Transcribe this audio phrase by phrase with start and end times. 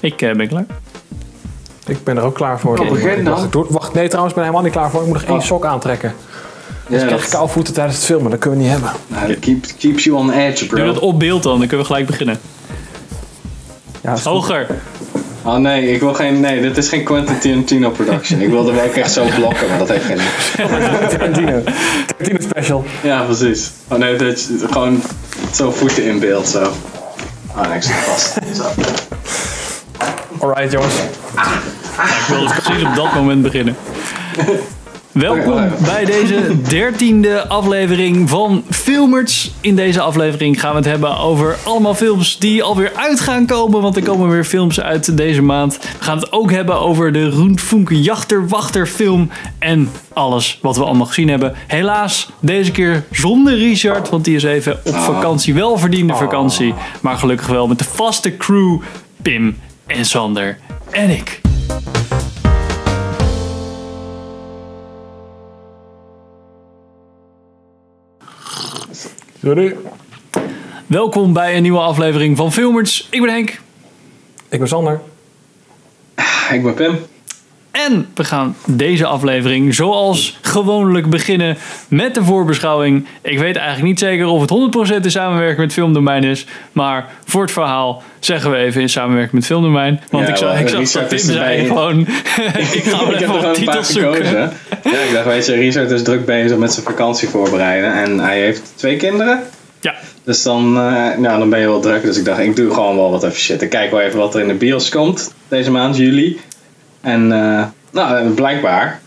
[0.00, 0.64] Ik eh, ben klaar.
[1.86, 2.78] Ik ben er ook klaar voor.
[2.78, 3.50] Oh, begin dan.
[3.68, 5.00] Wacht, nee, trouwens, ik ben helemaal niet klaar voor.
[5.00, 5.42] Ik moet nog één Oh.
[5.44, 6.14] sok aantrekken.
[6.88, 8.92] Ja, Ik krijg koude voeten tijdens het filmen, dat kunnen we niet hebben.
[9.06, 11.06] nou, dat keep, keeps you on edge, Doe dat bro.
[11.08, 12.38] op beeld dan, dan kunnen we gelijk beginnen.
[14.00, 14.16] Ja.
[14.22, 14.66] Hoger.
[15.42, 16.40] Oh nee, ik wil geen.
[16.40, 18.40] Nee, dit is geen Quentin Tarantino production.
[18.40, 20.18] Ik wilde wel echt zo blokken, maar dat heeft geen.
[21.08, 21.62] Tarantino.
[22.06, 22.84] Tarantino special.
[23.02, 23.70] Ja, precies.
[23.88, 25.02] Oh nee, dat is gewoon
[25.54, 26.62] zo voeten in beeld zo.
[27.56, 28.38] Oh nee, ik zit vast.
[28.54, 28.64] Zo.
[30.40, 30.94] Alright, jongens.
[30.94, 33.76] Ik wil dus precies op dat moment beginnen.
[35.12, 39.50] Welkom bij deze dertiende aflevering van Filmers.
[39.60, 43.82] In deze aflevering gaan we het hebben over allemaal films die alweer uit gaan komen.
[43.82, 45.78] Want er komen weer films uit deze maand.
[45.78, 49.30] We gaan het ook hebben over de Roentfunke Jachterwachter film.
[49.58, 51.54] En alles wat we allemaal gezien hebben.
[51.66, 54.08] Helaas deze keer zonder Richard.
[54.08, 55.54] Want die is even op vakantie.
[55.54, 56.74] Welverdiende vakantie.
[57.00, 58.80] Maar gelukkig wel met de vaste crew.
[59.22, 59.56] Pim
[59.90, 60.58] en Sander
[60.90, 61.40] en ik.
[69.42, 69.76] Sorry.
[70.86, 73.08] Welkom bij een nieuwe aflevering van Filmers.
[73.10, 73.60] Ik ben Henk.
[74.48, 75.00] Ik ben Sander.
[76.50, 76.98] Ik ben Pim.
[77.70, 81.56] En we gaan deze aflevering zoals gewoonlijk beginnen
[81.88, 83.06] met de voorbeschouwing.
[83.22, 84.50] Ik weet eigenlijk niet zeker of het
[85.00, 86.46] 100% in samenwerking met Filmdomein is.
[86.72, 90.00] Maar voor het verhaal zeggen we even in samenwerking met Filmdomein.
[90.10, 92.00] Want Ja, ik, wel, ik zag dat Tim zei gewoon...
[92.72, 94.14] ik ga wel even wat titels zoeken.
[94.14, 94.52] gekozen.
[94.84, 97.92] Ja, ik dacht, weet je, Richard is druk bezig met zijn vakantie voorbereiden.
[97.92, 99.42] En hij heeft twee kinderen.
[99.80, 102.02] Ja, Dus dan, nou, dan ben je wel druk.
[102.02, 103.62] Dus ik dacht, ik doe gewoon wel wat even shit.
[103.62, 106.40] Ik kijk wel even wat er in de bios komt deze maand, juli.
[107.00, 109.00] En eh, nou, eh, blijkbaar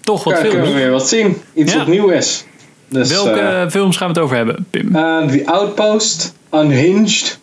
[0.00, 0.80] toch wat ja, kunnen we films.
[0.80, 1.42] weer wat zien.
[1.54, 1.78] Iets Ja.
[1.78, 2.44] wat nieuw is.
[2.88, 4.96] Dus, Welke eh, eh, films gaan we het over hebben, Pim?
[4.96, 7.38] eh, The Outpost, Unhinged,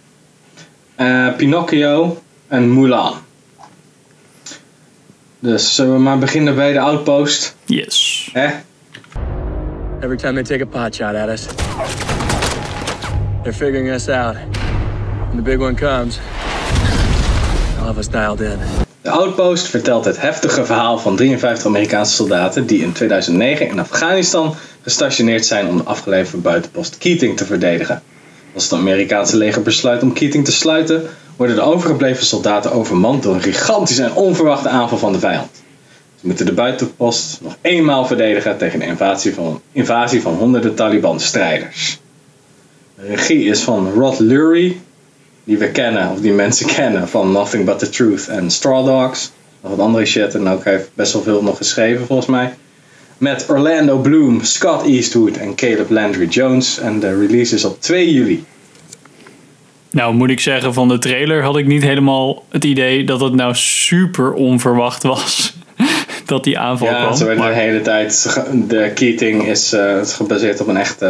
[0.95, 3.13] eh, Pinocchio en Mulan.
[5.39, 7.55] Dus zullen we maar beginnen bij The Outpost.
[7.65, 8.29] Yes.
[8.33, 8.47] Hè?
[9.99, 11.45] Every time they take a pot shot at us,
[13.43, 14.35] they're figuring us out.
[15.27, 16.19] When the big one comes,
[17.75, 18.85] they'll have us dialed in.
[19.07, 24.55] De Outpost vertelt het heftige verhaal van 53 Amerikaanse soldaten die in 2009 in Afghanistan
[24.81, 28.01] gestationeerd zijn om de afgeleverde buitenpost Keating te verdedigen.
[28.53, 31.03] Als het Amerikaanse leger besluit om Keating te sluiten,
[31.35, 35.49] worden de overgebleven soldaten overmand door een gigantische en onverwachte aanval van de vijand.
[36.19, 41.99] Ze moeten de buitenpost nog eenmaal verdedigen tegen een invasie van, invasie van honderden Taliban-strijders.
[42.95, 44.81] De regie is van Rod Lurie,
[45.47, 49.31] die we kennen, of die mensen kennen van Nothing But The Truth en Straw Dogs.
[49.61, 52.53] Nog wat andere shit en ook heeft best wel veel nog geschreven volgens mij.
[53.17, 56.79] Met Orlando Bloom, Scott Eastwood en Caleb Landry Jones.
[56.79, 58.43] En de release is op 2 juli.
[59.91, 63.33] Nou moet ik zeggen, van de trailer had ik niet helemaal het idee dat het
[63.33, 65.57] nou super onverwacht was.
[66.25, 67.15] dat die aanval Ja, kwam.
[67.15, 68.39] ze werden Maar- de hele tijd.
[68.67, 71.05] De Keating is eh, gebaseerd op een echt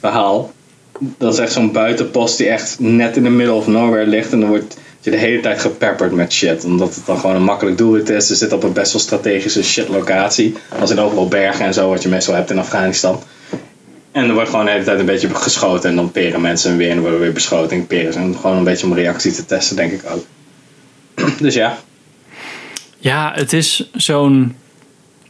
[0.00, 0.52] verhaal.
[0.98, 4.32] Dat is echt zo'n buitenpost die echt net in de middle of nowhere ligt.
[4.32, 6.64] En dan wordt je de hele tijd gepepperd met shit.
[6.64, 8.26] Omdat het dan gewoon een makkelijk doelwit is.
[8.26, 10.54] Ze zit op een best wel strategische shit locatie.
[10.80, 13.22] Als in overal bergen en zo, wat je meestal hebt in Afghanistan.
[14.12, 15.90] En er wordt gewoon de hele tijd een beetje geschoten.
[15.90, 18.14] En dan peren mensen weer en worden weer beschoten en peren.
[18.14, 20.24] En gewoon een beetje om reactie te testen, denk ik ook.
[21.40, 21.78] Dus ja.
[22.98, 24.56] Ja, het is zo'n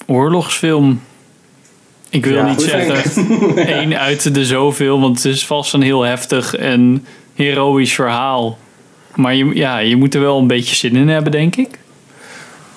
[0.06, 1.00] oorlogsfilm.
[2.14, 6.02] Ik wil Ja, niet zeggen één uit de zoveel, want het is vast een heel
[6.02, 8.58] heftig en heroïsch verhaal.
[9.14, 11.78] Maar je, ja, je moet er wel een beetje zin in hebben, denk ik.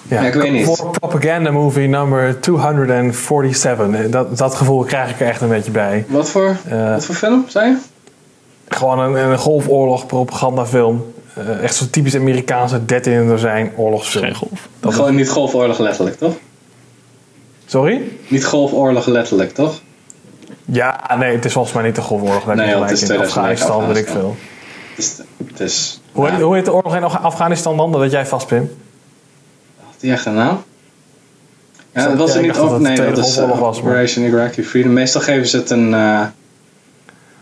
[0.07, 0.65] Ja, Ja, ik weet niet.
[0.65, 3.87] Voor propaganda movie number 247.
[4.05, 6.05] Eh, Dat, dat gevoel krijg ik er echt een beetje bij.
[6.07, 7.77] Wat voor, Eh, wat voor film, zei je?
[8.69, 11.05] Gewoon een, een golfoorlog propagandafilm.
[11.33, 14.23] Eh, echt zo'n typisch Amerikaanse 13 in er zijn oorlogsfilm.
[14.23, 14.67] Geen golf.
[14.79, 16.33] Dat is- Gewoon niet golfoorlog letterlijk, toch?
[17.69, 18.01] Sorry?
[18.27, 19.81] Niet golfoorlog letterlijk, toch?
[20.65, 22.43] Ja, nee, het is volgens mij niet de golfoorlog.
[22.43, 24.35] Daar Nee, het is in 2009 Afghanistan, weet ik veel.
[24.95, 25.17] Het is,
[25.47, 27.91] het is Hoe, ja, heet, hoe heet de oorlog in Af- Afghanistan dan?
[27.91, 28.71] Dat weet jij vast, Pim.
[29.85, 30.63] had die echt een naam?
[31.93, 34.63] Ja, dat was ik er niet het Nee, dat is uh, was, maar- Operation Iraqi
[34.63, 34.93] Freedom.
[34.93, 35.93] Meestal geven ze het een.
[35.93, 36.21] eh,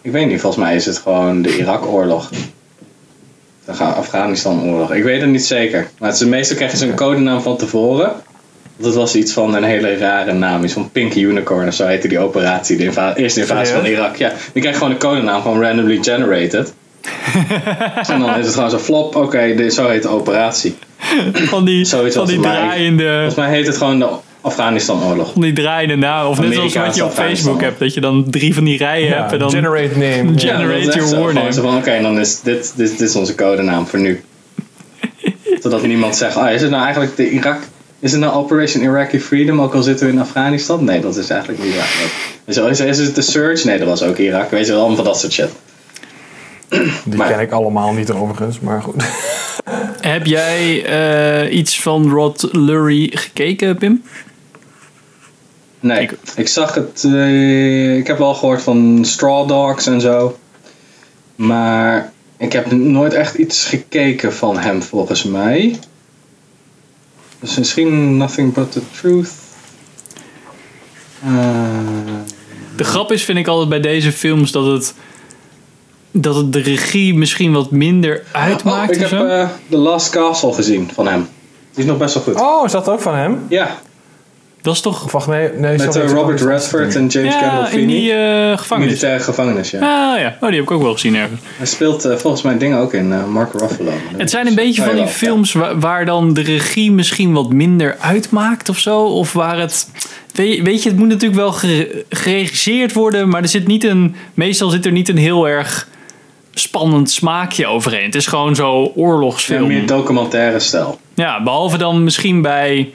[0.02, 2.30] ik weet niet, volgens mij is het gewoon de Irak-oorlog.
[3.66, 4.92] De Afghanistan-oorlog.
[4.94, 5.90] Ik weet het niet zeker.
[6.00, 8.12] Maar het is, meestal krijgen ze een codenaam van tevoren.
[8.78, 10.64] Dat was iets van een hele rare naam.
[10.64, 12.78] Iets van Pink Unicorn of zo heette die operatie.
[12.78, 14.00] De inva- eerste invasie van Serieus?
[14.00, 14.16] Irak.
[14.16, 16.74] Ja, die krijgt gewoon een codenaam van randomly generated.
[18.12, 19.16] en dan is het gewoon zo flop.
[19.16, 20.76] Oké, dit zo heet de operatie.
[21.34, 22.52] Van die, Zoiets van als die mij.
[22.52, 24.08] draaiende, Volgens mij heet het gewoon de
[24.42, 25.32] Afghanistan-oorlog.
[25.34, 26.28] van die draaiende naam.
[26.28, 27.80] Of net zoals wat je op Facebook hebt.
[27.80, 29.32] Dat je dan drie van die rijen Ja, hebt.
[29.32, 30.32] En dan generate name.
[30.40, 34.00] Generate Ja, your zo van, Oké, dan is dit, dit, dit is onze codenaam voor
[34.00, 34.22] nu.
[35.62, 37.60] Zodat niemand zegt, oh, is het nou eigenlijk de Irak...
[38.06, 40.84] Is het nou Operation Iraqi Freedom, ook al zitten we in Afghanistan?
[40.84, 41.74] Nee, dat is eigenlijk niet
[42.56, 43.66] wel, Is, is het de Surge?
[43.68, 44.50] Nee, dat was ook Irak.
[44.50, 45.50] Weet je wel, allemaal van dat soort shit.
[47.06, 49.04] Die Maar- ken ik allemaal niet overigens, maar goed.
[50.02, 54.04] Heb jij eh, iets van Rod Lurie gekeken, Pim?
[55.80, 57.04] Nee, Ik- ik, zag het.
[57.04, 60.38] eh, ik heb wel gehoord van Straw Dogs en zo.
[61.36, 65.80] Maar ik heb nooit echt iets gekeken van hem volgens mij.
[67.46, 69.32] Dus misschien Nothing But The Truth.
[71.24, 71.30] Eh,
[72.76, 74.94] De grap is, vind ik altijd bij deze films dat het,
[76.12, 78.90] dat het de regie misschien wat minder uitmaakt.
[78.90, 81.28] oh, ik heb eh, The Last Castle gezien van hem.
[81.74, 82.36] Die is nog best wel goed.
[82.36, 83.46] Oh, is dat ook van hem?
[83.50, 83.80] Ja,
[84.66, 85.04] dat is toch.
[85.06, 88.58] Of wacht, nee, nee met sorry, eh, Robert Redford en James Ja, in die eh,
[88.58, 88.90] gevangenis.
[88.90, 89.78] Militaire gevangenis, ja.
[89.80, 91.40] Ah ja, oh, die heb ik ook wel gezien ergens.
[91.58, 93.92] Hij speelt eh, volgens mij dingen ook in eh, Mark Ruffalo.
[94.18, 97.34] Het zijn een beetje Oh, van die jawel, films waar, waar dan de regie misschien
[97.34, 99.00] wat minder uitmaakt of zo.
[99.04, 99.90] Of waar het.
[100.34, 103.84] Weet je, weet je, het moet natuurlijk wel gere- geregisseerd worden, maar er zit niet
[103.84, 104.16] een.
[104.34, 105.88] Meestal zit er niet een heel erg
[106.54, 108.06] spannend smaakje overheen.
[108.06, 109.68] Het is gewoon zo Ja, oorlogsfilm.
[109.68, 111.00] meer documentaire stijl.
[111.14, 112.94] Ja, behalve dan misschien bij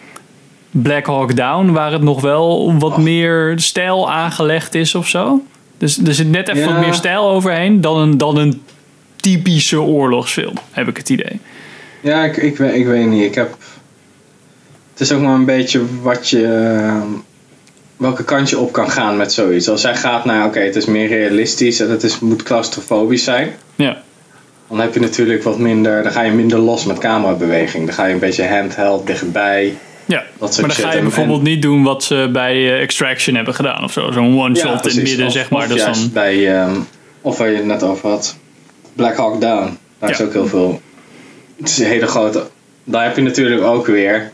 [0.70, 5.42] Black Hawk Down, waar het nog wel wat meer stijl aangelegd is of zo.
[5.78, 6.72] Dus er zit net even Ja.
[6.72, 8.62] wat meer stijl overheen dan een, dan een
[9.16, 11.40] typische oorlogsfilm, heb ik het idee.
[12.00, 13.22] Ja, ik, ik, weet, ik weet niet.
[13.24, 13.56] Ik heb...
[14.92, 16.44] Het is ook maar een beetje wat je...
[16.46, 17.02] eh,
[17.96, 19.68] welke kant je op kan gaan met zoiets.
[19.68, 23.52] Als hij gaat naar, oké, het is meer realistisch en het is, moet claustrofobisch zijn.
[23.74, 24.02] Ja,
[24.68, 26.02] Dan heb je natuurlijk wat minder...
[26.02, 27.84] Dan ga je minder los met camerabeweging.
[27.86, 29.76] Dan ga je een beetje handheld dichtbij.
[30.06, 30.22] Ja.
[30.38, 33.54] Dat maar dan ga je En- bijvoorbeeld niet doen wat ze bij eh, Extraction hebben
[33.54, 34.10] gedaan of zo.
[34.12, 35.62] Zo'n one-shot in het midden, Of- zeg maar.
[35.62, 36.60] Of Dat is juist dan, bij...
[36.62, 36.74] ehm,
[37.20, 38.36] of waar je het net over had.
[38.94, 39.78] Black Hawk Down.
[39.98, 40.80] Daar is ook heel veel...
[41.58, 42.46] Het is een hele grote...
[42.84, 44.32] Daar heb je natuurlijk ook weer...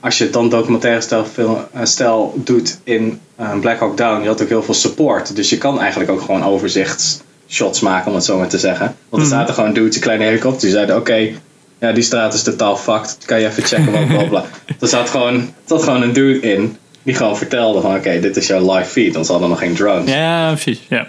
[0.00, 4.22] Als je het dan documentaire stijl, film, eh, stijl doet in eh, Black Hawk Down...
[4.22, 5.36] Je had ook heel veel support.
[5.36, 8.96] Dus je kan eigenlijk ook gewoon overzichtsshots maken, om het zo maar te zeggen.
[9.08, 9.38] Want er Mhm.
[9.38, 10.60] zaten gewoon dudes, een kleine helikopter.
[10.60, 11.28] Die zeiden, oké...
[11.82, 13.18] ja, die straat is totaal fucked.
[13.24, 14.44] Kan je even checken, bla bla bla.
[14.80, 16.76] er zat gewoon, er zat gewoon een dude in...
[17.04, 19.14] Die gewoon vertelde van, oké, dit is jouw live feed.
[19.14, 20.10] Want ze hadden nog geen drones.
[20.12, 20.80] ja, precies.
[20.88, 21.06] Ja.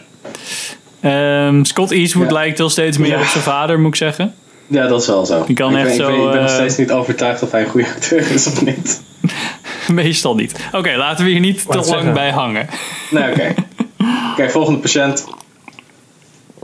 [1.01, 2.33] Ehm, Scott Eastwood Ja.
[2.33, 3.19] lijkt wel steeds meer Ja.
[3.19, 4.33] op zijn vader, moet ik zeggen.
[4.67, 5.43] Ja, dat is wel zo.
[5.45, 7.41] Die kan ik echt ben, ik zo, ben- Ik ben nog eh, steeds niet overtuigd
[7.43, 9.01] of hij een goede acteur is of niet.
[9.87, 10.53] Meestal niet.
[10.71, 12.13] Oké, laten we hier niet te lang zeggen.
[12.13, 12.67] bij hangen.
[13.09, 13.53] Nee, oké.
[14.31, 15.25] Oké, volgende patiënt.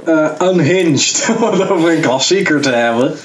[0.06, 1.30] Eh, unhinged.
[1.42, 3.16] Om het over een klassieker te hebben.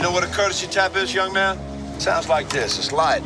[0.00, 1.58] You know what a courtesy tap is, young man?
[1.98, 2.78] Sounds like this.
[2.78, 3.22] It's light.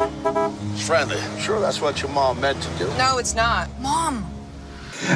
[0.73, 1.21] It's friendly.
[1.39, 2.91] Sure, that's what your mom meant to do.
[2.99, 3.69] No, it's not.
[3.81, 4.27] Mom.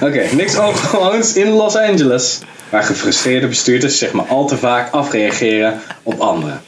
[0.00, 2.38] Oké, niks ongewoons in Los Angeles.
[2.70, 6.60] Waar gefrustreerde bestuurders zich maar al te vaak afreageren op anderen.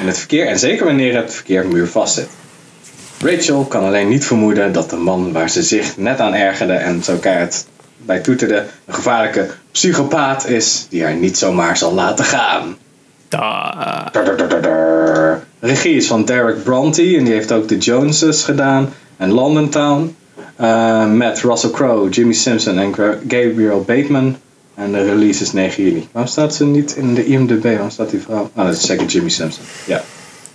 [0.00, 2.28] In het verkeer en zeker wanneer het verkeer muurvast zit.
[3.18, 7.04] Rachel kan alleen niet vermoeden dat de man waar ze zich net aan ergerde en
[7.04, 7.66] zo keihard
[7.96, 12.76] bij toeterde een gevaarlijke psychopaat is die haar niet zomaar zal laten gaan.
[13.36, 15.40] Da- Dadadadadar.
[15.60, 20.16] Regie is van Derek Bronte en die heeft ook The Joneses gedaan en London Town.
[20.56, 22.94] Eh, met Russell Crowe, Jimmy Simpson en
[23.28, 24.36] Gabriel Bateman.
[24.74, 26.08] En de release is 9 juli.
[26.12, 27.62] Waarom staat ze niet in de IMDb?
[27.64, 28.50] Waarom staat die vrouw?
[28.54, 29.64] Ah, dat is zeker Jimmy Simpson.
[29.86, 30.02] Ja.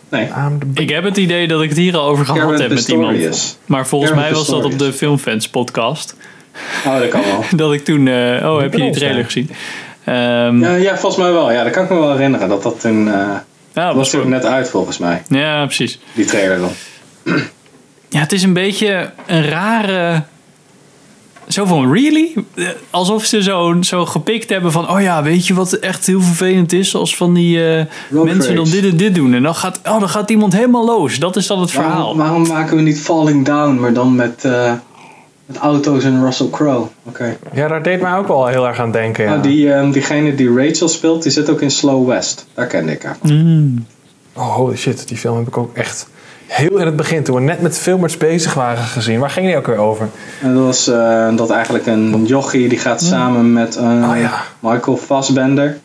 [0.10, 0.30] Nee.
[0.74, 3.58] Ik heb het idee dat ik het hier al over gehad Karen heb met iemand.
[3.66, 4.94] Maar volgens Karen mij was dat op de.
[4.94, 6.16] Filmfans podcast.
[6.86, 7.44] Oh, dat kan wel.
[7.66, 8.08] Dat ik toen...
[8.08, 9.50] eh, oh, heb je die trailer gezien?
[10.06, 11.52] Ehm, Ja, ja, volgens mij wel.
[11.52, 12.50] Ja, dat kan ik me wel herinneren.
[12.50, 13.08] Dat dat toen...
[13.08, 13.14] eh
[13.74, 15.22] ja, dat was toen net uit volgens mij.
[15.28, 16.00] Ja, precies.
[16.14, 16.72] Die trailer dan.
[18.10, 20.24] Ja, het is een beetje een rare...
[21.48, 22.34] Zo van, really?
[22.90, 24.90] Alsof ze zo, zo gepikt hebben van...
[24.90, 26.96] Oh ja, weet je wat echt heel vervelend is?
[26.96, 29.34] Als van die eh, mensen dan dit en dit doen.
[29.34, 31.20] En dan gaat, oh, dan gaat iemand helemaal los.
[31.20, 31.98] Dat is dan het verhaal.
[31.98, 34.74] Waarom, waarom maken we niet Falling Down, maar dan met, eh,
[35.52, 36.88] met auto's en Russell Crowe?
[37.04, 37.38] Oké.
[37.54, 39.24] Ja, daar deed mij ook wel heel erg aan denken.
[39.24, 39.30] Ja.
[39.30, 42.46] Nou, die, ehm, diegene die Rachel speelt, die zit ook in Slow West.
[42.54, 43.36] Daar kende ik haar van.
[43.36, 43.86] Mm.
[44.34, 45.08] Oh, holy shit.
[45.08, 46.08] Die film heb ik ook echt
[46.48, 49.20] heel in het begin, toen we net met filmers bezig waren, gezien.
[49.20, 50.10] Waar ging die ook weer over?
[50.42, 54.44] En dat was eh, dat eigenlijk een jochie die gaat samen met eh, Oh, ja.
[54.60, 55.80] Michael Fassbender.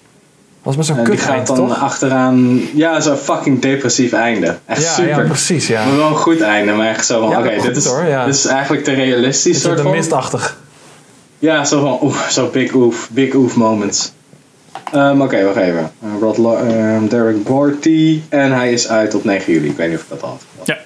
[0.67, 1.81] Was met zo'n En die kut gaat dan toch?
[1.81, 2.61] achteraan...
[2.75, 4.57] Ja, zo'n fucking depressief einde.
[4.67, 5.09] Echt Ja, super.
[5.11, 5.85] ja, precies, ja.
[5.87, 8.25] Maar wel een goed einde, maar echt zo van, Ja, oké, dit, is, hoor, ja.
[8.25, 10.59] dit is eigenlijk te realistisch Is soort de mistachtig?
[11.39, 14.13] Ja, zo van, oeh, zo big oof, big oof moments.
[14.93, 15.91] Ehm, Oké, wacht even.
[16.03, 19.69] Eh, Rod Lo- ehm, Derek Borty en hij is uit op 9 juli.
[19.69, 20.67] Ik weet niet of ik dat al had.
[20.67, 20.79] Ja.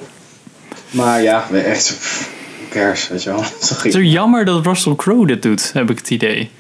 [0.91, 3.43] Maar ja, we- echt zo, pff, who cares, weet je wel.
[3.61, 6.51] Het is zo jammer dat Russell Crowe dit doet, heb ik het idee.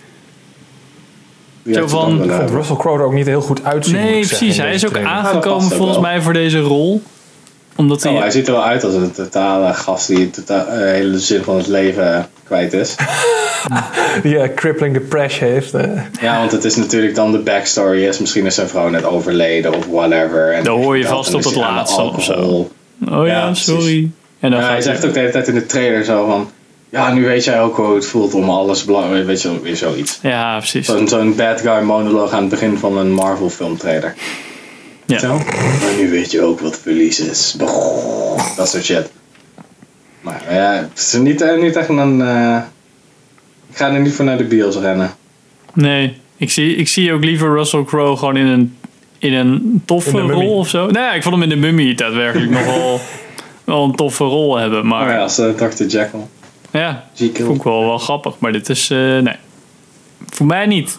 [1.72, 2.50] Zo van- dan Ik vond?
[2.50, 3.94] Russell Crowe er ook niet heel goed uitzien.
[3.96, 4.56] moet Nee, precies.
[4.56, 7.02] Hij is ook aangekomen volgens mij voor deze rol.
[7.76, 8.12] Omdat hij...
[8.12, 11.18] Oh, hij ziet er wel uit als een totale gast die de tota- eh, hele
[11.18, 12.94] zin van het leven kwijt is.
[14.22, 15.74] Die eh, crippling depression heeft.
[15.74, 15.90] eh.
[16.20, 18.18] Ja, want het is natuurlijk dan de backstory is.
[18.18, 20.52] Misschien is zijn vrouw net overleden of whatever.
[20.52, 22.70] En Dat hoor je dan vast op het laatste of zo.
[23.10, 24.10] oh ja, sorry.
[24.40, 26.26] En dan Ja, gaat hij hij zegt ook de hele tijd in de trailer zo
[26.26, 26.50] van...
[26.90, 29.26] Ja, nu weet jij ook hoe het voelt om alles belangrijk...
[29.26, 30.18] Weet je, wel, weer zoiets.
[30.22, 30.86] Ja, precies.
[30.86, 34.14] Zo'n zo'n bad guy monoloog aan het begin van een Marvel film trailer.
[35.06, 35.18] Ja.
[35.18, 35.34] Zo?
[35.36, 37.56] Maar nu weet je ook wat verlies is.
[38.56, 39.10] Dat soort shit.
[40.20, 42.20] Maar ja, het is niet, eh, niet echt een...
[42.22, 42.56] eh,
[43.70, 45.10] ik ga er niet voor naar de bios rennen.
[45.74, 48.76] Nee, ik zie, ik zie ook liever Russell Crowe gewoon in een,
[49.18, 50.86] in een toffe In rol of zo.
[50.86, 53.00] Nee, ik vond hem in de Mummy daadwerkelijk nog wel,
[53.64, 54.86] wel een toffe rol hebben.
[54.86, 55.84] Maar Maar ja, ja, als uh, Dr.
[55.84, 56.20] Jekyll.
[57.12, 57.44] Jekyll.
[57.44, 58.34] vond ik wel, wel grappig.
[58.38, 59.36] Maar dit is, eh, nee.
[60.28, 60.98] Voor mij niet.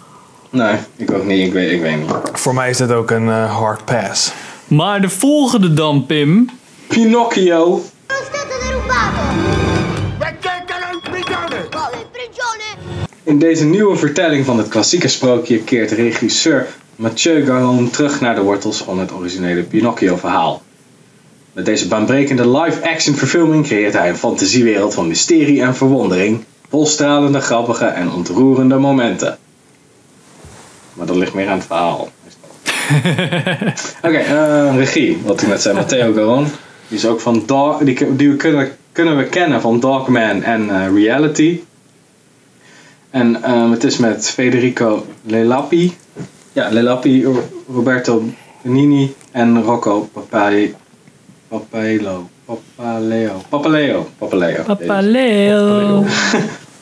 [0.50, 1.48] Nee, ik ook niet.
[1.48, 2.12] Ik weet, ik weet niet.
[2.34, 4.32] Voor mij is dit ook een eh, hard pass.
[4.68, 6.50] Maar de volgende dan, Pim.
[6.88, 7.82] Pinocchio.
[13.24, 18.42] In deze nieuwe vertelling van het klassieke sprookje keert regisseur Mathieu Garon terug naar de
[18.42, 20.62] wortels van het originele Pinocchio-verhaal.
[21.54, 27.40] Met deze baanbrekende live-action verfilming creëert hij een fantasiewereld van mysterie en verwondering, vol stralende,
[27.42, 29.38] grappige en ontroerende momenten.
[30.94, 32.10] Maar dat ligt meer aan het verhaal.
[34.08, 36.48] Oké, eh, regie, wat ik net zei, Matteo Garon.
[36.88, 40.70] Die is ook van Dog, die, die we kunnen, kunnen we kennen van Dogman en
[40.70, 41.60] eh, Reality.
[43.10, 45.96] En ehm, het is met Federico Lelapi.
[46.54, 48.24] Ja, Lelapi, Ro- Roberto
[48.62, 50.76] Benini en Rocco Papai,
[51.52, 52.30] Papaleo.
[52.46, 53.42] Papaleo.
[53.50, 54.06] Papaleo.
[54.20, 56.06] Papa Leo.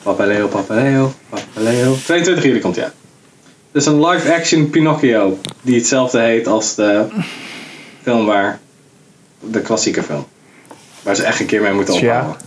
[0.02, 1.94] Papaleo, Papaleo, Papaleo.
[2.04, 2.92] 22 juli komt uit.
[3.72, 5.38] Het is een live-action Pinocchio.
[5.62, 7.04] Die hetzelfde heet als de
[8.02, 8.58] film waar...
[9.40, 10.26] De klassieke film.
[11.02, 12.16] Waar ze echt een keer mee moeten Tja.
[12.18, 12.42] ophouden.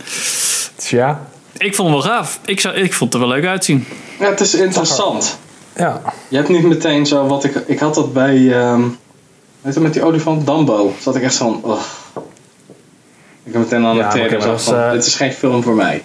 [0.76, 1.26] Tja.
[1.58, 2.40] Ik vond hem wel gaaf.
[2.44, 3.86] Ik, zou, ik vond het er wel leuk uitzien.
[4.20, 5.38] Ja, het is interessant.
[5.76, 6.00] Ja.
[6.28, 7.54] Je hebt niet meteen zo wat ik.
[7.66, 8.52] Ik had dat bij.
[8.52, 8.82] ehm
[9.64, 10.92] met die olifant Dumbo.
[11.00, 11.62] Zat ik echt van.
[13.44, 14.74] Ik heb meteen aan Ja, de trailer is, van.
[14.74, 16.02] eh, Dit is geen film voor mij.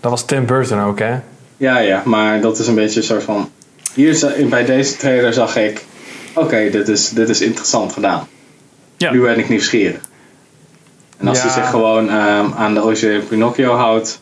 [0.00, 1.18] Dat was Tim Burton ook, hè?
[1.56, 3.50] Ja, ja, maar dat is een beetje een soort van.
[3.94, 5.84] Hier za- bij deze trailer zag ik.
[6.34, 8.28] Oké, dit, is, dit is interessant gedaan.
[8.96, 9.10] Ja.
[9.12, 10.00] Nu ben ik nieuwsgierig.
[11.18, 11.44] En als Ja.
[11.44, 14.20] hij zich gewoon ehm, aan de originele Pinocchio houdt.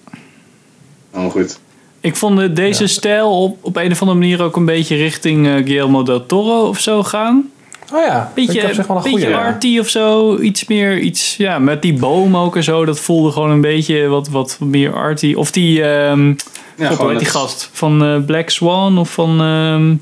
[1.12, 1.58] Dan goed.
[2.00, 5.46] Ik vond eh, deze stijl op, op een of andere manier ook een beetje richting
[5.46, 7.50] eh, Guillermo del Toro of zo gaan.
[7.94, 8.30] Oh ja.
[8.34, 9.36] Beetje, ik heb zeg wel een beetje goede.
[9.36, 10.36] arty of zo.
[10.38, 12.84] Iets meer, iets, ja, met die boom ook en zo.
[12.84, 15.34] Dat voelde gewoon een beetje wat, wat meer arty.
[15.34, 16.34] Of die, ehm Ja,
[16.76, 17.70] God, hoe gewoon heet die het- gast?
[17.72, 19.94] Van eh, Black Swan of van ehm,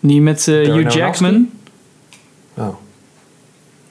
[0.00, 0.94] die met eh, Hugh?
[0.94, 1.48] Jackman.
[2.54, 2.68] Oh.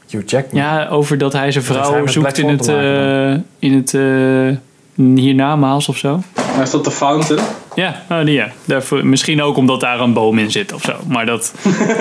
[0.09, 0.61] Hugh Jackman.
[0.61, 3.73] Ja, over dat hij zijn hij vrouw zoekt Black in het, te maken eh, in
[3.73, 6.19] het eh, hiernamaals of zo.
[6.55, 7.41] Maar is dat de Fountain?
[7.75, 8.51] Ja, die, ja.
[8.65, 10.93] Daarvoor, misschien ook omdat daar een boom in zit of zo.
[11.07, 11.53] Maar dat,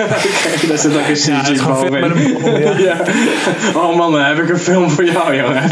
[0.67, 2.03] Daar zit ook een CG Ja, in.
[2.03, 2.71] een boom, ja.
[2.87, 2.95] Ja.
[3.75, 5.63] Oh man, dan heb ik een film voor jou, jongen.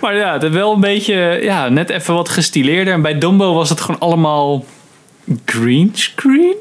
[0.00, 2.94] Maar ja, het is wel een beetje, ja, net even wat gestileerder.
[2.94, 4.64] En bij Dumbo was het gewoon allemaal
[5.44, 6.54] green screen.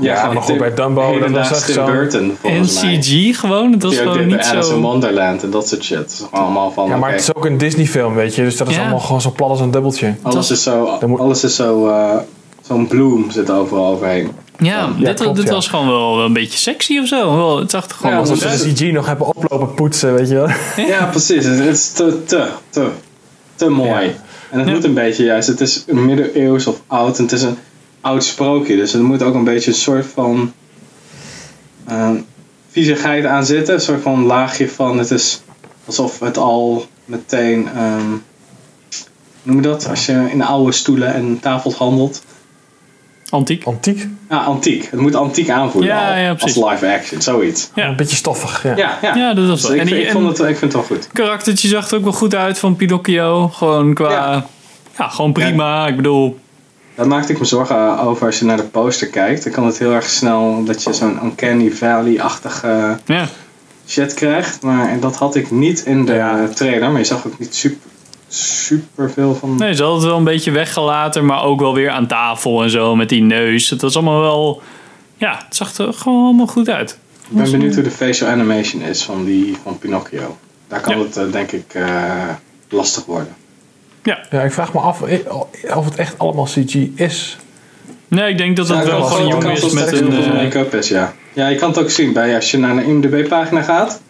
[0.00, 2.98] Ja, maar goed, bij Dumbo, dat was echt zo- Burton, En volgens mij.
[2.98, 3.72] CG gewoon.
[3.72, 4.80] Het was gewoon niet Alice in zo...
[4.80, 5.98] Wonderland en dat soort shit.
[5.98, 8.42] Het is allemaal van, Ja, maar het is ook een Disney film, weet je.
[8.42, 8.80] Dus dat is Ja.
[8.80, 10.14] allemaal gewoon zo plat als een dubbeltje.
[10.22, 10.84] alles is zo,
[11.18, 12.16] alles is zo, eh,
[12.62, 14.30] zo'n bloem zit overal overheen.
[14.58, 15.52] Ja, dit, klopt, dit ja.
[15.52, 17.36] was gewoon wel een beetje sexy of zo.
[17.36, 20.28] Wel, het zag er gewoon Ja, Alsof ze de CG nog hebben oplopen poetsen, weet
[20.28, 20.48] je wel.
[20.86, 21.44] Ja, precies.
[21.44, 22.86] Het het is te, te, te,
[23.54, 23.88] te mooi.
[23.88, 24.12] Ja.
[24.50, 24.74] En het Ja.
[24.74, 27.56] moet een beetje juist, het is middeleeuws of oud en het is een
[28.02, 28.76] oud sprookje.
[28.76, 30.52] Dus er moet ook een beetje een soort van
[31.86, 32.10] eh,
[32.70, 33.74] viezigheid aan zitten.
[33.74, 35.42] Een soort van laagje van, het is
[35.84, 38.20] alsof het al meteen, ehm, hoe
[39.42, 39.88] noem je dat?
[39.88, 42.22] Als je in oude stoelen en tafels handelt.
[43.30, 43.64] Antiek.
[43.64, 44.08] Antiek.
[44.30, 44.88] Ja, antiek.
[44.90, 47.70] Het moet antiek aanvoelen Ja, al, ja, als live action, zoiets.
[47.74, 47.86] Ja.
[47.88, 48.76] Een beetje stoffig, ja.
[48.76, 49.14] Ja, ja.
[49.16, 49.72] Ja, dat was Dus wel.
[49.72, 51.08] ik, En die- ik, vond het, ik vind het wel goed.
[51.12, 53.48] karaktertje zag er ook wel goed uit van Pinocchio.
[53.48, 54.10] Gewoon qua...
[54.10, 54.46] Ja,
[54.98, 55.08] Ja.
[55.08, 55.86] gewoon prima.
[55.86, 56.38] Ik bedoel...
[56.94, 59.44] Daar maakte ik me zorgen over als je naar de poster kijkt.
[59.44, 63.28] Dan kan het heel erg snel dat je zo'n Uncanny Valley-achtige Ja.
[63.86, 64.62] shit krijgt.
[64.62, 66.48] Maar dat had ik niet in de Ja.
[66.54, 66.90] trailer.
[66.90, 67.90] Maar je zag ook niet super,
[68.28, 69.56] super veel van.
[69.56, 72.70] Nee, ze hadden het wel een beetje weggelaten, maar ook wel weer aan tafel en
[72.70, 73.70] zo met die neus.
[73.70, 74.62] Het was allemaal wel...
[75.16, 76.98] Ja, het zag er gewoon allemaal goed uit.
[77.30, 80.36] ik ben benieuwd hoe de facial animation is van, die, van Pinocchio.
[80.68, 81.04] Daar kan Ja.
[81.04, 82.28] het eh, denk ik eh,
[82.68, 83.34] lastig worden.
[84.02, 84.18] Ja.
[84.30, 85.18] Ja, ik vraag me af eh,
[85.76, 87.36] of het echt allemaal CG is.
[88.08, 90.12] Nee, ik denk dat het Ja, wel gewoon kans is dat met een...
[90.12, 91.12] eh, make-up is, ja.
[91.32, 94.00] Ja, je kan het ook zien bij als je naar een IMDb-pagina gaat,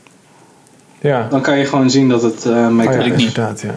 [1.00, 1.26] Ja.
[1.30, 3.26] dan kan je gewoon zien dat het eh, Oh, make-up ja, ik niet.
[3.26, 3.74] inderdaad, ja.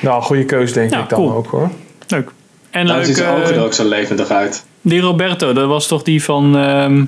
[0.00, 1.32] Nou, goede keus denk Ja, ik dan cool.
[1.32, 1.70] ook hoor.
[2.08, 2.30] Leuk.
[2.70, 4.64] En Daar leuk, ziet zijn eh, ogen er ook zo levendig uit.
[4.80, 7.04] die Roberto, dat was toch die van ehm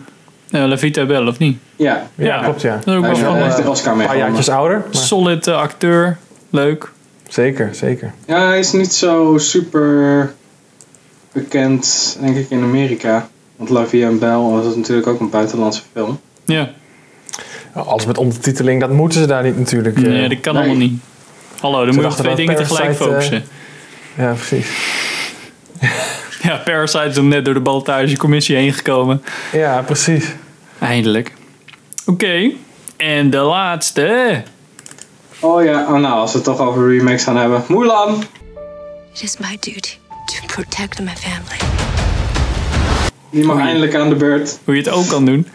[0.51, 1.59] eh, La Vita Belle, of niet?
[1.77, 2.43] Ja, Ja, Ja.
[2.43, 2.75] klopt ja.
[2.75, 4.77] Dat is ook hij wel is Een paar jaartjes ouder.
[4.79, 6.19] Maar solid acteur.
[6.51, 6.91] Leuk.
[7.29, 8.13] Zeker, zeker.
[8.27, 10.33] Ja, hij is niet zo super
[11.33, 13.29] bekend, denk ik, in Amerika.
[13.57, 16.21] Want La Vie en Belle was natuurlijk ook een buitenlandse film.
[16.45, 16.71] Ja,
[17.73, 19.97] Alles met ondertiteling, dat moeten ze daar niet natuurlijk.
[19.97, 20.03] eh.
[20.03, 20.63] nee, dat kan nee.
[20.63, 21.01] allemaal niet.
[21.61, 23.45] Hallo, dan moet je op twee dingen tegelijk Parasite, focussen.
[24.17, 24.69] Ja, precies.
[26.43, 29.23] Ja, Parasite is hem net door de ballotagecommissie heen gekomen.
[29.53, 30.25] Ja, precies.
[30.79, 31.33] Eindelijk.
[32.07, 32.51] Oké,
[32.97, 34.43] en de laatste.
[35.41, 37.65] Oh ja, oh nou, als we het toch over remakes gaan hebben.
[37.69, 38.23] Mulan!
[39.15, 41.59] It is my duty to protect my family.
[43.31, 44.59] Die mag eindelijk aan de beurt.
[44.65, 45.47] Hoe je het ook kan doen.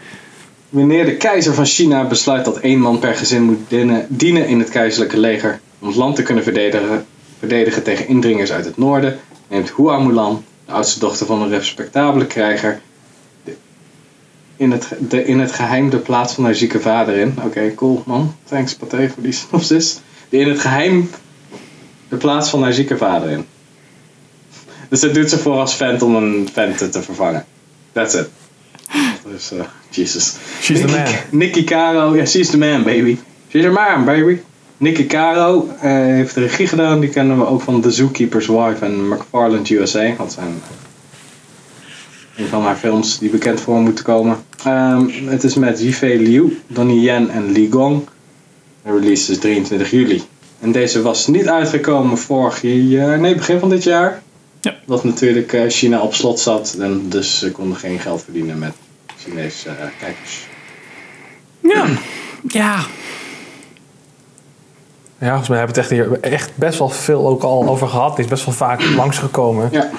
[0.68, 4.58] Wanneer de keizer van China besluit dat één man per gezin moet dienen, dienen in
[4.58, 7.06] het keizerlijke leger om het land te kunnen verdedigen,
[7.38, 12.26] verdedigen tegen indringers uit het noorden, neemt Hua Mulan, de oudste dochter van een respectabele
[12.26, 12.80] krijger,
[14.56, 17.34] in het, de, in het geheim de plaats van haar zieke vader in.
[17.44, 18.34] Oké, cool man.
[18.44, 19.98] Thanks Pathé voor die synopsis.
[20.28, 21.10] De in het geheim
[22.08, 23.46] de plaats van haar zieke vader in.
[24.88, 27.44] Dus dat doet ze voor als vent om een vent te- vervangen.
[27.92, 28.28] That's it.
[29.30, 30.34] Dus, eh, Jesus.
[30.60, 31.06] She's the man.
[31.30, 33.18] Nicky Caro, ja, she's the man, baby.
[33.48, 34.38] She's the man, baby.
[34.76, 37.00] Nicky Caro eh, heeft de regie gedaan.
[37.00, 40.14] Die kennen we ook van The Zookeeper's Wife en McFarland USA.
[40.18, 40.62] Dat zijn
[42.36, 44.36] een van haar films die bekend voor moeten komen.
[44.64, 48.02] Ehm, het is met Yifei Liu, Donnie Yen en Li Gong.
[48.82, 50.22] De release is 23 juli.
[50.60, 54.22] En deze was niet uitgekomen vorig jaar, nee, begin van dit jaar.
[54.60, 54.74] Ja.
[54.86, 56.76] Dat natuurlijk eh, China op slot zat.
[56.80, 58.72] En dus ze konden geen geld verdienen met
[59.18, 60.46] Chinese eh, kijkers.
[61.60, 61.86] Ja.
[62.48, 62.84] Ja.
[65.18, 67.88] Ja, volgens mij hebben we het echt, hier echt best wel veel ook al over
[67.88, 68.16] gehad.
[68.16, 69.68] Die is best wel vaak langsgekomen.
[69.72, 69.90] Ja.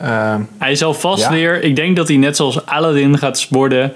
[0.00, 1.30] Ehm, Hij zal vast Ja.
[1.30, 3.92] weer, ik denk dat hij net zoals Aladdin gaat worden,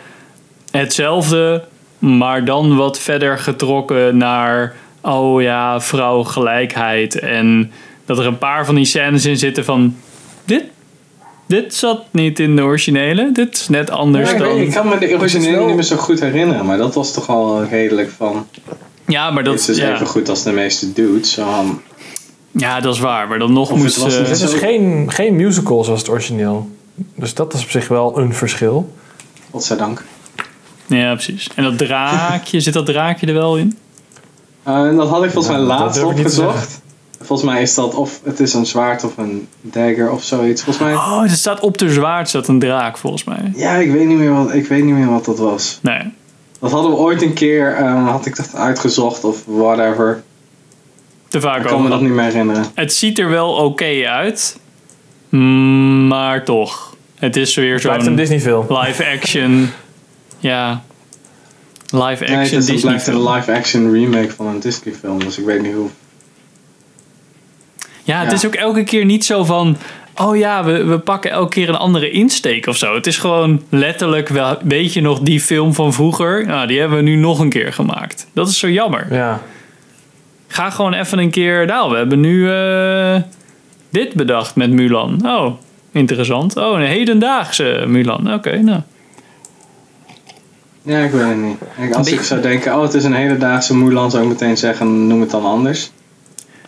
[0.71, 1.65] hetzelfde,
[1.99, 7.19] maar dan wat verder getrokken naar, oh ja, vrouwgelijkheid.
[7.19, 7.73] En
[8.07, 9.97] dat er een paar van die scènes in zitten van,
[10.45, 10.65] dit,
[11.47, 14.59] dit zat niet in de originele, dit is net anders Ja, ik, dan...
[14.59, 16.67] ik kan me de originele niet meer zo goed herinneren.
[16.67, 18.47] Maar dat was toch al redelijk van...
[19.07, 21.37] Ja, maar Dat dat, is dus ja, even goed als de meeste dudes.
[21.37, 21.83] Um,
[22.57, 23.29] ja, dat is waar.
[23.29, 23.95] Maar dan nog Of moest...
[23.95, 26.71] het was eh, het is Zo- geen, geen musical zoals het origineel.
[27.15, 28.93] Dus dat is op zich wel een verschil.
[29.51, 30.05] godzijdank.
[30.87, 31.49] ja, precies.
[31.55, 33.79] En dat draakje, zit dat draakje er wel in?
[34.69, 36.83] Uh, en dat had ik volgens mij Ja, laatst opgezocht.
[37.21, 40.63] Volgens mij is dat of het is een zwaard of een dagger of zoiets.
[40.63, 40.95] Volgens mij...
[40.95, 43.53] Oh, er staat op de zwaard staat een draak volgens mij.
[43.55, 45.79] Ja, ik weet, niet meer wat, ik weet niet meer wat dat was.
[45.83, 46.13] Nee.
[46.61, 50.23] Dat hadden we ooit een keer, um, had ik dat uitgezocht of whatever.
[51.35, 51.91] Te vaak Ik kan me over.
[51.91, 52.65] dat niet meer herinneren.
[52.75, 54.59] Het ziet er wel oké uit.
[55.29, 56.97] Mm, Maar toch.
[57.19, 58.67] Het is weer Blijft een zo'n Disney film.
[58.69, 59.71] live action.
[60.39, 60.83] Ja.
[61.91, 63.29] Live Nee, het action is een, Disney blijft een film.
[63.35, 65.19] live action remake van een Disney film.
[65.19, 65.89] Dus ik weet niet hoe...
[68.03, 68.35] Ja, het Ja.
[68.37, 69.77] is ook elke keer niet zo van...
[70.17, 72.95] Oh ja, we, we pakken elke keer een andere insteek of zo.
[72.95, 76.47] Het is gewoon letterlijk, wel, weet je nog die film van vroeger?
[76.47, 78.27] Nou, die hebben we nu nog een keer gemaakt.
[78.33, 79.07] Dat is zo jammer.
[79.15, 79.43] Ja.
[80.55, 81.67] Ga gewoon even een keer...
[81.67, 83.17] Nou, we hebben nu eh,
[83.91, 85.21] dit bedacht met Mulan.
[85.27, 85.55] Oh,
[85.93, 86.57] interessant.
[86.57, 88.33] Oh, een hedendaagse Mulan.
[88.35, 88.81] Oké, nou.
[90.83, 91.57] Ja, ik weet het niet.
[91.89, 95.07] Ik- Als ik zou denken, oh het is een hedendaagse Mulan, zou ik meteen zeggen,
[95.07, 95.91] noem het dan anders.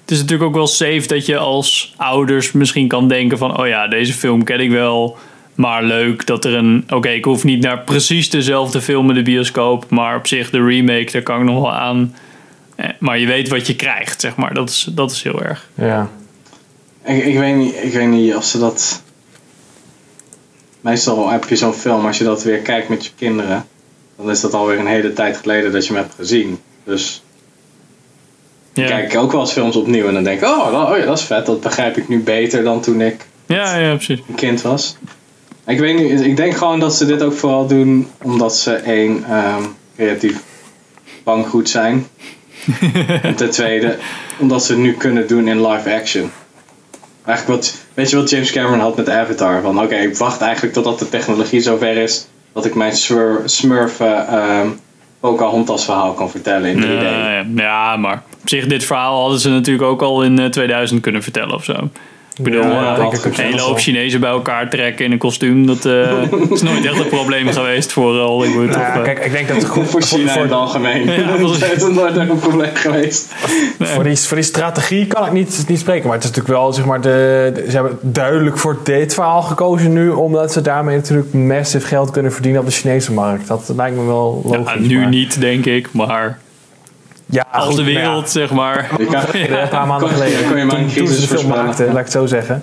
[0.00, 3.58] Het is natuurlijk ook wel safe dat je als ouders misschien kan denken van...
[3.60, 5.16] Oh ja, deze film ken ik wel.
[5.54, 6.84] Maar leuk dat er een...
[6.90, 9.90] Oké, ik hoef niet naar precies dezelfde film in de bioscoop.
[9.90, 12.14] Maar op zich de remake, daar kan ik nog wel aan.
[12.76, 14.54] Eh, Maar je weet wat je krijgt, zeg maar.
[14.54, 15.70] Dat is, dat is heel erg.
[15.74, 16.10] Ja.
[17.04, 19.02] Ik, ik, weet niet, ik weet niet of ze dat...
[20.80, 23.66] Meestal heb je zo'n film, als je dat weer kijkt met je kinderen...
[24.16, 26.58] dan is dat alweer een hele tijd geleden dat je hem hebt gezien.
[26.84, 27.22] Dus
[28.72, 30.46] Ja, kijk ik ook wel eens films opnieuw en dan denk ik...
[30.48, 33.26] Oh, dat- oh ja, dat is vet, dat begrijp ik nu beter dan toen ik
[33.46, 34.20] ja, ja precies.
[34.28, 34.96] een kind was.
[35.66, 39.24] Ik weet niet, ik denk gewoon dat ze dit ook vooral doen omdat ze één,
[39.24, 39.62] ehm,
[39.96, 40.42] creatief
[41.24, 42.06] bankgoed zijn.
[43.22, 43.96] En ten tweede,
[44.38, 46.30] omdat ze het nu kunnen doen in live action.
[47.24, 49.62] Eigenlijk wat, weet je wat James Cameron had met Avatar?
[49.62, 54.00] Van oké, ik wacht eigenlijk totdat de technologie zover is dat ik mijn Smur- Smurf
[54.00, 54.68] eh, ehm,
[55.20, 57.56] Pocahontas verhaal kan vertellen in 3D.
[57.60, 61.22] Ja, maar op zich dit verhaal hadden ze natuurlijk ook al in eh, 2000 kunnen
[61.22, 61.90] vertellen of zo.
[62.38, 66.22] Ik bedoel, Ja, een hele hoop Chinezen bij elkaar trekken in een kostuum, dat eh,
[66.50, 68.68] is nooit echt een probleem geweest voor eh, Hollywood.
[68.68, 71.04] Nou of, ja, eh, kijk, ik denk dat het goed Voor China in het algemeen.
[71.12, 73.34] Ja, dat is nooit echt een probleem geweest.
[73.80, 76.04] voor, die, voor die strategie kan ik niet, niet spreken.
[76.06, 79.42] Maar het is natuurlijk wel, zeg maar, de, de- ze hebben duidelijk voor dit verhaal
[79.42, 80.08] gekozen nu.
[80.10, 83.48] Omdat ze daarmee natuurlijk massive geld kunnen verdienen op de Chinese markt.
[83.48, 84.72] Dat lijkt me wel logisch.
[84.72, 86.38] ja, nu maar- niet, denk ik, maar
[87.26, 88.90] Ja, als goed, de ja, wereld, zeg maar.
[88.98, 89.22] Je kan,
[89.60, 90.48] Een paar maanden Kon- geleden.
[90.48, 92.62] kon je maar een toen, toen ze de film maakten, laat ik het zo zeggen.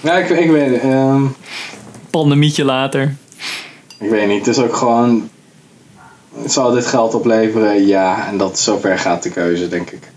[0.00, 0.80] ja, ik, ik weet het.
[0.82, 1.22] ehm,
[2.10, 3.14] Pandemietje later.
[4.00, 4.46] ik weet niet.
[4.46, 5.28] Het is ook gewoon...
[6.46, 7.86] Zal dit geld opleveren?
[7.86, 8.26] Ja.
[8.28, 10.10] En dat zover gaat de keuze, denk ik.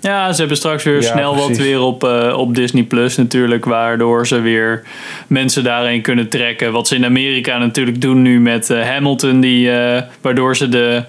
[0.00, 3.64] Ja, ze hebben straks weer Ja, snel wat weer op, eh, op Disney Plus natuurlijk,
[3.64, 4.82] waardoor ze weer
[5.26, 6.72] mensen daarheen kunnen trekken.
[6.72, 11.04] Wat ze in Amerika natuurlijk doen nu met eh, Hamilton, die, eh, waardoor ze de,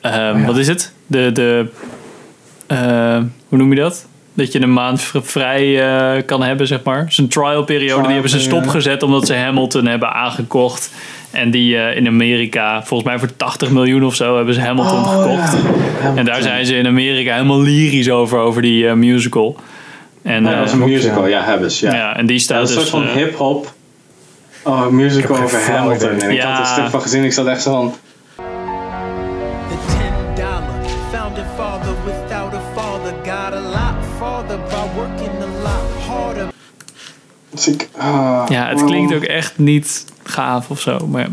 [0.00, 0.44] ehm, ja.
[0.46, 0.92] wat is het?
[1.06, 1.66] De, de
[2.66, 4.06] eh, hoe noem je dat?
[4.34, 7.06] Dat je een maand vrij eh, kan hebben, zeg maar.
[7.08, 10.90] Zijn trial periode, die hebben ze stopgezet omdat ze Hamilton hebben aangekocht.
[11.30, 15.04] En die eh, in Amerika, volgens mij voor 80 miljoen of zo, hebben ze Hamilton
[15.04, 15.54] gekocht.
[16.16, 19.56] En daar zijn ze in Amerika helemaal lyrisch over, over die eh, musical.
[20.22, 21.26] En, Ja, dat is een musical.
[21.26, 21.86] Ja, hebben ze.
[21.86, 21.94] Ja.
[21.94, 22.90] ja, en die Ja, staat dat is een dus...
[22.90, 23.72] soort van hip-hop.
[24.62, 26.20] Oh, een musical over Hamilton.
[26.20, 27.24] En ik had er een stuk van gezien.
[27.24, 27.94] Ik zat echt zo van.
[37.50, 38.86] Dus ik, ah, ja, het oh.
[38.86, 41.06] klinkt ook echt niet gaaf of zo.
[41.06, 41.28] Maar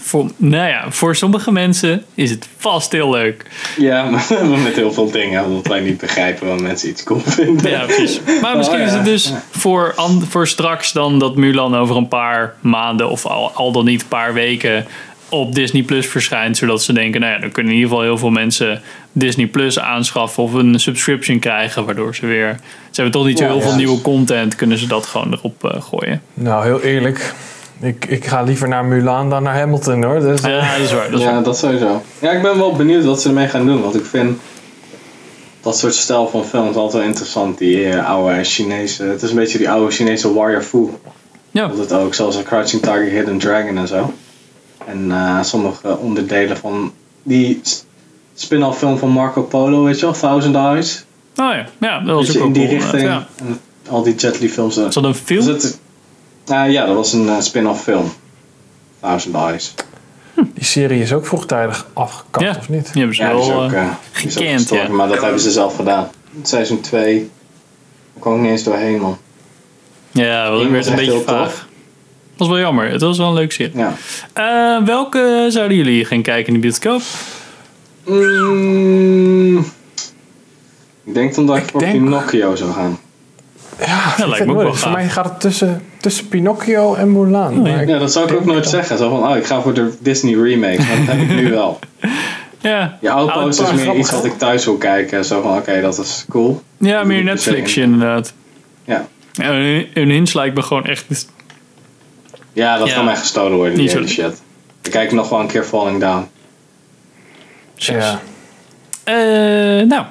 [0.00, 3.44] voor, nou ja, voor sommige mensen is het vast heel leuk.
[3.76, 4.10] Ja,
[4.48, 5.44] maar met heel veel dingen.
[5.44, 7.70] Omdat wij niet begrijpen waar mensen iets cool vinden.
[7.70, 8.20] Ja, precies.
[8.40, 9.94] Maar misschien Oh, is het dus voor,
[10.28, 14.08] voor straks dan dat Mulan over een paar maanden of al, al dan niet een
[14.08, 14.86] paar weken
[15.28, 16.56] op Disney Plus verschijnt.
[16.56, 19.78] Zodat ze denken, nou ja, dan kunnen in ieder geval heel veel mensen Disney Plus
[19.78, 21.84] aanschaffen of een subscription krijgen.
[21.84, 22.56] Waardoor ze weer,
[22.90, 23.62] ze hebben toch niet zo heel ja.
[23.62, 26.22] veel nieuwe content, kunnen ze dat gewoon erop eh, gooien.
[26.34, 27.34] Nou, heel eerlijk.
[27.80, 30.20] Ik, ik ga liever naar Mulan dan naar Hamilton hoor.
[30.20, 31.10] Dus, eh, Ja, dat is waar.
[31.10, 31.42] Dat is ja, waar.
[31.42, 32.02] dat sowieso.
[32.18, 33.82] Ja, ik ben wel benieuwd wat ze ermee gaan doen.
[33.82, 34.38] Want ik vind
[35.60, 37.58] dat soort stijl van films altijd wel interessant.
[37.58, 39.02] Die eh, oude Chinese...
[39.04, 40.88] Het is een beetje die oude Chinese warrior fu.
[41.50, 41.66] Ja.
[41.66, 44.12] Dat het ook, zoals Crouching Tiger, Hidden Dragon en zo.
[44.88, 47.60] En eh, sommige onderdelen van die
[48.34, 50.14] spin-off film van Marco Polo, weet je wel?
[50.14, 51.04] Thousand Eyes.
[51.36, 52.80] Oh ja, ja dat was Beetje ook in wel die cool.
[52.80, 53.02] richting.
[53.02, 53.26] Ja.
[53.36, 54.76] En al die Jet Li films.
[54.76, 54.84] eh.
[54.86, 55.44] Is dat een film?
[55.44, 55.78] Dus het-
[56.46, 58.12] ja, dat was een eh, spin-off film.
[59.00, 59.74] Thousand Eyes.
[60.54, 62.56] Die serie is ook vroegtijdig afgekapt, Ja.
[62.58, 62.84] of niet?
[62.92, 64.92] Die hebben ze Ja, wel eh, eh, die is ook gekend, gestorven, ja.
[64.94, 66.08] Maar dat hebben ze zelf gedaan.
[66.42, 67.18] Seizoen 2.
[67.18, 69.18] Daar kwam ik niet eens doorheen, man.
[70.10, 71.66] Ja, dat Eén werd een beetje heel tof.
[72.38, 72.90] Was wel jammer.
[72.90, 73.76] Het was wel een leuk serie.
[73.76, 73.94] Ja.
[74.32, 77.00] Eh, welke zouden jullie gaan kijken in de bioscoop?
[78.06, 79.58] Mm,
[81.04, 82.98] ik denk dan dat ik, Ik voor denk- Pinocchio zou gaan.
[83.86, 84.74] Ja, lijkt ik me ook wel.
[84.74, 87.64] Voor mij gaat het tussen, tussen Pinocchio en Mulan.
[87.64, 88.98] Ja, dat zou ik ook nooit dat- zeggen.
[88.98, 90.78] Zo van, oh, ik ga voor de Disney remake.
[90.78, 91.78] Maar dat heb ik nu wel.
[92.60, 95.24] Ja, Je Outpost is meer grappig, iets wat ik thuis wil kijken.
[95.24, 96.62] Zo van, oké, dat is cool.
[96.78, 97.82] ja meer Netflix in.
[97.82, 98.32] inderdaad.
[98.84, 99.06] Ja,
[99.94, 101.26] een hinge lijkt me gewoon echt...
[102.58, 102.94] ja dat Ja.
[102.94, 104.42] kan mij gestolen worden, die hele shit.
[104.82, 106.28] Ik kijk nog wel een keer Falling Down.
[107.74, 108.20] Ja.
[109.04, 109.14] Eh,
[109.86, 110.04] nou,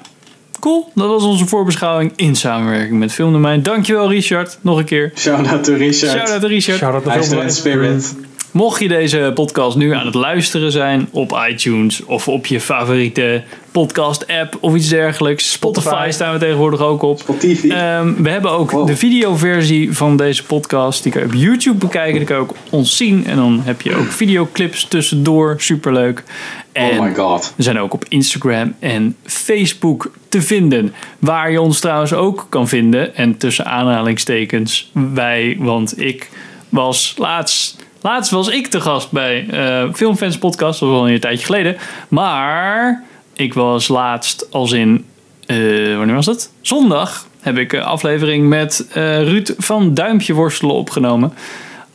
[0.60, 0.92] cool.
[0.96, 3.64] Dat was onze voorbeschouwing in samenwerking met Filmdomein.
[3.64, 5.12] Dankjewel Richard, nog een keer.
[5.16, 6.12] Shout-out to Richard.
[6.12, 6.78] Shout-out to Richard.
[6.78, 7.52] Shout-out in Filmdomein.
[7.52, 8.16] spirit.
[8.58, 13.44] Mocht je deze podcast nu aan het luisteren zijn op iTunes of op je favoriete
[13.72, 15.52] podcast app of iets dergelijks.
[15.52, 16.12] Spotify, Spotify.
[16.12, 17.20] staan we tegenwoordig ook op.
[17.40, 17.64] TV.
[17.64, 18.88] Ehm, we hebben ook Wow.
[18.88, 21.04] de videoversie van deze podcast.
[21.04, 22.18] Die kan je op YouTube bekijken.
[22.18, 23.26] Die kan je ook ons zien.
[23.26, 25.56] En dan heb je ook videoclips tussendoor.
[25.58, 26.24] Superleuk.
[26.72, 27.54] En oh my god.
[27.56, 30.94] we zijn ook op Instagram en Facebook te vinden.
[31.20, 33.16] Waar je ons trouwens ook kan vinden.
[33.16, 36.30] En tussen aanhalingstekens wij, want ik
[36.70, 37.86] was laatst...
[38.02, 40.80] Laatst was ik te gast bij eh, Filmfans Podcast.
[40.80, 41.78] Dat was al een tijdje geleden.
[42.08, 45.06] Maar ik was laatst als in...
[45.46, 45.58] eh,
[45.98, 46.52] wanneer was dat?
[46.62, 51.34] Zondag heb ik een aflevering met eh, Ruud van Duimpje Worstelen opgenomen.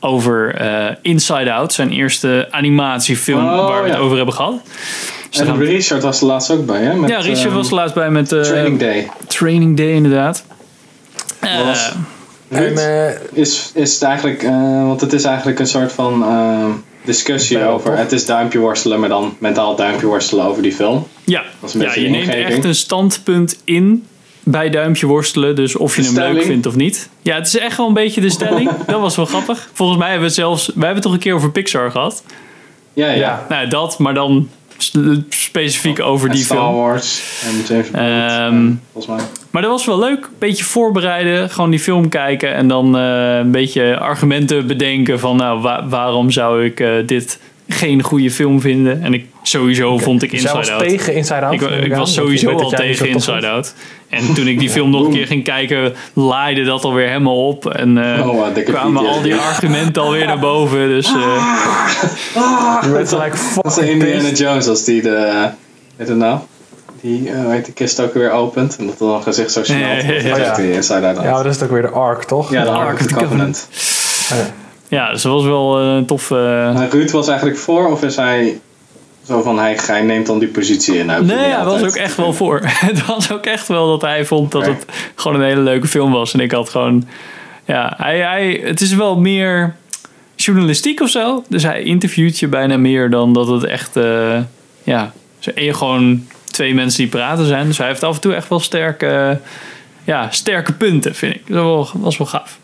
[0.05, 0.61] Over
[1.03, 4.55] Inside Out, zijn eerste animatiefilm Oh, waar we het over hebben gehad.
[5.31, 6.95] Dus En Richard was er laatst ook bij, hè?
[6.95, 9.11] Met, ja, Richard ehm, was er laatst bij met Training Day.
[9.27, 10.45] Training Day, inderdaad.
[11.41, 11.93] Was-
[12.53, 16.67] En, is, is het eigenlijk, eh, want het is eigenlijk een soort van eh,
[17.05, 17.97] discussie over.
[17.97, 21.07] Het is duimpje worstelen, maar dan mentaal duimpje worstelen over die film.
[21.25, 21.43] ja,
[21.79, 24.07] ja je neemt echt een standpunt in
[24.43, 25.57] bij duimpje worstelen.
[25.57, 27.09] Dus of je De hem leuk vindt of niet.
[27.23, 28.71] Ja, het is echt wel een beetje de stelling.
[28.87, 29.71] dat was wel grappig.
[29.73, 30.67] Volgens mij hebben we het zelfs...
[30.67, 32.23] Wij hebben het toch een keer over Pixar gehad?
[32.93, 33.15] Ja, ja.
[33.15, 33.47] Ja.
[33.49, 34.49] Nou, dat, maar dan
[35.29, 36.75] specifiek over die Star film.
[36.75, 38.05] Wars en James Bond.
[38.05, 38.07] Ehm,
[38.55, 39.27] en volgens mij.
[39.51, 40.29] Maar dat was wel leuk.
[40.39, 45.61] Beetje voorbereiden, gewoon die film kijken en dan eh, een beetje argumenten bedenken van nou,
[45.61, 47.39] wa- waarom zou ik eh, dit
[47.73, 49.03] geen goede film vinden?
[49.03, 50.89] En ik sowieso vond ik Dus Inside Out.
[50.89, 51.53] tegen Inside Out?
[51.53, 53.49] Ik, ik was sowieso weet al tegen Inside.
[53.49, 53.75] Out.
[54.09, 57.67] En toen ik die film nog een keer ging kijken, laaide dat alweer helemaal op.
[57.71, 60.89] En eh, Oh, kwamen al die argumenten alweer naar boven.
[60.89, 61.59] Dus eh,
[62.83, 64.29] Je bent gelijk Dat is fucking Indiana.
[64.29, 65.49] Jones als die de...
[65.97, 66.39] Weet het nou?
[67.01, 68.77] Die, eh, heet de kist ook weer opent.
[68.79, 69.79] En dat dan een gezicht zo snel.
[69.79, 70.57] Ja, ja, ja.
[70.57, 71.23] Inside Out.
[71.23, 72.51] Ja, dat is ook weer de Ark, toch?
[72.51, 73.69] Ja, de Ark Ark of the the Covenant.
[74.97, 76.31] Ja, dus dat was wel eh, een tof.
[76.31, 76.37] eh,
[76.75, 78.61] Maar Ruud was eigenlijk voor, of is hij
[79.27, 81.07] zo van hij, hij neemt dan die positie in?
[81.07, 82.61] Nou, Nee, hij was ook echt wel voor.
[82.91, 86.13] Het was ook echt wel dat hij vond dat het gewoon een hele leuke film
[86.13, 86.33] was.
[86.35, 87.09] En ik had gewoon...
[87.65, 89.77] Ja, hij, hij, het is wel meer
[90.37, 91.45] journalistiek of zo.
[91.49, 93.97] Dus hij interviewt je bijna meer dan dat het echt...
[93.97, 94.39] eh,
[94.83, 95.13] ja,
[95.57, 97.67] gewoon twee mensen die praten zijn.
[97.67, 99.41] Dus hij heeft af en toe echt wel sterke,
[100.05, 101.43] ja, sterke punten, vind ik.
[101.47, 102.59] Dat was wel, was wel gaaf.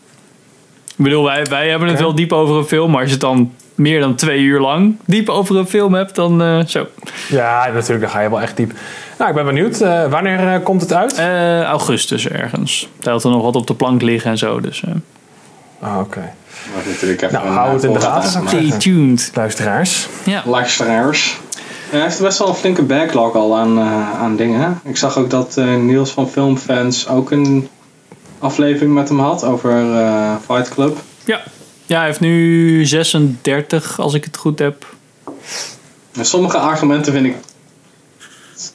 [0.99, 2.89] Ik bedoel, wij, wij hebben het wel diep over een film.
[2.91, 6.15] Maar als je het dan meer dan twee uur lang diep over een film hebt,
[6.15, 6.87] dan eh, zo.
[7.29, 8.73] Ja, natuurlijk, dan ga je wel echt diep.
[9.17, 9.81] Nou, ik ben benieuwd.
[9.81, 11.13] Eh, wanneer eh, komt het uit?
[11.17, 12.89] Eh, augustus ergens.
[12.99, 14.59] Daar had er nog wat op de plank liggen en zo.
[14.59, 14.91] Dus eh,
[15.81, 16.19] Ah, oké.
[16.75, 19.31] Maar natuurlijk even Nou, hou het in de gaten, stay tuned.
[19.33, 20.07] Luisteraars.
[20.23, 20.41] Ja.
[20.45, 21.37] Luisteraars.
[21.91, 24.59] Ja, hij heeft best wel een flinke backlog al aan, eh, aan dingen.
[24.61, 24.89] hè.
[24.89, 27.67] Ik zag ook dat eh, Niels van Filmfans ook een
[28.39, 30.97] aflevering met hem had over eh, Fight Club.
[31.25, 31.41] Ja.
[31.85, 34.85] ja, hij heeft nu 36 als ik het goed heb.
[36.11, 37.35] En sommige argumenten vind ik.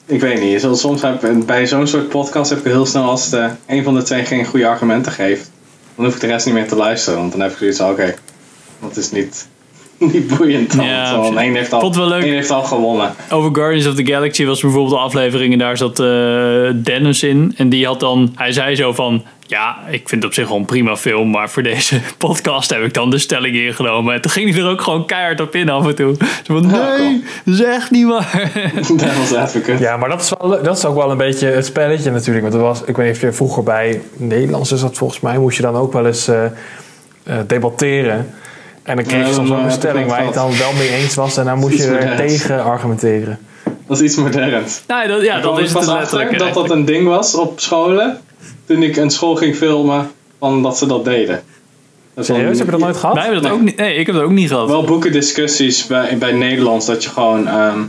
[0.05, 0.67] Ik weet niet.
[0.77, 4.01] Soms heb bij zo'n soort podcast heb ik heel snel als de, een van de
[4.01, 5.51] twee geen goede argumenten geeft.
[5.95, 7.19] Dan hoef ik de rest niet meer te luisteren.
[7.19, 8.15] Want dan heb ik zoiets van: oké,
[8.79, 9.47] dat is niet,
[10.13, 10.75] niet boeiend.
[10.75, 10.85] Dan.
[10.85, 12.23] Ja, want één heeft, al, vond het wel leuk.
[12.23, 13.13] heeft al gewonnen.
[13.29, 16.05] Over Guardians of the Galaxy was bijvoorbeeld een aflevering en daar zat eh,
[16.75, 17.53] Dennis in.
[17.57, 20.57] En die had dan, hij zei zo van, ja, ik vind het op zich wel
[20.57, 24.13] een prima film, maar voor deze podcast heb ik dan de stelling ingenomen.
[24.13, 26.15] En toen ging hij er ook gewoon keihard op in af en toe.
[26.43, 28.51] Zo van, nee, dat is echt niet waar.
[28.95, 29.83] Devil's Advocate.
[29.83, 32.41] Ja, maar dat is, wel, dat is ook wel een beetje het spelletje natuurlijk.
[32.41, 35.37] Want er was, ik weet niet of je vroeger bij Nederlands is dat volgens mij,
[35.37, 38.33] moest je dan ook wel eens eh, eh, debatteren.
[38.85, 40.89] En dan kreeg Ja, je soms ook een stelling waar je het dan wel mee
[40.89, 41.37] eens was.
[41.37, 43.39] En dan moest je er tegen argumenteren.
[43.87, 44.81] Dat is iets moderns.
[44.87, 46.39] Nou, dat, ja, dat is pas het letterlijk.
[46.39, 48.19] dat dat een ding was op scholen.
[48.65, 51.41] Toen ik een school ging filmen, van dat ze dat deden.
[52.13, 53.15] Dat Serieus, heb je dat nooit gehad?
[53.15, 53.59] Wij hebben dat Nee.
[53.59, 54.67] ook niet, nee, ik heb dat ook niet gehad.
[54.69, 57.79] Wel boekendiscussies bij, bij Nederlands dat je gewoon ehm,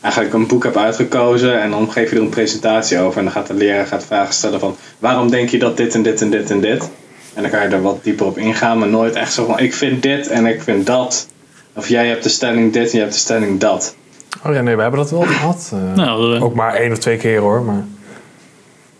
[0.00, 3.32] eigenlijk een boek hebt uitgekozen en dan geef je er een presentatie over en dan
[3.32, 6.30] gaat de leraar gaat vragen stellen van waarom denk je dat dit en dit en
[6.30, 6.90] dit en dit?
[7.36, 9.74] En dan kan je er wat dieper op ingaan, maar nooit echt zo van ik
[9.74, 11.28] vind dit en ik vind dat.
[11.74, 13.96] Of jij hebt de stelling dit en jij hebt de stelling dat.
[14.46, 15.70] Oh ja, nee, we hebben dat wel gehad.
[15.74, 17.62] Eh, Nou, Ook maar één of twee keer hoor.
[17.62, 17.84] Maar...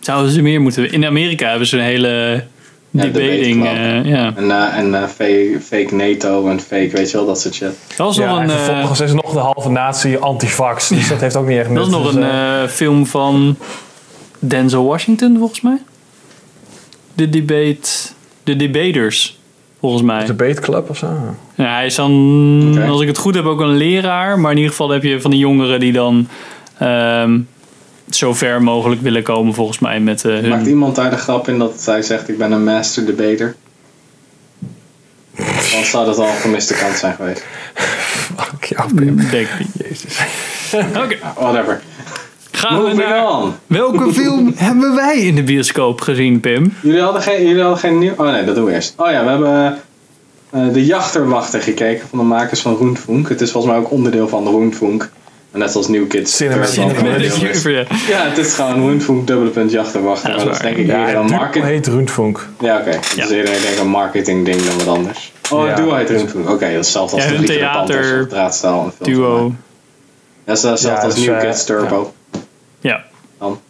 [0.00, 0.92] zouden ze meer moeten...
[0.92, 2.44] In Amerika hebben ze een hele
[2.90, 3.66] Ja, debating...
[3.66, 4.32] eh, ja.
[4.36, 7.70] En, eh, en eh, fake, fake NATO en fake, weet je wel, dat soort shit.
[7.88, 8.56] Dat was Ja, nog en een...
[8.56, 10.88] eh, vervolgens is nog de halve natie antivax.
[10.88, 11.76] Dus dat heeft ook niet echt nut.
[11.78, 13.56] Dat is nog Dus, een film van
[14.38, 15.78] Denzel Washington, volgens mij.
[17.14, 17.88] De debate...
[18.46, 19.38] De debaters,
[19.80, 20.24] volgens mij.
[20.24, 21.36] debate club of zo.
[21.54, 24.38] Ja, hij is dan, als ik het goed heb, ook een leraar.
[24.38, 26.28] Maar in ieder geval heb je van die jongeren die dan...
[26.78, 27.38] ehm,
[28.10, 30.48] zo ver mogelijk willen komen, volgens mij, met eh, hun...
[30.48, 33.54] Maakt iemand daar de grap in dat hij zegt ik ben een master debater?
[35.72, 37.44] Dan zou dat al een gemiste kans zijn geweest.
[37.74, 39.16] Fuck jou, Pim.
[39.30, 39.88] Denk ik niet.
[39.88, 40.18] Jezus.
[40.74, 41.80] Oké, Whatever.
[42.56, 43.28] Gaan we naar...
[43.30, 43.52] on.
[43.66, 46.74] Welke film hebben wij in de bioscoop gezien, Pim?
[46.82, 48.12] Jullie hadden geen, jullie hadden geen nieuw...
[48.16, 48.94] Oh nee, dat doen we eerst.
[48.96, 49.78] Oh ja, we hebben
[50.50, 53.28] eh, De Jachterwachter gekeken van de makers van Roentvoenk.
[53.28, 55.10] Het is volgens mij ook onderdeel van de Roentvoenk.
[55.52, 56.36] En net als New Kids.
[56.36, 57.84] Cinema- ja.
[58.08, 60.30] Ja, het is gewoon Roentvoenk dubbele punt Jachterwachter.
[60.30, 60.74] Ja, dat is dat is waar.
[60.74, 61.62] denk ik Ja, eerder een het duo market...
[61.62, 62.48] heet Rundfunk.
[62.60, 62.90] Ja, oké.
[62.90, 63.24] Dat Ja.
[63.24, 65.32] is eerder denk ik een marketing ding dan wat anders.
[65.50, 65.66] Oh, Ja.
[65.66, 66.48] het duo heet Roentvoenk.
[66.50, 68.92] Oké, dat is hetzelfde als Ja, de theater- Panthers Draadstaal.
[69.00, 69.52] Duo.
[70.44, 72.12] Dat is hetzelfde Ja, als dus, New eh, Kids Turbo.
[72.80, 73.04] Ja.
[73.38, 73.60] Dan?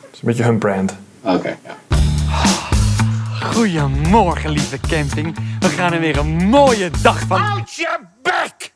[0.00, 0.94] Dat is een beetje hun brand.
[1.22, 1.76] Oké, ja.
[3.42, 5.36] Goedemorgen, lieve camping.
[5.60, 7.40] We gaan er weer een mooie dag van.
[7.40, 8.72] Houd je bek!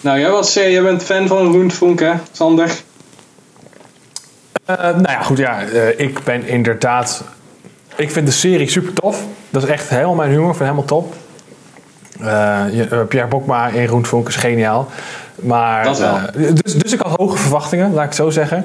[0.00, 2.70] Nou, jij, was, eh, jij bent fan van Roentvoenk, hè, Sander?
[4.64, 5.62] Eh, nou ja, goed, ja.
[5.62, 7.24] eh, ik ben inderdaad...
[7.96, 9.24] Ik vind de serie super tof.
[9.50, 10.50] Dat is echt helemaal mijn humor.
[10.50, 11.14] Ik vind het helemaal top.
[13.08, 14.88] Pierre Bokma in Roentfonk is geniaal.
[15.40, 16.14] Maar, Dat wel.
[16.14, 18.64] eh, dus, dus ik had hoge verwachtingen, laat ik het zo zeggen.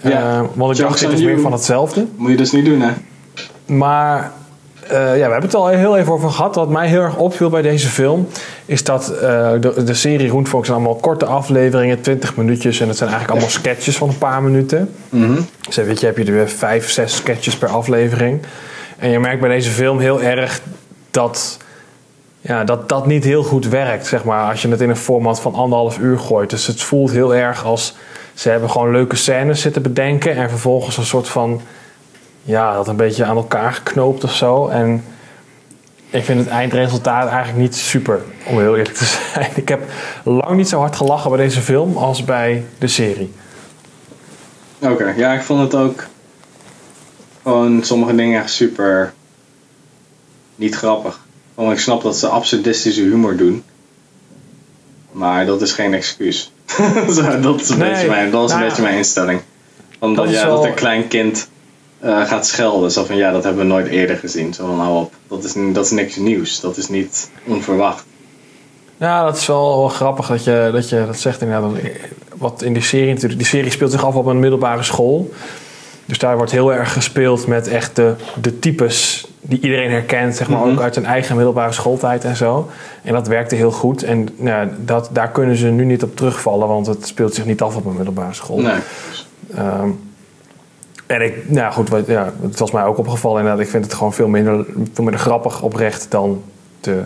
[0.00, 0.10] Ja.
[0.10, 2.06] Eh, want ik Jokes dacht, dit is meer van hetzelfde.
[2.16, 2.90] Moet je dus niet doen, hè?
[3.66, 4.30] Maar
[4.88, 6.54] eh, ja, we hebben het al heel even over gehad.
[6.54, 8.28] Wat mij heel erg opviel bij deze film...
[8.66, 9.04] is dat
[9.60, 12.80] de, de serie Roenvolk zijn allemaal korte afleveringen, 20 minuutjes...
[12.80, 14.90] en het zijn eigenlijk allemaal sketches van een paar minuten.
[15.66, 18.40] Dus weet je, heb je er weer vijf, zes sketches per aflevering.
[18.98, 20.60] En je merkt bij deze film heel erg
[21.10, 21.58] dat...
[22.44, 25.40] Ja, dat dat niet heel goed werkt, zeg maar, als je het in een format
[25.40, 26.50] van anderhalf uur gooit.
[26.50, 27.94] Dus het voelt heel erg als
[28.34, 31.60] ze hebben gewoon leuke scènes zitten bedenken en vervolgens een soort van,
[32.42, 34.68] ja, dat een beetje aan elkaar geknoopt of zo.
[34.68, 35.04] En
[36.10, 39.50] ik vind het eindresultaat eigenlijk niet super, om heel eerlijk te zijn.
[39.54, 39.82] Ik heb
[40.24, 43.32] lang niet zo hard gelachen bij deze film als bij de serie.
[44.78, 46.06] Oké, ja, ik vond het ook
[47.42, 49.12] gewoon sommige dingen echt super
[50.56, 51.20] niet grappig.
[51.54, 53.62] Want ik snap dat ze absurdistische humor doen.
[55.12, 56.52] Maar dat is geen excuus.
[57.14, 59.40] Zo, dat is een, Nee, beetje, mijn, dat is een nou beetje mijn instelling.
[59.98, 61.48] Omdat Dat is ja, wel- dat een klein kind
[61.98, 62.90] eh, gaat schelden.
[62.90, 64.54] Zo van ja, dat hebben we nooit eerder gezien.
[64.54, 65.12] Zo van op.
[65.28, 66.60] Dat is, dat is niks nieuws.
[66.60, 68.04] Dat is niet onverwacht.
[68.96, 71.70] Ja, dat is wel, wel grappig dat je, dat je dat zegt inderdaad.
[72.36, 75.30] Wat in die serie natuurlijk, die serie speelt zich af op een middelbare school.
[76.04, 80.48] Dus daar wordt heel erg gespeeld met echt de, de types die iedereen herkent, zeg
[80.48, 80.68] maar Mhm.
[80.70, 82.68] ook uit hun eigen middelbare schooltijd en zo.
[83.02, 84.02] En dat werkte heel goed.
[84.02, 87.62] En nou, dat, daar kunnen ze nu niet op terugvallen, want het speelt zich niet
[87.62, 88.60] af op een middelbare school.
[88.60, 88.74] Nee.
[89.54, 89.88] Ehm,
[91.06, 93.64] en ik, nou goed, wat, ja, het was mij ook opgevallen inderdaad.
[93.64, 96.42] Ik vind het gewoon veel minder, veel minder grappig oprecht dan
[96.80, 97.02] de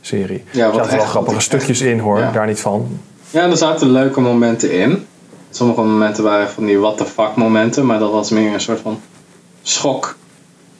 [0.00, 0.44] serie.
[0.50, 2.30] Ja, er zaten wel grappige stukjes in hoor, Ja.
[2.32, 2.98] daar niet van.
[3.30, 5.06] Ja, er zaten leuke momenten in.
[5.50, 7.86] Sommige momenten waren van die what the fuck momenten.
[7.86, 9.00] Maar dat was meer een soort van
[9.62, 10.16] schok.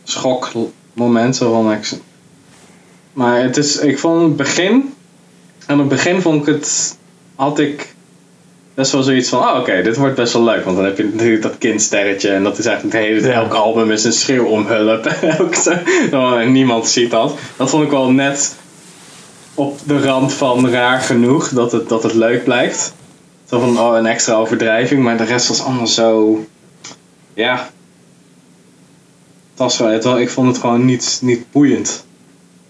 [0.04, 0.50] Schok
[1.00, 1.36] moment.
[1.36, 1.90] Zo van, ik,
[3.12, 4.94] maar het is, ik vond het begin.
[5.66, 6.98] Aan het begin vond ik het.
[7.34, 7.94] Had ik
[8.74, 10.64] best wel zoiets van: oh, oké, dit wordt best wel leuk.
[10.64, 12.30] Want dan heb je natuurlijk dat kindsterretje.
[12.30, 13.32] En dat is eigenlijk het hele.
[13.32, 15.06] Elk album is een schreeuw om hulp.
[16.42, 17.38] En niemand ziet dat.
[17.56, 18.54] Dat vond ik wel net
[19.54, 22.94] op de rand van raar genoeg dat het, dat het leuk blijkt.
[23.48, 26.38] Zo van oh, een extra overdrijving, maar de rest was allemaal zo.
[27.34, 27.70] Ja.
[29.60, 32.04] Was wel, het, wel- ik vond het gewoon niet, niet boeiend.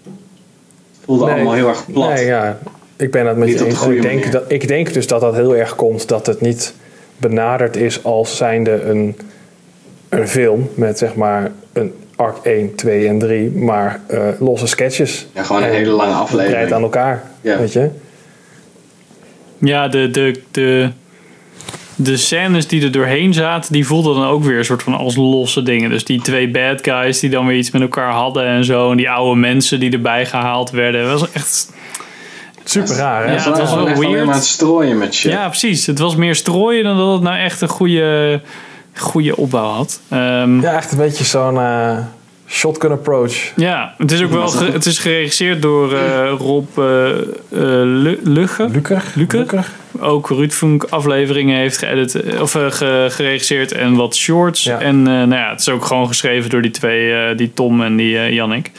[0.03, 0.13] Het
[1.05, 1.33] voelde Nee.
[1.33, 2.13] allemaal heel erg plat.
[2.13, 2.57] Nee, ja,
[2.95, 3.83] ik ben het met Niet je op de eens.
[3.83, 4.31] goede Ik denk, manier.
[4.31, 6.73] dat, ik denk dus dat dat heel erg komt dat het niet
[7.17, 9.17] benaderd is als zijnde een,
[10.09, 15.27] een film met zeg maar een arc 1, 2 en 3, maar eh, losse sketches.
[15.33, 16.47] Ja, gewoon een En hele lange aflevering.
[16.49, 17.57] gebreid aan elkaar, Ja.
[17.57, 17.89] weet je.
[19.57, 20.89] Ja, de, de, de,
[22.03, 25.15] de scènes die er doorheen zaten, die voelden dan ook weer een soort van als
[25.15, 25.89] losse dingen.
[25.89, 28.91] Dus die twee bad guys die dan weer iets met elkaar hadden en zo.
[28.91, 31.01] En die oude mensen die erbij gehaald werden.
[31.09, 31.71] Het was echt...
[32.63, 33.33] Super raar, hè?
[33.33, 34.25] Ja, het was wel echt weird.
[34.25, 35.31] maar het strooien met shit.
[35.31, 35.85] Ja, precies.
[35.85, 38.41] Het was meer strooien dan dat het nou echt een goede,
[38.95, 39.99] goede opbouw had.
[40.09, 41.97] Ehm, Ja, echt een beetje zo'n eh,
[42.47, 43.51] shotgun approach.
[43.55, 46.83] Ja, het is ook wel ge- het is geregisseerd door eh, Rob eh
[47.49, 48.67] Lu- Lugge.
[48.71, 49.03] Luker?
[49.15, 49.69] Luker.
[49.99, 54.63] Ook Ruud Funk afleveringen heeft geëdit, eh, of, eh, ge- geregisseerd en wat shorts.
[54.63, 54.79] Ja.
[54.79, 57.95] En eh, nou ja, het is ook gewoon geschreven door die twee, die Tom en
[57.95, 58.71] die Jannik.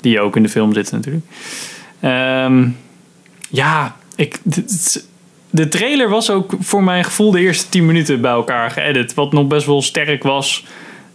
[0.00, 1.24] Die ook in de film zitten natuurlijk.
[2.00, 2.68] Ehm,
[3.48, 4.38] ja, ik,
[5.50, 9.14] de trailer was ook voor mijn gevoel de eerste 10 minuten bij elkaar geëdit.
[9.14, 10.64] Wat nog best wel sterk was.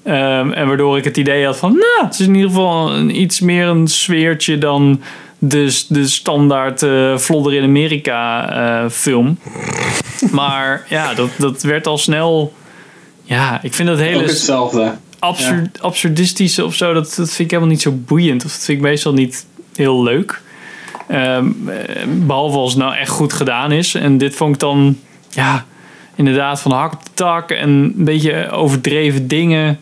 [0.03, 3.21] Ehm, en waardoor ik het idee had van, nou, het is in ieder geval een,
[3.21, 5.01] iets meer een sfeertje dan
[5.39, 9.37] de, de standaard eh Vlodder in Amerika eh, film.
[10.31, 12.53] maar ja, dat, dat werd al snel.
[13.23, 14.95] Ja, ik vind dat Ook hele hetzelfde.
[15.19, 18.45] absurd, absurdistische of zo, dat, dat vind ik helemaal niet zo boeiend.
[18.45, 19.45] Of dat vind ik meestal niet
[19.75, 20.41] heel leuk.
[21.07, 23.93] Ehm, eh, behalve als het nou echt goed gedaan is.
[23.95, 24.97] En dit vond ik dan,
[25.29, 25.65] ja,
[26.15, 29.79] inderdaad van hak op de tak en een beetje overdreven dingen.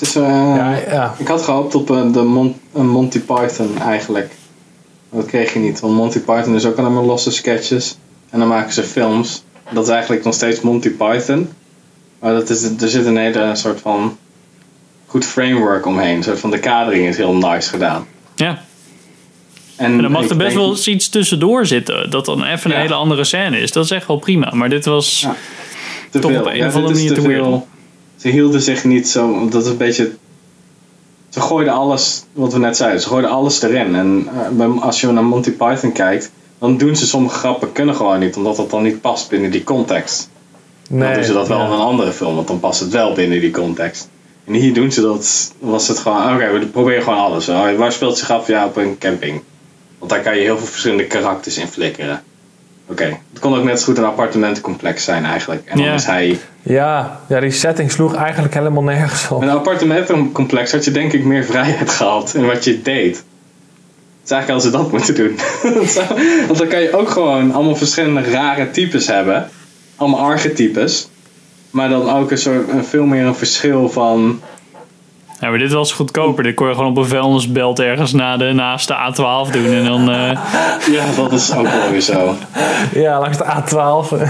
[0.00, 0.22] Het is, eh,
[0.56, 1.14] Ja, ja.
[1.18, 4.30] Ik had gehoopt op eh, de Mon- Monty Python eigenlijk.
[5.10, 5.80] Maar dat kreeg je niet.
[5.80, 7.96] Want Monty Python is ook alleen maar losse sketches.
[8.30, 9.42] En dan maken ze films.
[9.70, 11.48] Dat is eigenlijk nog steeds Monty Python.
[12.20, 14.16] Maar dat is, er zit een hele soort van
[15.06, 16.16] goed framework omheen.
[16.16, 18.06] Een soort van de kadering is heel nice gedaan.
[18.34, 18.62] Ja.
[19.76, 22.10] En, En dan mag er best denk- wel eens iets tussendoor zitten.
[22.10, 22.82] Dat dan even een Ja.
[22.82, 23.72] hele andere scène is.
[23.72, 24.50] Dat is echt wel prima.
[24.54, 25.26] Maar dit was
[26.10, 26.40] te toch veel.
[26.40, 27.68] op een Ja, of andere is manier te veel.
[28.20, 29.48] Ze hielden zich niet zo.
[29.48, 30.10] Dat is een beetje.
[31.28, 33.94] Ze gooiden alles, wat we net zeiden, ze gooiden alles erin.
[33.94, 38.18] En eh, als je naar Monty Python kijkt, dan doen ze sommige grappen kunnen gewoon
[38.18, 40.30] niet, omdat dat dan niet past binnen die context.
[40.88, 41.66] dan doen ze dat wel ja.
[41.66, 44.08] in een andere film, want dan past het wel binnen die context.
[44.44, 47.46] En hier doen ze dat, was het gewoon, oké, we proberen gewoon alles.
[47.46, 48.46] Waar speelt zich af?
[48.46, 49.42] Ja, op een camping.
[49.98, 52.22] Want daar kan je heel veel verschillende karakters in flikkeren.
[52.90, 55.62] Oké, het kon ook net zo goed een appartementencomplex zijn eigenlijk.
[55.66, 55.94] En dan Ja.
[55.94, 56.38] is hij...
[56.62, 59.40] Ja, ja, die setting sloeg eigenlijk helemaal nergens op.
[59.40, 63.16] Met een appartementencomplex had je denk ik meer vrijheid gehad in wat je deed.
[63.16, 65.38] Het is eigenlijk als ze dat moeten doen.
[66.46, 69.48] Want dan kan je ook gewoon allemaal verschillende rare types hebben.
[69.96, 71.08] Allemaal archetypes.
[71.70, 74.40] Maar dan ook een soort, een veel meer een verschil van...
[75.40, 76.42] Ja, maar dit was goedkoper.
[76.42, 79.72] Dit kon je gewoon op een vuilnisbelt ergens na de, naast de A12 doen.
[79.72, 80.10] En dan...
[80.10, 80.30] eh,
[80.94, 82.36] Ja, dat is ook wel weer zo.
[82.94, 84.28] Ja, langs de A12.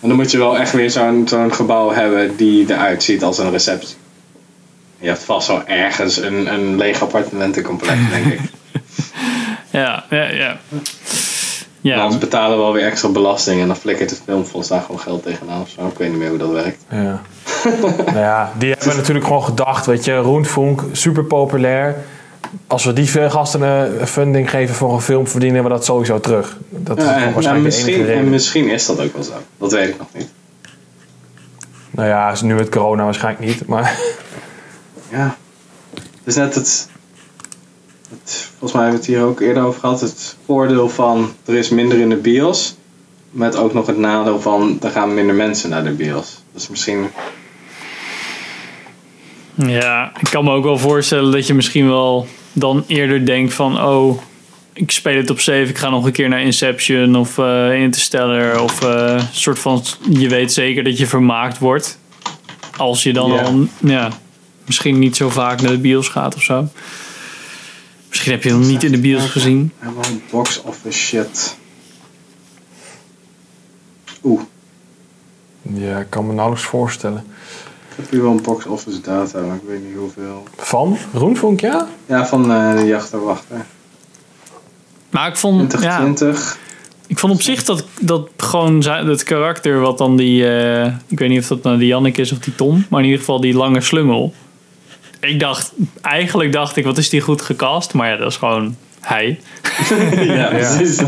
[0.00, 3.38] En dan moet je wel echt weer zo'n zo'n gebouw hebben die eruit ziet als
[3.38, 3.96] een receptie.
[4.98, 8.40] Je hebt vast wel ergens een, een leeg appartementencomplex, denk ik.
[9.70, 10.56] ja, ja, ja.
[11.90, 15.00] Ja, Anders betalen we wel weer extra belasting en dan flikkert het filmfonds daar gewoon
[15.00, 15.86] geld tegenaan of zo.
[15.86, 16.84] Ik weet niet meer hoe dat werkt.
[16.90, 17.20] Ja.
[18.06, 21.96] nou ja, die hebben natuurlijk gewoon gedacht, weet je, Roentvonk, super populair.
[22.66, 26.20] Als we die veel gasten een funding geven voor een film, verdienen we dat sowieso
[26.20, 26.58] terug.
[26.68, 29.32] Dat is Ja, en, waarschijnlijk de misschien, enige en misschien is dat ook wel zo.
[29.58, 30.28] Dat weet ik nog niet.
[31.90, 33.98] Nou ja, is nu met corona waarschijnlijk niet, maar
[35.10, 35.36] Ja.
[35.94, 36.88] Het is net het,
[38.10, 38.43] het...
[38.64, 40.00] Volgens mij hebben we het hier ook eerder over gehad.
[40.00, 42.74] Het voordeel van er is minder in de bios.
[43.30, 46.42] Met ook nog het nadeel van er gaan minder mensen naar de bios.
[46.52, 47.10] Dus misschien...
[49.54, 53.82] ja, ik kan me ook wel voorstellen dat je misschien wel dan eerder denkt van...
[53.82, 54.22] Oh,
[54.72, 58.60] ik speel het op 7, ik ga nog een keer naar Inception of eh, Interstellar.
[58.60, 61.98] Of een soort van, je weet zeker dat je vermaakt wordt.
[62.76, 64.08] Als je dan al, ja,
[64.66, 66.68] misschien niet zo vaak naar de bios gaat of zo.
[68.14, 69.72] Misschien heb je hem niet in de bios gezien.
[69.78, 71.56] Helemaal box office shit.
[74.24, 74.40] Oeh,
[75.62, 77.24] ja, ik kan me nauwelijks voorstellen.
[77.90, 80.42] ik heb hier wel een box office data, maar ik weet niet hoeveel.
[80.56, 81.88] Van Roentvonk, ja?
[82.06, 83.66] Ja, van eh, de jachterwachter.
[85.10, 86.58] Maar ik vond, ja, 2020.
[87.06, 90.48] ik vond op zich dat, dat gewoon zijn- het karakter wat dan die...
[90.58, 92.86] eh, ik weet niet of dat nou die Jannik is of die Tom.
[92.90, 94.34] Maar in ieder geval die lange slungel.
[95.26, 97.94] Ik dacht, eigenlijk dacht ik, wat is die goed gecast?
[97.94, 99.40] Maar ja, dat is gewoon hij.
[100.36, 101.02] ja, precies.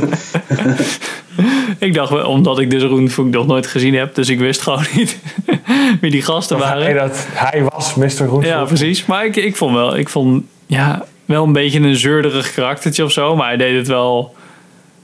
[1.78, 4.14] Ik dacht, wel, omdat ik dus Roenvoek nog nooit gezien heb.
[4.14, 5.18] Dus ik wist gewoon niet
[6.00, 6.82] wie die gasten Of waren.
[6.82, 8.04] hij, dat, hij was Mr.
[8.04, 8.44] Roentvonk.
[8.44, 9.06] Ja, precies.
[9.06, 13.12] Maar ik, ik vond wel, ik vond, ja, wel een beetje een zeurderig karaktertje of
[13.12, 13.36] zo.
[13.36, 14.34] Maar hij deed het wel,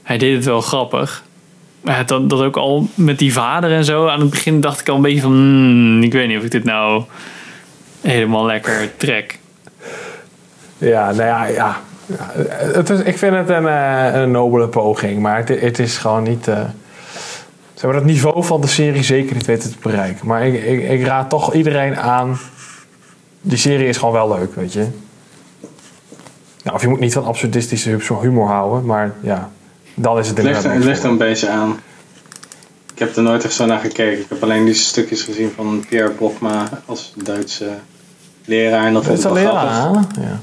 [0.03, 1.23] hij deed het wel grappig.
[1.81, 4.07] Maar dat, dat ook al met die vader en zo.
[4.07, 6.51] Aan het begin dacht ik al een beetje van, hmm, ik weet niet of ik
[6.51, 7.03] dit nou
[8.03, 9.39] helemaal lekker trek.
[10.77, 11.81] Ja, nou ja, ja.
[12.05, 12.31] Ja,
[12.73, 16.23] Het is, ik vind het een, eh, een nobele poging, maar het, het is gewoon
[16.23, 16.47] niet.
[16.47, 16.65] eh
[17.73, 20.27] ze hebben het niveau van de serie zeker niet weten te bereiken.
[20.27, 22.39] Maar ik, ik, ik raad toch iedereen aan.
[23.41, 24.87] Die serie is gewoon wel leuk, weet je.
[26.63, 29.51] Nou, of je moet niet van absurdistische humor houden, maar ja,
[29.93, 31.79] dan is het Het ligt, inderdaad het ligt er een beetje aan.
[32.93, 34.19] Ik heb er nooit echt zo naar gekeken.
[34.19, 37.69] Ik heb alleen die stukjes gezien van Pierre Bokma als Duitse
[38.45, 38.85] leraar.
[38.85, 40.21] En dat vond Het ik is wel leraar, hè?
[40.21, 40.39] ja.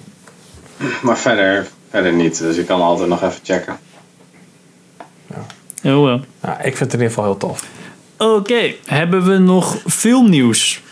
[1.02, 2.38] Maar verder, verder niet.
[2.38, 3.78] Dus je kan altijd nog even checken.
[5.82, 6.20] Heel wel.
[6.40, 7.64] Nou, ik vind het in ieder geval heel tof.
[8.18, 10.82] Oké, hebben we nog filmnieuws?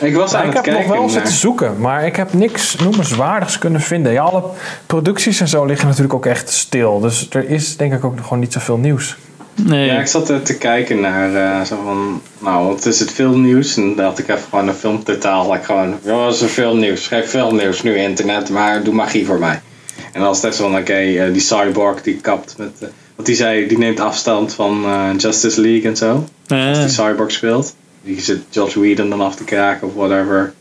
[0.00, 1.10] Ik was Ja, aan ik het heb nog wel naar...
[1.10, 4.12] zitten zoeken, maar ik heb niks noemenswaardigs kunnen vinden.
[4.12, 4.42] Ja, alle
[4.86, 7.00] producties en zo liggen natuurlijk ook echt stil.
[7.00, 9.16] Dus er is denk ik ook gewoon niet zoveel nieuws.
[9.54, 9.86] Nee.
[9.86, 13.76] Ja, ik zat er te kijken naar eh, zo van, nou, wat is het filmnieuws?
[13.76, 15.52] En dan had ik even gewoon een filmtotaal.
[15.52, 17.06] Like gewoon, ja, wat is er filmnieuws?
[17.06, 19.60] Geef filmnieuws, nu internet, maar doe magie voor mij.
[19.96, 22.88] En dan was het echt zo van, oké, eh, die cyborg die kapt met, eh,
[23.16, 24.84] wat die zei, die neemt afstand van
[25.16, 26.28] Justice League en zo.
[26.48, 27.74] Als die cyborg speelt.
[28.02, 30.52] Die zit Josh Whedon dan af te kraken of whatever.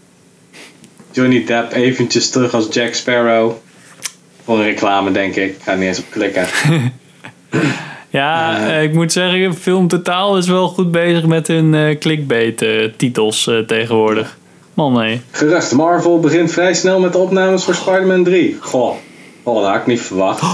[1.12, 3.52] Johnny Depp eventjes terug als Jack Sparrow.
[4.44, 5.56] Voor een reclame denk ik.
[5.56, 6.46] Ik ga niet eens op klikken.
[8.14, 12.62] Ja, eh, ik moet zeggen, Film Totaal is wel goed bezig met hun eh clickbait
[12.62, 14.38] eh, titels eh, tegenwoordig.
[14.74, 15.22] Man, nee.
[15.32, 18.58] Gerucht, Marvel begint vrij snel met de opnames voor Spider-Man 3.
[18.60, 18.96] Goh,
[19.44, 20.42] oh, dat had ik niet verwacht.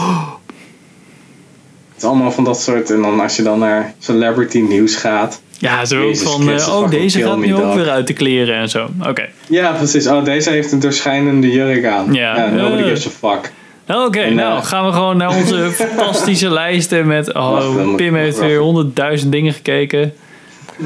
[1.94, 2.90] Het is allemaal van dat soort...
[2.92, 5.42] En dan als je dan naar celebrity nieuws gaat...
[5.58, 7.76] Ja, zo ook van, Christus, eh, oh, deze gaat nu ook dog.
[7.76, 8.88] weer uit de kleren en zo.
[9.08, 9.26] Oké.
[9.48, 10.08] Ja, precies.
[10.08, 12.14] Oh, deze heeft een doorschijnende jurk aan.
[12.14, 12.48] Ja.
[12.50, 12.88] nobody Eh.
[12.88, 13.52] gives a fuck.
[13.96, 17.34] Oké, nou eh, gaan we gewoon naar onze fantastische lijsten met...
[17.34, 20.14] Oh, Pim ik heeft weer honderdduizend dingen gekeken.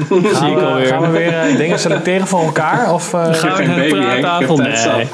[0.08, 0.86] Zie ik Gaan we, alweer.
[0.86, 2.92] gaan we weer eh, dingen selecteren voor elkaar?
[2.92, 3.84] Of, eh, Gaan we naar de.
[3.86, 4.56] Ik praattafel?
[4.56, 5.06] Nee.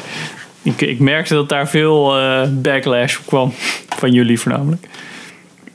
[0.63, 3.53] Ik, ik merkte dat daar veel eh, backlash op kwam.
[3.99, 4.87] Van jullie voornamelijk.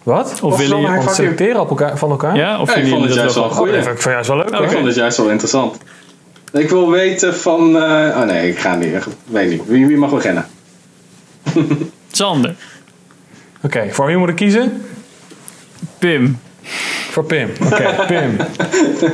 [0.04, 0.40] wat?
[0.42, 2.36] Of willen Om te selecteren op elkaar, van elkaar?
[2.36, 3.72] Ja, of Ja, ik vinden vond jullie het juist dat wel goed.
[3.74, 4.50] Dat vind ik van juist wel leuk.
[4.50, 5.78] Ik vond het juist wel interessant.
[6.52, 7.76] Ik wil weten van...
[7.78, 8.94] eh, oh nee, ik ga niet.
[8.94, 9.62] Ik weet niet.
[9.66, 10.46] Wie, wie mag beginnen?
[12.16, 12.56] Sander,
[13.62, 14.86] Oké, voor wie moet ik kiezen?
[16.00, 16.40] Pim.
[17.10, 17.50] Voor Pim.
[17.66, 18.38] Oké, Pim.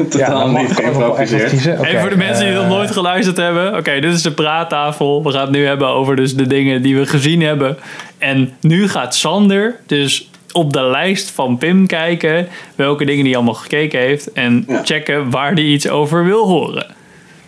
[0.10, 1.50] Totaal dan mag niet geïmproviseerd.
[1.50, 1.80] kiezen.
[1.80, 3.76] Oké, Even voor de mensen die eh, nog nooit geluisterd hebben.
[3.78, 5.24] Oké, dit is de praattafel.
[5.24, 7.78] We gaan het nu hebben over dus de dingen die we gezien hebben.
[8.18, 13.54] En nu gaat Sander dus op de lijst van Pim kijken welke dingen hij allemaal
[13.54, 14.32] gekeken heeft.
[14.32, 14.82] En Ja.
[14.84, 16.86] checken waar hij iets over wil horen.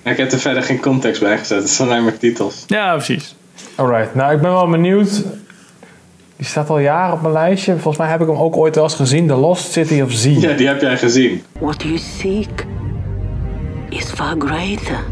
[0.03, 1.61] Ik heb er verder geen context bij gezet.
[1.61, 2.63] Het zijn alleen maar titels.
[2.67, 3.35] Ja, precies.
[3.75, 5.23] Alright, nou ik ben wel benieuwd.
[6.43, 7.71] Die staat al jaren op mijn lijstje.
[7.71, 9.27] Volgens mij heb ik hem ook ooit wel eens gezien.
[9.27, 10.25] The Lost City of Z.
[10.25, 11.43] Ja, die heb jij gezien.
[11.59, 12.65] What you seek
[13.89, 15.03] is far greater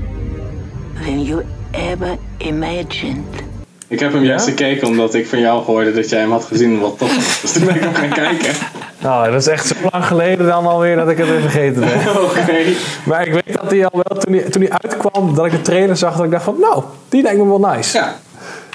[1.06, 3.44] than you ever imagined.
[3.88, 6.74] Ik heb hem juist gekeken omdat ik van jou hoorde dat jij hem had gezien
[6.74, 7.42] en wat tof was.
[7.42, 8.54] Dus toen ben ik hem gaan kijken.
[9.02, 12.00] Nou, dat is echt zo lang geleden dan alweer dat ik het weer vergeten ben.
[12.24, 12.64] Oké.
[13.04, 15.62] Maar ik weet dat hij al wel, toen hij, toen hij uitkwam, dat ik de
[15.62, 17.98] trailer zag, dat ik dacht van, nou, die lijkt me wel nice.
[17.98, 18.16] Ja.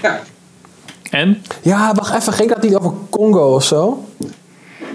[0.03, 0.21] Ja.
[1.17, 1.43] En?
[1.63, 4.05] Ja, wacht even, ging dat niet over Congo of zo?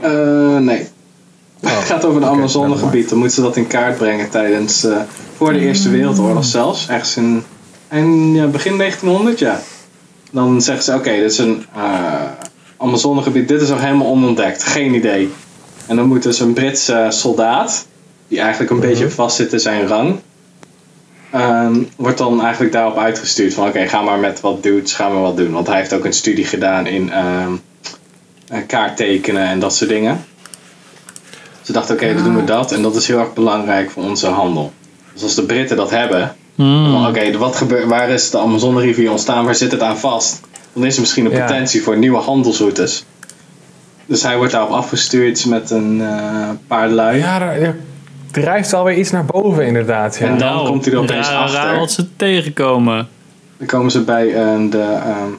[0.02, 0.88] Eh, nee.
[1.60, 3.10] het gaat over het oké, Amazonegebied.
[3.10, 4.84] Dan moeten ze dat in kaart brengen tijdens...
[4.84, 4.98] eh,
[5.38, 6.88] voor de Eerste Wereldoorlog zelfs.
[6.88, 7.44] Ergens in,
[7.92, 9.60] in ja, begin 1900, ja.
[10.32, 12.22] Dan zeggen ze, oké, dit is een eh
[12.78, 13.48] Amazonegebied.
[13.48, 14.64] Dit is nog helemaal onontdekt.
[14.64, 15.34] Geen idee.
[15.88, 17.86] En dan moet dus een Britse soldaat...
[18.28, 20.20] die eigenlijk een beetje vast zit in zijn rang...
[21.32, 23.68] ehm, wordt dan eigenlijk daarop uitgestuurd van...
[23.68, 25.52] oké, ga maar met wat dudes, ga maar wat doen.
[25.52, 27.12] Want hij heeft ook een studie gedaan in...
[27.12, 27.52] ehm,
[28.48, 30.26] eh, kaarttekenen en dat soort dingen.
[31.62, 32.72] Ze dachten, oké, dan doen we dat.
[32.72, 34.72] En dat is heel erg belangrijk voor onze handel.
[35.14, 36.36] Dus als de Britten dat hebben...
[36.56, 39.46] van, Oké, wat gebeurt, waar is de Amazone-rivier ontstaan?
[39.46, 40.40] Waar zit het aan vast?
[40.74, 41.46] Dan is er misschien een Ja.
[41.46, 43.06] potentie voor nieuwe handelsroutes.
[44.06, 47.18] Dus hij wordt daarop afgestuurd met een eh, paar lui.
[47.18, 47.76] Ja, daar,
[48.32, 50.18] drijft alweer iets naar boven inderdaad.
[50.18, 50.28] Ja.
[50.28, 51.60] En dan komt hij er opeens raar, achter.
[51.60, 53.08] raar wat ze tegenkomen.
[53.58, 55.00] Dan komen ze bij eh, de.
[55.06, 55.32] ehm,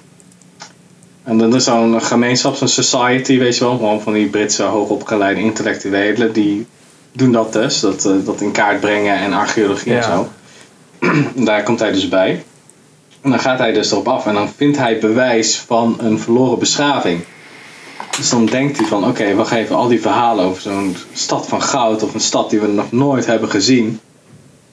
[1.25, 3.77] en dan is zo'n gemeenschap, zo'n society, weet je wel.
[3.77, 6.33] Gewoon van die Britse hoogopgeleide intellectuelen.
[6.33, 6.67] Die
[7.13, 7.81] doen dat dus.
[7.81, 10.29] Dat, eh, dat in kaart brengen en archeologie en zo.
[11.37, 12.45] En daar komt hij dus bij.
[13.21, 14.27] En dan gaat hij dus erop af.
[14.27, 17.25] En dan vindt hij bewijs van een verloren beschaving.
[18.17, 21.63] Dus dan denkt hij van, oké, wacht even, al die verhalen over zo'n stad van
[21.63, 24.01] goud of een stad die we nog nooit hebben gezien,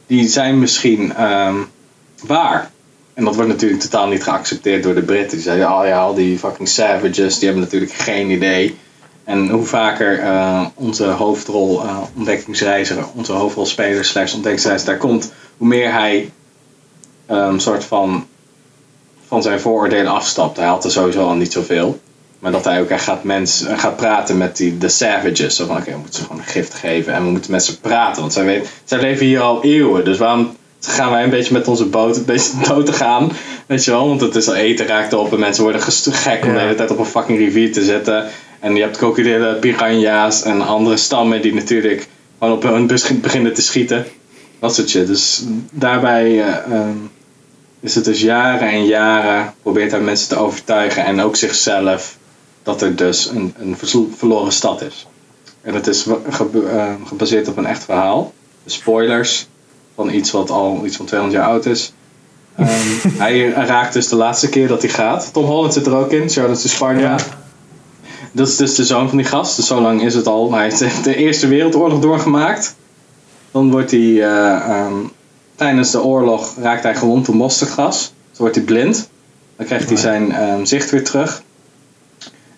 [0.07, 1.55] die zijn misschien ehm,
[2.25, 2.71] waar.
[3.13, 5.37] En dat wordt natuurlijk totaal niet geaccepteerd door de Britten.
[5.37, 8.77] Die zeiden, oh ja, al die fucking savages, die hebben natuurlijk geen idee.
[9.23, 15.67] En hoe vaker eh, onze hoofdrol eh, ontdekkingsreiziger, onze hoofdrolspeler slash ontdekkingsreiziger daar komt, hoe
[15.67, 16.31] meer hij
[17.25, 18.27] een soort van
[19.27, 20.57] van zijn vooroordelen afstapt.
[20.57, 21.99] Hij had er sowieso al niet zoveel.
[22.39, 25.55] Maar dat hij ook echt gaat, mens, gaat praten met die, de savages.
[25.55, 27.13] Zo van, oké, we moeten ze gewoon een gift geven.
[27.13, 28.21] En we moeten met ze praten.
[28.21, 30.05] Want zij, weet, zij leven hier al eeuwen.
[30.05, 33.31] Dus waarom gaan wij een beetje met onze boot een beetje dood te gaan?
[33.65, 34.07] Weet je wel?
[34.07, 35.33] Want het is al eten raakt op.
[35.33, 38.25] En mensen worden gek om de hele tijd op een fucking rivier te zitten.
[38.59, 42.07] En je hebt krokodillen, piranha's en andere stammen die natuurlijk
[42.39, 44.05] gewoon op hun bus beginnen te schieten.
[44.59, 45.07] Dat soort shit.
[45.07, 46.97] Dus daarbij eh, ehm,
[47.79, 52.17] is het dus jaren en jaren probeert hij mensen te overtuigen en ook zichzelf
[52.69, 53.77] dat er dus een, een
[54.17, 55.07] verloren stad is.
[55.61, 58.33] En dat is gebe- eh, gebaseerd op een echt verhaal.
[58.63, 59.47] De spoilers
[59.95, 61.93] van iets wat al iets van 200 jaar oud is.
[62.55, 62.67] Ehm,
[63.23, 65.29] hij raakt dus de laatste keer dat hij gaat.
[65.33, 66.99] Tom Holland zit er ook in, Charlotte de.
[66.99, 67.17] Ja.
[68.31, 69.55] Dat is dus de zoon van die gast.
[69.55, 70.53] Dus zo lang is het al.
[70.53, 72.75] Hij heeft de Eerste Wereldoorlog doorgemaakt.
[73.51, 74.93] Dan wordt hij eh, ehm,
[75.55, 78.11] tijdens de oorlog raakt hij gewond door mosterdgas.
[78.31, 79.09] Dan wordt hij blind.
[79.55, 81.43] Dan krijgt hij zijn ehm, zicht weer terug.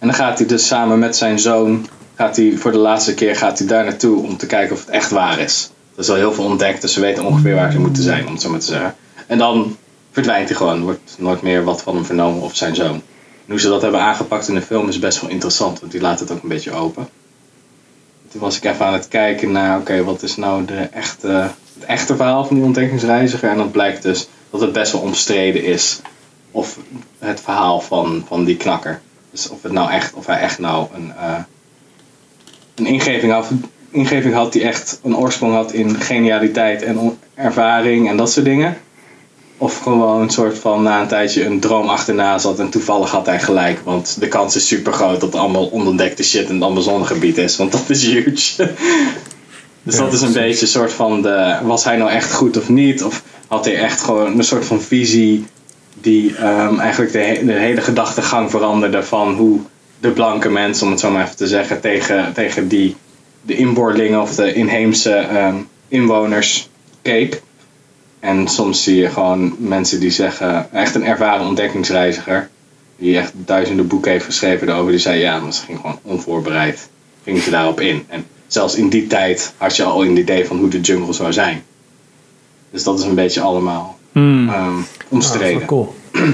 [0.01, 3.35] En dan gaat hij dus samen met zijn zoon, gaat hij voor de laatste keer
[3.35, 5.71] gaat hij daar naartoe om te kijken of het echt waar is.
[5.93, 8.33] Er is al heel veel ontdekt, dus ze weten ongeveer waar ze moeten zijn, om
[8.33, 8.95] het zo maar te zeggen.
[9.27, 9.77] En dan
[10.11, 12.93] verdwijnt hij gewoon, wordt nooit meer wat van hem vernomen of zijn zoon.
[12.95, 16.01] En hoe ze dat hebben aangepakt in de film is best wel interessant, want die
[16.01, 17.07] laat het ook een beetje open.
[18.31, 21.27] Toen was ik even aan het kijken naar, oké, wat is nou de echte,
[21.73, 23.49] het echte verhaal van die ontdekkingsreiziger?
[23.49, 26.01] En dan blijkt dus dat het best wel omstreden is.
[26.51, 26.77] Of
[27.19, 29.01] het verhaal van, van die knakker.
[29.31, 31.37] Dus of, het nou echt, of hij echt nou een, eh,
[32.75, 33.47] een ingeving, had,
[33.89, 38.77] ingeving had die echt een oorsprong had in genialiteit en ervaring en dat soort dingen.
[39.57, 43.25] Of gewoon een soort van na een tijdje een droom achterna zat en toevallig had
[43.25, 43.79] hij gelijk.
[43.83, 47.57] Want de kans is super groot dat er allemaal onontdekte shit in het Amazonegebied is.
[47.57, 48.55] Want dat is huge.
[49.83, 52.69] dus dat is een beetje een soort van de, was hij nou echt goed of
[52.69, 53.03] niet?
[53.03, 55.45] Of had hij echt gewoon een soort van visie
[56.01, 59.59] die ehm, eigenlijk de, de hele gedachtegang veranderde van hoe
[59.99, 62.95] de blanke mensen, om het zo maar even te zeggen, tegen, tegen die,
[63.41, 65.55] de inboorlingen of de inheemse ehm,
[65.87, 66.69] inwoners
[67.01, 67.41] keek.
[68.19, 72.49] En soms zie je gewoon mensen die zeggen, echt een ervaren ontdekkingsreiziger,
[72.97, 76.89] die echt duizenden boeken heeft geschreven erover, die zei ja, maar ze ging gewoon onvoorbereid,
[77.23, 78.05] ging ze daarop in.
[78.07, 81.33] En zelfs in die tijd had je al een idee van hoe de jungle zou
[81.33, 81.63] zijn.
[82.71, 84.49] Dus dat is een beetje allemaal Hmm.
[84.49, 84.73] ehm, Ah,
[85.09, 85.59] omstreden.
[85.59, 85.95] dat is wel cool.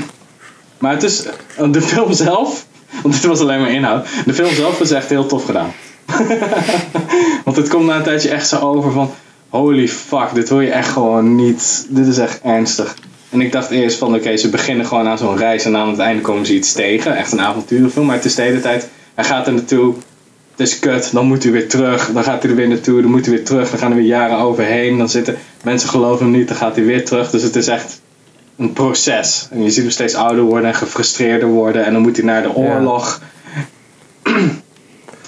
[0.79, 1.23] Maar het is
[1.71, 2.65] de film zelf,
[3.03, 4.07] want dit was alleen maar inhoud.
[4.25, 5.71] De film zelf is echt heel tof gedaan.
[7.45, 9.11] want het komt na een tijdje echt zo over van
[9.49, 11.85] holy fuck, dit wil je echt gewoon niet.
[11.89, 12.95] Dit is echt ernstig.
[13.29, 15.99] En ik dacht eerst van oké, ze beginnen gewoon aan zo'n reis en aan het
[15.99, 17.15] einde komen ze iets tegen.
[17.15, 18.89] Echt een avonturenfilm, maar het is de hele tijd.
[19.13, 19.93] Hij gaat er naartoe,
[20.57, 22.11] het is kut, dan moet hij weer terug.
[22.11, 23.69] Dan gaat hij er weer naartoe, dan moet hij weer terug.
[23.69, 24.97] Dan gaan er weer jaren overheen.
[24.97, 27.29] Dan zitten mensen geloven hem niet, dan gaat hij weer terug.
[27.29, 28.01] Dus het is echt
[28.57, 29.47] een proces.
[29.51, 31.85] En je ziet hem steeds ouder worden en gefrustreerder worden.
[31.85, 33.21] En dan moet hij naar de oorlog.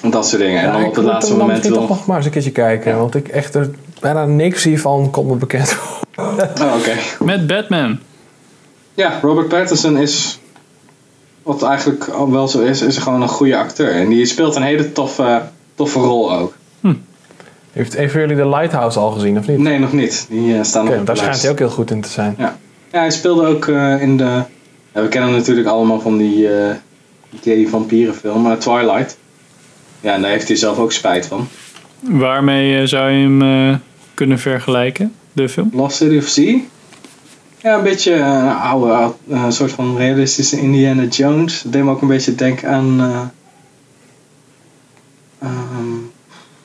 [0.02, 0.62] En dat soort dingen.
[0.62, 1.88] En Ja, dan ik op het moet laatste hem dan moment misschien wil...
[1.88, 2.98] toch nog maar eens een keertje kijken.
[2.98, 3.70] Want ik echt er
[4.00, 5.78] bijna niks hiervan komt me bekend.
[6.16, 6.34] Oh,
[6.78, 7.24] oké.
[7.24, 8.00] Met Batman.
[8.94, 10.39] Ja, Robert Pattinson is...
[11.44, 13.92] Wat eigenlijk al wel zo is, is gewoon een goede acteur.
[13.92, 15.42] En die speelt een hele toffe,
[15.76, 16.54] toffe rol ook.
[17.72, 19.58] Heeft een van jullie de Lighthouse al gezien, of niet?
[19.58, 20.26] Nee, nog niet.
[20.30, 21.42] Die eh, staan nog op daar schijnt lijst.
[21.42, 22.36] hij ook heel goed in te zijn.
[22.38, 22.58] Ja.
[22.92, 24.44] Ja, hij speelde ook eh, in de...
[24.94, 26.76] Ja, we kennen hem natuurlijk allemaal van die eh
[27.42, 29.18] gay vampierenfilm, Twilight.
[30.02, 31.48] Ja, en daar heeft hij zelf ook spijt van.
[32.00, 33.82] Waarmee zou je hem
[34.14, 35.70] kunnen vergelijken, de film?
[35.74, 36.60] Lost City of Sea?
[37.62, 41.62] Ja, een beetje eh, een oude, eh, soort van realistische Indiana Jones.
[41.62, 43.22] Dat deed me ook een beetje denken aan eh,
[45.40, 45.98] ehm,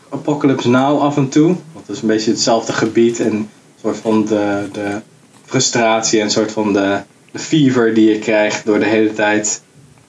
[0.09, 1.47] Apocalypse Now af en toe.
[1.47, 3.49] Want het is een beetje hetzelfde gebied en een
[3.81, 5.01] soort van de, de
[5.45, 9.63] frustratie en een soort van de, de fever die je krijgt door de hele tijd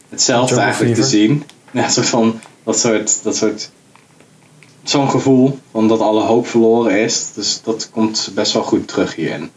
[0.10, 1.44] hetzelfde eigenlijk te zien.
[1.72, 3.70] Ja, een soort van dat soort, dat soort
[4.84, 7.34] zo'n gevoel van dat alle hoop verloren is.
[7.34, 9.50] Dus dat komt best wel goed terug hierin.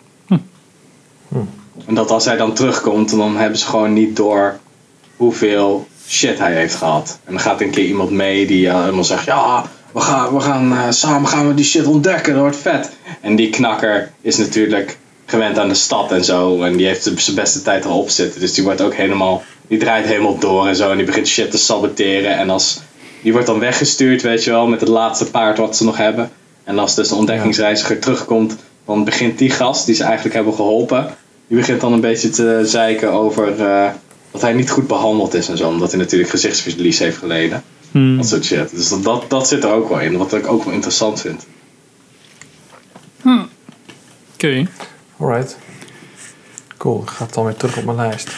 [1.86, 4.58] En dat als hij dan terugkomt, dan hebben ze gewoon niet door
[5.16, 7.18] hoeveel shit hij heeft gehad.
[7.24, 10.40] En dan gaat een keer iemand mee die eh, helemaal zegt: Ja, we gaan, we
[10.40, 12.90] gaan eh, samen gaan we die shit ontdekken, dat wordt vet.
[13.20, 16.62] En die knakker is natuurlijk gewend aan de stad en zo.
[16.62, 18.40] En die heeft zijn beste tijd erop zitten.
[18.40, 20.90] Dus die wordt ook helemaal, die draait helemaal door en zo.
[20.90, 22.36] En die begint shit te saboteren.
[22.36, 22.80] En als,
[23.22, 26.30] die wordt dan weggestuurd, weet je wel, met het laatste paard wat ze nog hebben.
[26.64, 28.56] En als dus de ontdekkingsreiziger terugkomt,
[28.88, 31.06] dan begint die gast die ze eigenlijk hebben geholpen.
[31.46, 33.90] Die begint dan een beetje te zeiken over eh,
[34.30, 35.68] dat hij niet goed behandeld is en zo.
[35.68, 37.62] Omdat hij natuurlijk gezichtsverlies heeft geleden.
[37.90, 38.16] Hmm.
[38.16, 38.70] Dat soort shit.
[38.70, 40.16] Dus dat, dat, dat zit er ook wel in.
[40.16, 41.46] Wat ik ook wel interessant vind.
[44.34, 44.66] Oké.
[45.18, 45.58] Alright.
[46.76, 48.30] Cool, ik ga het dan weer terug op mijn lijst.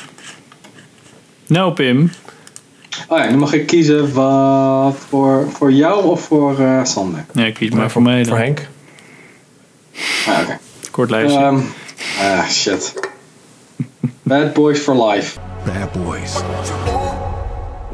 [1.46, 2.10] Nou, Pim.
[3.08, 7.24] Oh ja, nu mag ik kiezen wat voor, voor jou of voor eh Sander.
[7.32, 8.26] Ja, kies maar voor mij dan.
[8.26, 8.68] Voor Henk.
[10.26, 10.58] Ah, oké.
[10.90, 11.38] Kort lijstje.
[11.40, 11.58] Ehm,
[12.20, 12.94] ah, shit.
[14.22, 15.38] Bad Boys for Life.
[15.64, 16.32] Bad boys.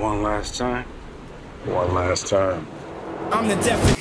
[0.01, 0.85] One last time.
[1.65, 2.57] One last time.
[3.33, 3.95] I'm the def-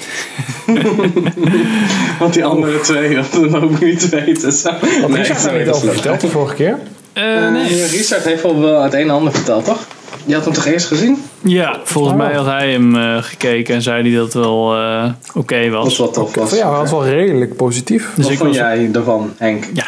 [2.20, 4.52] Want die andere twee, dat hoop ik niet te weten.
[4.52, 4.72] Zo.
[5.02, 6.80] Wat Nee, Richard daar niet over verteld de vorige keer?
[7.14, 7.86] Eh, nee.
[7.86, 9.86] Richard heeft wel wel het een en ander verteld, toch?
[10.26, 11.24] Je had hem toch eerst gezien?
[11.42, 15.10] Ja, volgens mij had hij hem eh, gekeken en zei hij dat het wel eh,
[15.34, 15.98] oké Dat was.
[15.98, 16.50] wat tof was.
[16.50, 18.10] Voor jou was het wel redelijk positief.
[18.16, 19.66] Dus Wat vond jij ervan, Henk?
[19.74, 19.86] ja,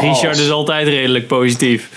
[0.00, 1.88] Richard is altijd redelijk positief.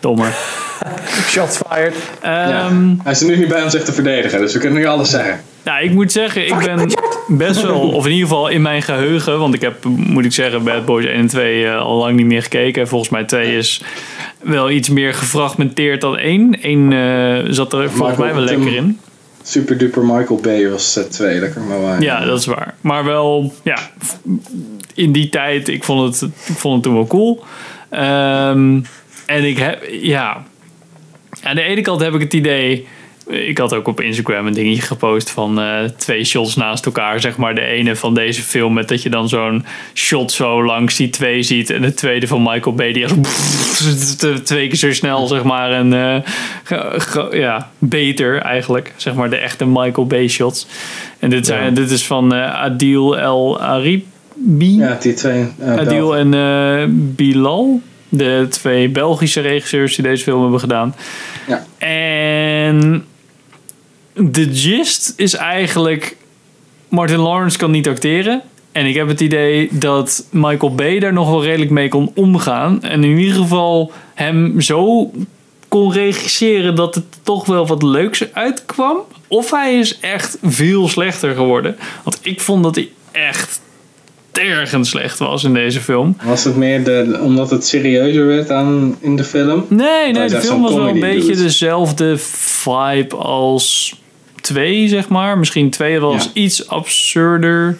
[0.00, 0.26] Domme.
[1.30, 1.94] Shots fired.
[2.22, 2.64] Ja.
[2.66, 4.86] Ehm, Hij is er nu niet bij om zich te verdedigen, dus we kunnen nu
[4.86, 5.40] alles zeggen.
[5.64, 6.90] Nou, ik moet zeggen, ik ben
[7.28, 10.64] best wel, of in ieder geval in mijn geheugen, want ik heb, moet ik zeggen,
[10.64, 12.88] Bad Boys 1 en 2 eh, al lang niet meer gekeken.
[12.88, 13.82] Volgens mij 2 is
[14.42, 16.62] wel iets meer gefragmenteerd dan 1.
[16.62, 18.98] 1 eh, zat er volgens mij wel lekker in.
[19.42, 22.02] Super duper Michael Bay was set 2, lekker maar waar.
[22.02, 22.74] Ja, dat is waar.
[22.80, 23.78] Maar wel, ja,
[24.94, 27.44] in die tijd, ik vond het, ik vond het toen wel cool.
[27.90, 28.80] Ehm,
[29.26, 30.44] en ik heb, ja,
[31.42, 32.86] aan de ene kant heb ik het idee.
[33.26, 37.20] Ik had ook op Instagram een dingetje gepost van eh, twee shots naast elkaar.
[37.20, 39.64] Zeg maar de ene van deze film met dat je dan zo'n
[39.94, 41.70] shot zo langs die twee ziet.
[41.70, 43.16] En de tweede van Michael Bay die echt
[44.44, 45.70] twee keer zo snel zeg maar.
[45.70, 48.92] En eh, ja, beter eigenlijk.
[48.96, 50.66] Zeg maar de echte Michael Bay shots.
[51.18, 54.04] En dit, zijn, dit is van eh, Adil El Aribi.
[54.76, 55.46] Ja, die twee.
[55.60, 57.80] Adil en eh, Bilal.
[58.08, 60.94] De twee Belgische regisseurs die deze film hebben gedaan.
[61.46, 61.64] Ja.
[61.86, 63.04] En
[64.14, 66.16] de gist is eigenlijk...
[66.88, 68.42] Martin Lawrence kan niet acteren.
[68.72, 72.82] En ik heb het idee dat Michael Bay daar nog wel redelijk mee kon omgaan.
[72.82, 75.10] En in ieder geval hem zo
[75.68, 78.96] kon regisseren dat het toch wel wat leuks uitkwam.
[79.28, 81.76] Of hij is echt veel slechter geworden.
[82.04, 83.60] Want ik vond dat hij echt
[84.30, 86.16] tergend slecht was in deze film.
[86.24, 89.64] Was het meer de, omdat het serieuzer werd aan, in de film?
[89.68, 93.94] Nee, nee, de film was wel een beetje dezelfde vibe als
[94.42, 95.38] 2, zeg maar.
[95.38, 97.78] Misschien 2 wel eens iets absurder.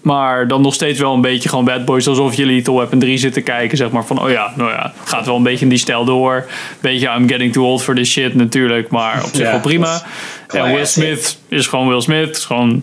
[0.00, 2.08] Maar dan nog steeds wel een beetje gewoon Bad Boys.
[2.08, 3.76] Alsof je Lethal Weapon 3 zit te kijken.
[3.76, 6.46] Zeg maar van, oh ja, nou ja, gaat wel een beetje in die stijl door.
[6.80, 8.90] Beetje I'm getting too old for this shit natuurlijk.
[8.90, 10.02] Maar op zich Ja, wel prima.
[10.48, 10.84] En Will.
[10.84, 12.36] Smith is gewoon Will Smith.
[12.36, 12.82] Is gewoon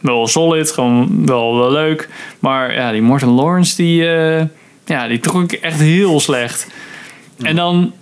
[0.00, 0.70] wel solid.
[0.70, 2.08] Gewoon wel, wel leuk.
[2.38, 4.44] Maar ja, die Morton Lawrence, die, eh,
[4.84, 6.66] ja, die trok ik echt heel slecht.
[7.42, 7.92] En dan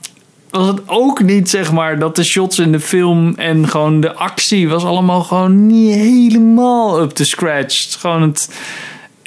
[0.50, 4.14] was het ook niet, zeg maar, dat de shots in de film en gewoon de
[4.14, 8.00] actie was allemaal gewoon niet helemaal up to scratch.
[8.00, 8.48] Gewoon het.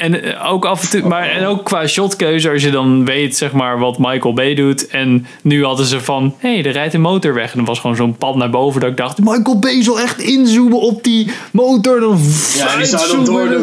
[0.04, 3.38] En eh, ook af en toe, maar en ook qua shotkeuze, als je dan weet,
[3.38, 4.88] zeg maar, wat Michael Bay doet.
[4.88, 7.54] En nu hadden ze van, hé, hey, er rijdt een motor weg.
[7.54, 10.20] En er was gewoon zo'n pad naar boven dat ik dacht, Michael Bay zal echt
[10.20, 11.99] inzoomen op die motor.
[11.99, 12.20] Dan
[12.58, 13.62] Ja, die zou dan door de,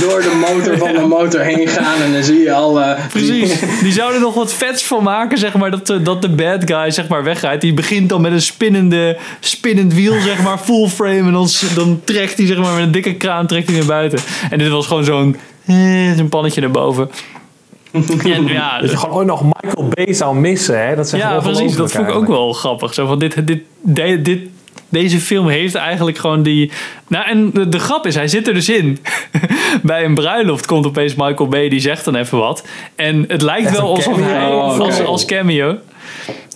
[0.00, 2.80] door de motor van de motor heen gaan en dan zie je al...
[2.80, 3.60] eh, Precies.
[3.82, 6.90] Die zouden nog wat vets van maken, zeg maar, dat de, dat de bad guy,
[6.90, 7.62] zeg maar, wegrijdt.
[7.62, 11.18] Die begint dan met een spinnende, spinnend wiel, zeg maar, full frame.
[11.18, 14.18] En dan, dan trekt hij, zeg maar, met een dikke kraan trekt hij naar buiten.
[14.50, 15.36] En dit was gewoon zo'n,
[15.66, 17.10] eh, zo'n pannetje naar boven.
[18.24, 20.96] En ja, Dat je gewoon ook nog Michael Bay zou missen, hè?
[20.96, 21.76] Dat ja, precies.
[21.76, 22.94] Dat vond ik ook wel grappig.
[22.94, 24.40] Zo van dit, dit, de- dit,
[24.88, 26.70] deze film heeft eigenlijk gewoon die.
[27.08, 28.98] Nou, en de, de grap is, hij zit er dus in.
[29.82, 32.66] Bij een bruiloft komt opeens Michael Bay, die zegt dan even wat.
[32.94, 34.32] En het lijkt wel een alsof cameo?
[34.32, 35.00] hij.
[35.00, 35.76] Oh, als cameo.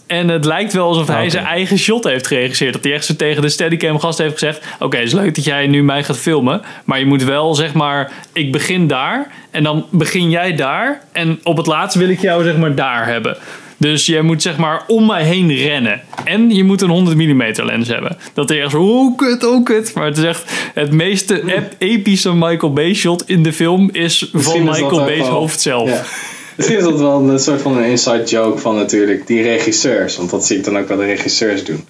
[0.07, 1.31] En het lijkt wel alsof hij Oké.
[1.31, 2.73] zijn eigen shot heeft geregisseerd.
[2.73, 4.65] Dat hij echt zo tegen de Steadicam gast heeft gezegd...
[4.79, 6.63] Oké, het is leuk dat jij nu mij gaat filmen.
[6.85, 8.13] Maar je moet wel, zeg maar...
[8.33, 9.31] Ik begin daar.
[9.51, 11.01] En dan begin jij daar.
[11.13, 13.37] En op het laatst wil ik jou, zeg maar, daar hebben.
[13.77, 16.01] Dus jij moet, zeg maar, om mij heen rennen.
[16.25, 18.17] En je moet een 100 mm lens hebben.
[18.35, 18.83] Dat hij echt zo...
[18.83, 19.95] Oh, kut, oh, kut.
[19.95, 20.71] Maar het is echt...
[20.75, 23.89] Het meeste ep- epische Michael Bay shot in de film...
[23.93, 25.89] is van Misschien Michael Bay's hoofd zelf.
[25.91, 26.03] Ja.
[26.57, 30.17] Misschien is dat wel een soort van een inside joke van natuurlijk die regisseurs.
[30.17, 31.85] Want dat zie ik dan ook wel de regisseurs doen.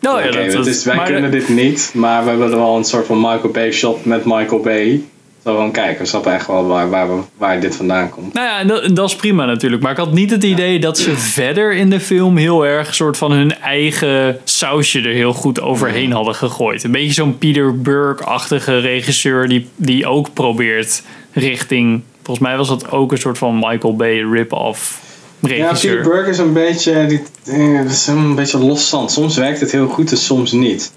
[0.00, 2.84] Nou ja, dat, is, wij maar- kunnen dit niet, maar we hebben er wel een
[2.84, 5.02] soort van Michael Bay shot met Michael Bay.
[5.44, 8.32] Zo van, kijk, we snappen echt wel waar, waar, waar dit vandaan komt.
[8.32, 9.82] Nou ja, en dat, en dat is prima natuurlijk.
[9.82, 13.16] Maar ik had niet het idee dat ze verder in de film heel erg soort
[13.16, 16.84] van hun eigen sausje er heel goed overheen hadden gegooid.
[16.84, 22.02] Een beetje zo'n Peter Burke-achtige regisseur die, die ook probeert richting.
[22.22, 25.00] Volgens mij was dat ook een soort van Michael Bay rip-off
[25.40, 25.96] Ja, regisseur.
[25.96, 29.10] Peter Burke is een beetje, die, eh, dat is een beetje loszand.
[29.10, 30.92] Soms werkt het heel goed en soms niet.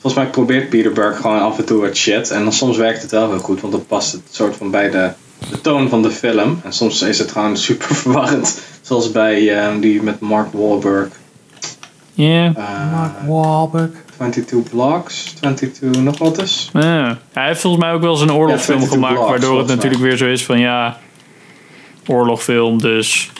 [0.00, 2.30] Volgens mij probeert Peter Burke gewoon af en toe wat shit.
[2.30, 4.90] En dan soms werkt het wel heel goed, want dan past het soort van bij
[4.90, 5.10] de,
[5.50, 6.60] de toon van de film.
[6.64, 8.60] En soms is het gewoon super verwarrend.
[8.80, 11.08] Zoals bij eh, die met Mark Wahlberg.
[12.14, 12.52] Ja.
[12.56, 13.90] Eh, Wahlberg.
[14.18, 16.70] 22 Blocks, 22 nog wat eens.
[16.72, 17.18] Ja.
[17.32, 19.66] Hij heeft volgens mij ook wel eens een oorlogfilm Ja, 22 gemaakt, Blocks, waardoor het
[19.66, 19.74] mij.
[19.76, 20.98] natuurlijk weer zo is van ja,
[22.06, 23.30] oorlogfilm, dus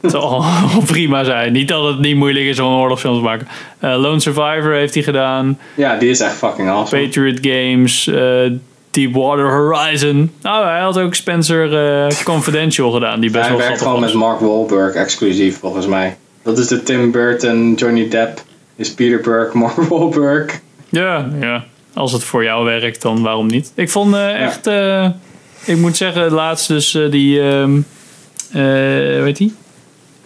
[0.00, 0.44] het zal
[0.86, 1.52] prima zijn.
[1.52, 3.48] Niet dat het niet moeilijk is om een oorlogfilm te maken.
[3.78, 7.02] Eh, Lone Survivor heeft hij gedaan, Ja, die is echt fucking awesome.
[7.04, 8.50] Patriot Games, eh,
[8.90, 10.32] Deepwater Horizon.
[10.42, 14.00] Nou, hij had ook Spencer eh, Confidential gedaan, die best Hij wel werkt grappig gewoon
[14.00, 14.12] was.
[14.12, 16.16] met Mark Wahlberg exclusief volgens mij.
[16.42, 18.46] Dat is de Tim Burton, Johnny Depp
[18.78, 20.60] is Peter Burke, Mark Wahlberg.
[20.88, 21.64] Ja, ja.
[21.94, 23.72] Als het voor jou werkt, dan waarom niet?
[23.74, 24.66] Ik vond eh, echt...
[24.66, 25.08] eh,
[25.64, 27.40] ik moet zeggen, laatst dus eh, die...
[27.42, 27.80] ehm
[28.52, 28.62] eh,
[29.22, 29.54] weet die?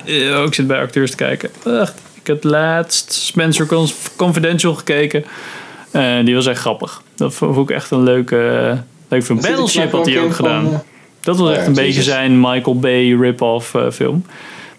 [0.07, 1.51] Oh, ik zit bij acteurs te kijken.
[2.15, 5.25] Ik heb laatst Spencer Con- Confidential gekeken.
[6.25, 7.03] Die was echt grappig.
[7.15, 8.79] Dat vond ik echt een leuke, uh,
[9.09, 9.41] leuk film.
[9.41, 10.65] Battleship had hij ook gedaan.
[10.65, 10.83] van,
[11.21, 14.25] Dat was echt ja, een beetje zijn Michael Bay rip-off film.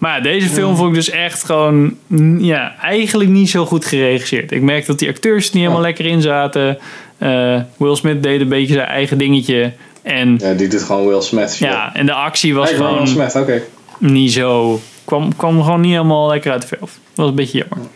[0.04, 1.98] Maar ja, deze film vond ik dus echt gewoon...
[2.38, 4.52] Ja, eigenlijk niet zo goed geregisseerd.
[4.52, 6.78] Ik merkte dat die acteurs er niet helemaal lekker in zaten.
[7.18, 9.72] Eh, Will Smith deed een beetje zijn eigen dingetje.
[10.02, 11.50] En Ja, die doet gewoon Will Smith.
[11.50, 11.68] shit.
[11.68, 13.62] ja, en de actie was Hey, gewoon Will Smith, oké.
[13.98, 14.80] niet zo...
[15.06, 16.80] Kwam, kwam gewoon niet helemaal lekker uit de verf.
[16.80, 17.88] Dat was een beetje jammer.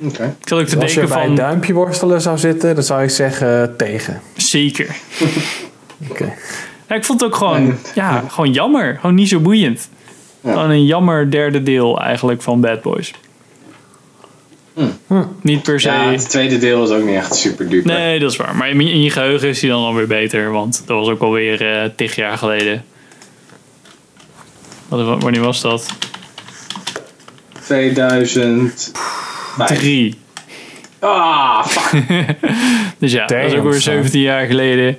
[0.00, 0.24] Oké.
[0.40, 3.10] Ik zat ook te Als je bij een duimpje worstelen zou zitten, dan zou ik
[3.10, 4.20] zeggen eh, tegen.
[4.36, 4.96] Zeker.
[6.10, 6.34] Oké.
[6.88, 8.96] Ja, ik vond het ook gewoon, ja, gewoon jammer.
[9.00, 9.88] Gewoon niet zo boeiend.
[10.44, 13.12] Gewoon een jammer derde deel eigenlijk van Bad Boys.
[15.40, 15.88] Niet per se.
[15.88, 17.92] Ja, het tweede deel was ook niet echt super duper.
[17.92, 18.56] Nee, dat is waar.
[18.56, 20.50] Maar in in je geheugen is hij dan alweer beter.
[20.50, 22.84] Want dat was ook alweer eh tig jaar geleden.
[24.88, 25.86] Wat, wanneer was dat?
[27.64, 28.92] 2000.
[29.66, 30.14] Drie.
[30.98, 32.02] Ah, fuck.
[32.98, 33.80] Dus ja, dat is ook weer son.
[33.80, 34.98] 17 jaar geleden.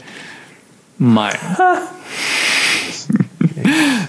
[0.95, 1.39] Maar.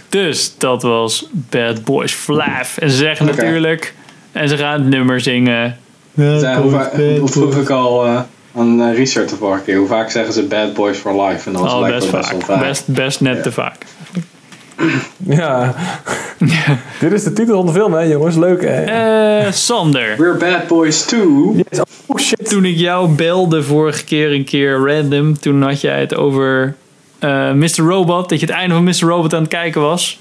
[0.09, 2.77] dus dat was Bad Boys Flav.
[2.79, 3.95] En ze zeggen natuurlijk.
[4.33, 5.77] En ze gaan het nummer zingen.
[6.15, 8.21] Zijn, hoe, va- hoe vroeg ik al eh,
[8.57, 9.77] aan eh, Richard de vorige keer?
[9.77, 11.47] Hoe vaak zeggen ze Bad Boys for Life?
[11.49, 12.43] En dat blijkbaar best best wel vaak.
[12.43, 12.61] vaak.
[12.69, 13.85] Best, best net te vaak.
[15.27, 15.75] Ja.
[17.01, 18.37] Dit is de titel van de film, hè jongens?
[18.37, 18.83] Leuk, hè?
[19.47, 20.15] Eh, Sander.
[20.19, 21.21] We're Bad Boys 2.
[21.55, 21.81] Yes.
[22.07, 22.49] Oh shit.
[22.49, 26.75] Toen ik jou belde vorige keer een keer random, toen had jij het over
[27.19, 27.77] eh Mr.
[27.83, 29.01] Robot, dat je het einde van Mr.
[29.09, 30.21] Robot aan het kijken was.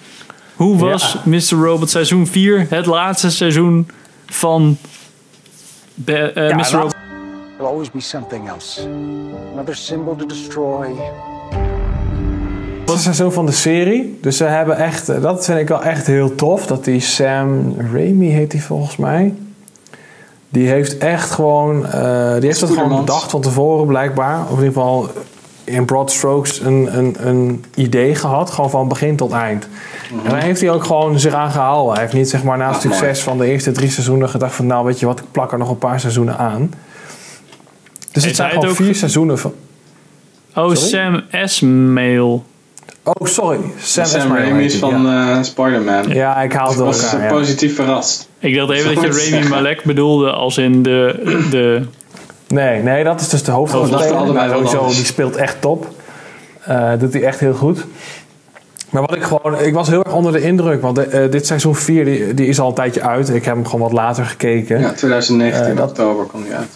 [0.56, 1.56] Hoe was Mr.
[1.64, 3.88] Robot seizoen 4, het laatste seizoen
[4.26, 4.78] van
[5.94, 6.72] Be- eh, Mr.
[6.72, 6.96] Robot?
[7.58, 8.82] There'll always be something else.
[9.54, 10.88] Another symbol to destroy.
[12.86, 14.18] Dat is seizoen van de serie.
[14.22, 16.66] Dus ze hebben echt, eh, dat vind ik wel echt heel tof.
[16.68, 19.34] Dat die Sam Raimi heet die volgens mij.
[20.50, 24.42] Die heeft echt gewoon, eh, die heeft dat gewoon bedacht van tevoren blijkbaar.
[24.44, 25.10] Of in ieder geval
[25.66, 28.50] in broad strokes een, een, een idee gehad.
[28.50, 29.68] Gewoon van begin tot eind.
[30.24, 31.92] En daar heeft hij ook gewoon zich aan gehouden.
[31.94, 32.96] Hij heeft niet zeg maar na het Ah, mooi.
[32.98, 34.66] succes van de eerste drie seizoenen gedacht van...
[34.68, 36.74] Nou weet je wat, ik plak er nog een paar seizoenen aan.
[38.12, 39.54] Dus het zijn het gewoon ook- vier seizoenen van...
[40.56, 40.76] Oh, Sorry?
[40.78, 42.46] Sam Esmail.
[43.04, 43.60] Oh, sorry.
[43.80, 45.36] Sam, Sam Esmail Raimi is van ja.
[45.38, 46.08] eh, Spider-Man.
[46.08, 47.20] Ja, ik haal het Ik door was elkaar.
[47.20, 47.32] eh, ja.
[47.36, 48.30] positief verrast.
[48.40, 49.48] Ik dacht even dat je ik Rami.
[49.56, 51.86] Malek bedoelde als in de, de
[52.56, 54.50] Nee, nee, dat is dus de hoofdrolspeler.
[54.50, 55.88] sowieso, die speelt echt top.
[56.66, 57.86] Eh doet hij echt heel goed.
[58.90, 60.82] Maar wat ik gewoon, ik was heel erg onder de indruk.
[60.82, 63.30] Want eh, dit seizoen 4 die, die is al een tijdje uit.
[63.30, 64.80] Ik heb hem gewoon wat later gekeken.
[64.80, 66.68] Ja, 2019 Eh, dat- oktober kwam die uit.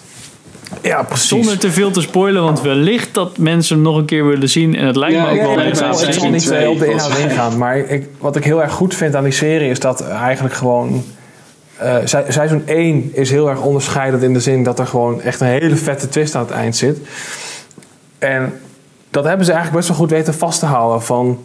[0.81, 1.27] Ja, precies.
[1.27, 4.75] Zonder te veel te spoilen, want wellicht dat mensen hem nog een keer willen zien.
[4.75, 5.73] En het lijkt Ja, me ook ja, wel ja, ik leuk
[6.07, 7.57] ik zal niet eh, op de inhoud ingaan.
[7.57, 11.03] Maar ik, wat ik heel erg goed vind aan die serie is dat eigenlijk gewoon...
[12.05, 15.47] se- seizoen 1 is heel erg onderscheidend in de zin dat er gewoon echt een
[15.47, 16.97] hele vette twist aan het eind zit.
[18.19, 18.53] En
[19.09, 21.39] dat hebben ze eigenlijk best wel goed weten vast te houden van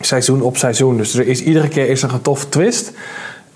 [0.00, 0.96] seizoen op seizoen.
[0.96, 2.92] Dus er is, iedere keer is er een toffe twist.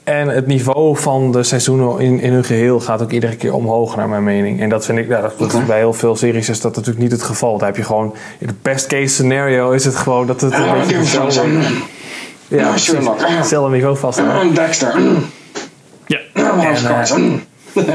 [0.04, 3.96] En het niveau van de seizoenen in, in hun geheel gaat ook iedere keer omhoog,
[3.96, 4.60] naar mijn mening.
[4.60, 7.02] En dat vind ik, ja, dat, dat is bij heel veel series is dat natuurlijk
[7.02, 7.58] niet het geval.
[7.58, 10.72] Daar heb je gewoon, in het best case scenario is het gewoon dat het een
[10.80, 11.42] beetje hetzelfde,
[12.48, 13.20] ja, Sherlock.
[13.20, 14.20] hetzelfde niveau vast.
[14.54, 14.94] Dexter.
[16.06, 16.18] Ja.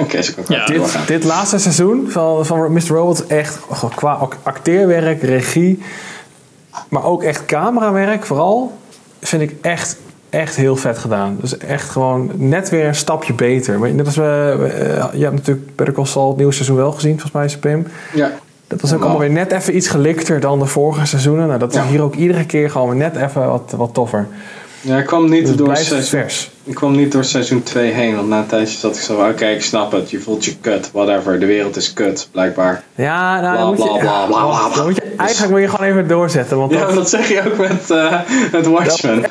[0.01, 0.66] Oké, ze kan Ja.
[0.66, 2.88] Dit, dit laatste seizoen van, van Mr.
[2.88, 3.60] Robot echt
[3.95, 5.80] qua ac- acteerwerk, regie,
[6.89, 8.78] maar ook echt camerawerk vooral,
[9.22, 9.97] vind ik echt,
[10.30, 11.38] echt heel vet gedaan.
[11.41, 13.80] Dus echt gewoon net weer een stapje beter.
[13.80, 16.76] Maar Net als we, we, eh, je hebt natuurlijk Better Call Saul het nieuwe seizoen
[16.76, 17.88] wel gezien, volgens mij Pim.
[18.14, 18.32] Ja.
[18.68, 21.47] Dat was ook allemaal weer net even iets gelikter dan de vorige seizoenen.
[21.47, 21.86] Nou, dat is Ja.
[21.88, 24.28] hier ook iedere keer gewoon weer net even wat, wat toffer.
[24.82, 26.01] Ja, ik kwam niet Dus door seizoen...
[26.19, 26.51] vers.
[26.63, 29.30] Ik kwam niet door seizoen 2 heen, want na een tijdje zat ik zo van,
[29.30, 32.84] oké, ik snap het, je voelt je kut, whatever, de wereld is kut, blijkbaar.
[32.95, 34.75] Ja, nou, Bla, moet je, bla, bla, bla, bla, bla.
[34.75, 36.57] dan moet je eigenlijk moet je gewoon even doorzetten.
[36.57, 38.19] Want Ja, dat, dat zeg je ook met, eh
[38.51, 39.23] met Watchmen.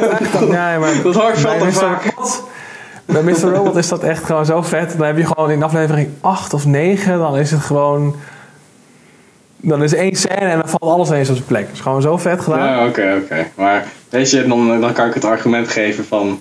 [0.50, 2.12] ja, maar Dat hoor ik veel te vaak.
[3.04, 3.54] Bij Mr.
[3.54, 4.94] Robot is dat echt gewoon zo vet.
[4.98, 8.14] Dan heb je gewoon in aflevering 8 of 9, dan is het gewoon.
[9.66, 11.62] Dan is één scène en dan valt alles ineens op zijn plek.
[11.66, 12.58] Het is gewoon zo vet gedaan.
[12.66, 13.46] Ja, oké, oké.
[13.54, 16.40] Maar weet je, dan, dan kan ik het argument geven van...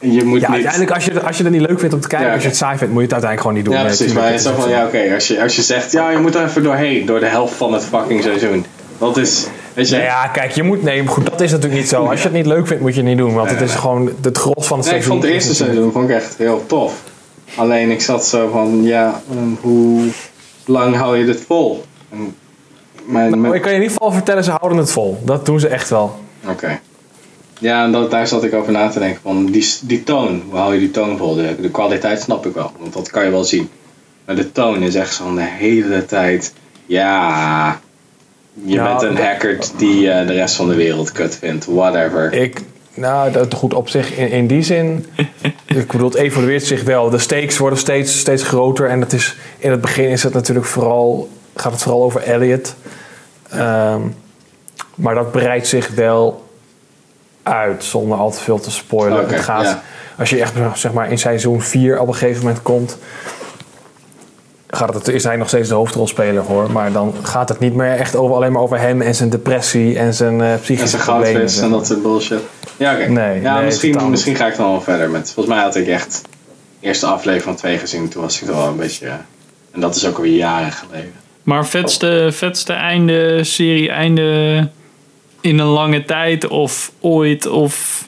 [0.00, 0.54] Je moet Ja, niet...
[0.54, 2.48] uiteindelijk als je, als je het niet leuk vindt om te kijken, Ja, als je
[2.48, 3.74] het saai vindt, moet je het uiteindelijk gewoon niet doen.
[3.74, 4.12] Ja, precies.
[4.12, 6.18] Maar het is dat zo van, ja, oké, als, je, als je zegt, ja, je
[6.18, 8.64] moet er even doorheen, door de helft van het fucking seizoen.
[8.98, 9.94] Dat is, weet je...
[9.94, 10.82] Nou ja, kijk, je moet.
[10.82, 12.04] Nee, goed, dat is natuurlijk niet zo.
[12.04, 13.34] Als je het niet leuk vindt, moet je het niet doen.
[13.34, 15.10] Want het is gewoon het gros van het Nee, ik seizoen.
[15.12, 16.92] vond het eerste seizoen vond ik echt heel tof.
[17.54, 20.02] Alleen ik zat zo van, ja, ehm, hoe
[20.68, 21.84] lang hou je dit vol?
[22.10, 22.34] En
[23.04, 25.18] mijn, Nou, ik kan je in ieder geval vertellen, ze houden het vol.
[25.24, 26.18] Dat doen ze echt wel.
[26.48, 26.80] Oké.
[27.60, 29.20] Ja, en dat, daar zat ik over na te denken.
[29.22, 31.34] Van die, die toon, hoe hou je die toon vol?
[31.34, 33.68] De, de kwaliteit snap ik wel, want dat kan je wel zien.
[34.24, 36.52] Maar de toon is echt zo'n de hele tijd.
[36.86, 37.80] Ja,
[38.64, 41.64] je Nou, bent een hacker die eh, de rest van de wereld kut vindt.
[41.66, 42.32] Whatever.
[42.32, 42.60] Ik,
[42.98, 45.06] nou, dat goed op zich in, in die zin.
[45.66, 47.10] ik bedoel, het evolueert zich wel.
[47.10, 48.88] De stakes worden steeds, steeds groter.
[48.88, 52.74] En het is, in het begin is het natuurlijk vooral, gaat het vooral over Elliot.
[53.50, 54.00] Ehm,
[54.94, 56.46] maar dat breidt zich wel
[57.42, 59.28] uit, zonder al te veel te spoilen.
[59.28, 59.82] Het gaat, ja.
[60.18, 62.98] Als je echt zeg maar, in seizoen 4 op een gegeven moment komt.
[64.70, 66.70] Gaat het, is hij nog steeds de hoofdrolspeler hoor.
[66.70, 69.98] Maar dan gaat het niet meer echt over, alleen maar over hem en zijn depressie
[69.98, 71.32] en zijn eh, En psychische zijn problemen.
[71.34, 72.40] goudvis zeg en dat soort bullshit.
[72.76, 73.06] Ja, oké.
[73.08, 75.32] Nee, ja, nee, misschien, misschien ga ik dan wel verder met.
[75.32, 76.22] Volgens mij had ik echt
[76.80, 78.08] de eerste aflevering van twee gezien.
[78.08, 79.06] Toen was ik er wel een beetje.
[79.06, 79.12] eh,
[79.70, 81.12] en dat is ook alweer jaren geleden.
[81.42, 84.68] Maar vetste, vetste einde, serie einde
[85.40, 88.06] in een lange tijd of ooit of...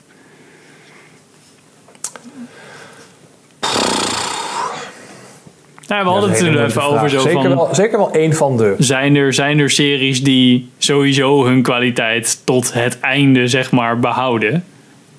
[5.97, 7.18] Ja, we hadden het er even over zo.
[7.20, 7.55] Zeker van...
[7.55, 8.74] wel, zeker wel één van de.
[8.78, 14.64] Zijn er, zijn er series die sowieso hun kwaliteit tot het einde, zeg maar, behouden?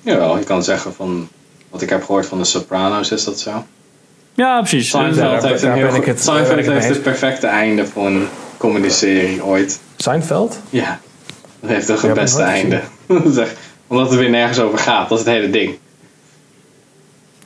[0.00, 1.28] Jawel, je kan zeggen van.
[1.70, 3.64] Wat ik heb gehoord van de Sopranos is dat zo.
[4.34, 4.90] Ja, precies.
[4.90, 9.44] Seinfeld heeft, een heel goed- het- Seinfeld het heeft het perfecte einde voor een comedy-serie
[9.44, 9.80] ooit.
[9.96, 10.60] Seinfeld?
[10.70, 11.00] Ja,
[11.60, 12.80] dat heeft toch het beste einde.
[13.86, 15.78] Omdat het weer nergens over gaat, dat is het hele ding.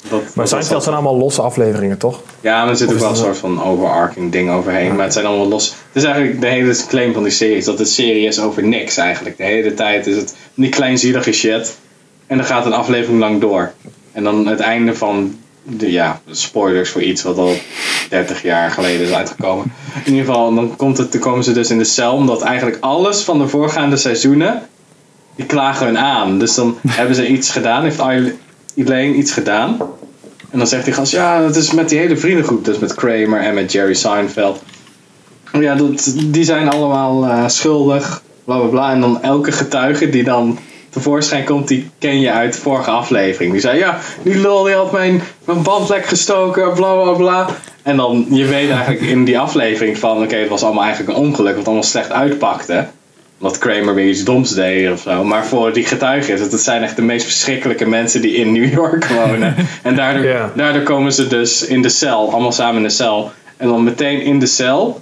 [0.09, 2.21] Dat, Maar dat Seinfeld was zijn allemaal losse afleveringen, toch?
[2.41, 4.95] Ja, maar er zit Of ook wel een soort van overarching ding overheen.
[4.95, 5.69] Maar het zijn allemaal los.
[5.69, 7.57] Het is eigenlijk de hele claim van die serie.
[7.57, 9.37] Is dat het serie is over niks eigenlijk.
[9.37, 11.79] De hele tijd is het die kleinzielige shit.
[12.27, 13.73] En dan gaat een aflevering lang door.
[14.13, 15.39] En dan het einde van.
[15.69, 17.55] De, ja, spoilers voor iets wat al
[18.09, 19.73] 30 jaar geleden is uitgekomen.
[20.05, 22.15] In ieder geval, dan, komt het, dan komen ze dus in de cel.
[22.15, 24.63] Omdat eigenlijk alles van de voorgaande seizoenen.
[25.37, 26.39] Die klagen hun aan.
[26.39, 27.83] Dus dan hebben ze iets gedaan.
[27.83, 28.01] Heeft
[28.77, 29.77] Elaine iets gedaan.
[30.51, 32.65] En dan zegt die gast, ja, dat is met die hele vriendengroep.
[32.65, 34.63] Dus met Kramer en met Jerry Seinfeld.
[35.53, 38.93] Ja, dat, die zijn allemaal eh, schuldig, bla bla bla.
[38.93, 40.59] En dan elke getuige die dan
[40.91, 43.53] tevoorschijn komt, die ken je uit de vorige aflevering.
[43.53, 47.47] Die zei, ja, die lul die had mijn, mijn band lek gestoken, bla bla bla.
[47.83, 51.25] En dan, je weet eigenlijk in die aflevering van, oké, het was allemaal eigenlijk een
[51.25, 52.87] ongeluk, wat allemaal slecht uitpakte.
[53.41, 55.25] Omdat Kramer weer iets doms deed of zo.
[55.25, 58.53] Maar voor die getuigen is het, het zijn echt de meest verschrikkelijke mensen die in
[58.53, 59.55] New York wonen.
[59.83, 63.31] en daardoor, daardoor komen ze dus in de cel, allemaal samen in de cel.
[63.57, 65.01] En dan meteen in de cel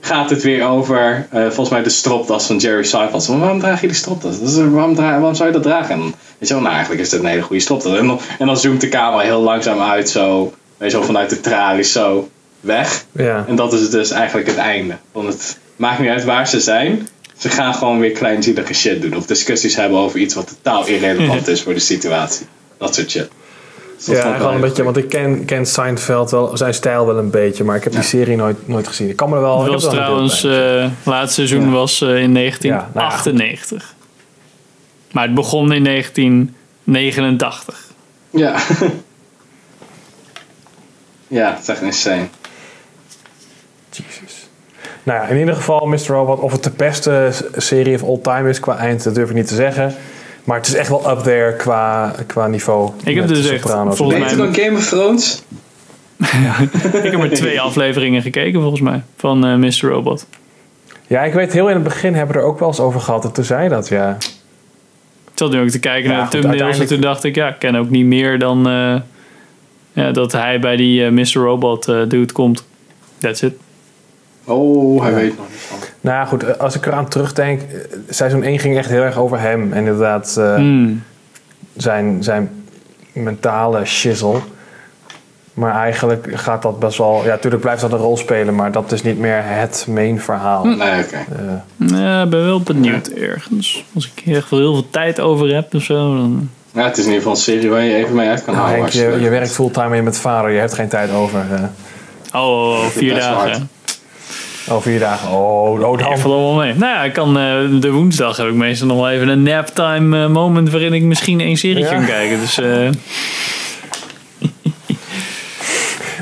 [0.00, 3.22] gaat het weer over, eh, volgens mij, de stropdas van Jerry Seinfeld.
[3.22, 4.38] Zo, waarom draag je die stropdas?
[4.40, 5.94] Dat is, waarom, waarom zou je dat dragen?
[5.94, 7.98] En dan, weet je wel, nou eigenlijk is dit een hele goede stropdas.
[7.98, 11.30] En dan, en dan zoomt de camera heel langzaam uit, zo, weet je wel, vanuit
[11.30, 12.28] de tralies zo
[12.60, 13.04] weg.
[13.48, 14.96] En dat is dus eigenlijk het einde.
[15.12, 17.08] Want het maakt niet uit waar ze zijn.
[17.40, 19.16] Ze gaan gewoon weer kleinzielige shit doen.
[19.16, 22.46] Of discussies hebben over iets wat totaal irrelevant is voor de situatie.
[22.78, 23.28] Dat soort shit.
[24.04, 27.30] Dat Ja, gewoon een beetje, want ik ken, ken Seinfeld wel, zijn stijl wel een
[27.30, 29.08] beetje, maar ik heb die serie nooit, nooit gezien.
[29.08, 29.58] Ik kan me er wel.
[29.58, 33.94] Het ik was wel trouwens, eh laatste seizoen was eh, in 1998.
[35.10, 37.84] Maar het begon in 1989.
[38.30, 38.48] Ja.
[41.38, 42.28] ja, het is echt insane.
[45.02, 46.06] Nou ja, in ieder geval, Mr.
[46.06, 49.34] Robot, of het de beste serie of all time is qua eind, dat durf ik
[49.34, 49.94] niet te zeggen.
[50.44, 52.90] Maar het is echt wel up there qua, qua niveau.
[53.04, 55.42] Ik heb dus echt, volgens mij- dan Game of Thrones?
[57.02, 59.88] Ik heb maar twee afleveringen gekeken volgens mij van eh, Mr.
[59.88, 60.26] Robot.
[61.06, 63.24] Ja, ik weet heel in het begin hebben we er ook wel eens over gehad.
[63.24, 64.16] En toen zei dat, ja.
[65.32, 67.48] Ik zat nu ook te kijken Ja, naar de thumbnails en toen dacht ik, ja,
[67.48, 68.96] ik ken ook niet meer dan eh,
[69.92, 71.32] ja, dat hij bij die eh, Mr.
[71.42, 72.64] Robot eh dude komt.
[73.18, 73.52] That's it.
[74.50, 75.78] Oh, hij weet nog niet van.
[76.00, 77.76] Nou ja, goed, als ik eraan terugdenk, eh,
[78.08, 79.72] seizoen 1 ging echt heel erg over hem.
[79.72, 81.02] En inderdaad, eh, Hmm.
[81.76, 82.50] zijn, zijn
[83.12, 84.38] mentale shizzle.
[85.54, 87.20] Maar eigenlijk gaat dat best wel...
[87.24, 90.64] Ja, natuurlijk blijft dat een rol spelen, maar dat is niet meer het main verhaal.
[90.64, 91.16] Nee, oké.
[91.16, 93.84] Eh, Ja, ik ben wel benieuwd ergens.
[93.94, 96.50] Als ik echt wel heel veel tijd over heb of zo, dan...
[96.72, 98.66] Ja, het is in ieder geval een serie waar je even mee uit kan nou,
[98.66, 99.00] houden.
[99.00, 100.50] Henk, je je, werkt fulltime en je bent vader.
[100.50, 101.40] Je hebt geen tijd over.
[101.52, 101.62] eh.
[102.34, 103.68] Oh, oh, oh, vier dagen.
[104.68, 105.28] Oh, vier dagen.
[105.30, 106.18] Oh, oh dan.
[106.18, 106.74] valt allemaal mee.
[106.74, 110.22] Nou ja, ik kan, eh, de woensdag heb ik meestal nog wel even een naptime
[110.24, 111.96] eh, moment waarin ik misschien één serietje Ja.
[111.96, 112.40] kan kijken.
[112.40, 112.88] Dus eh,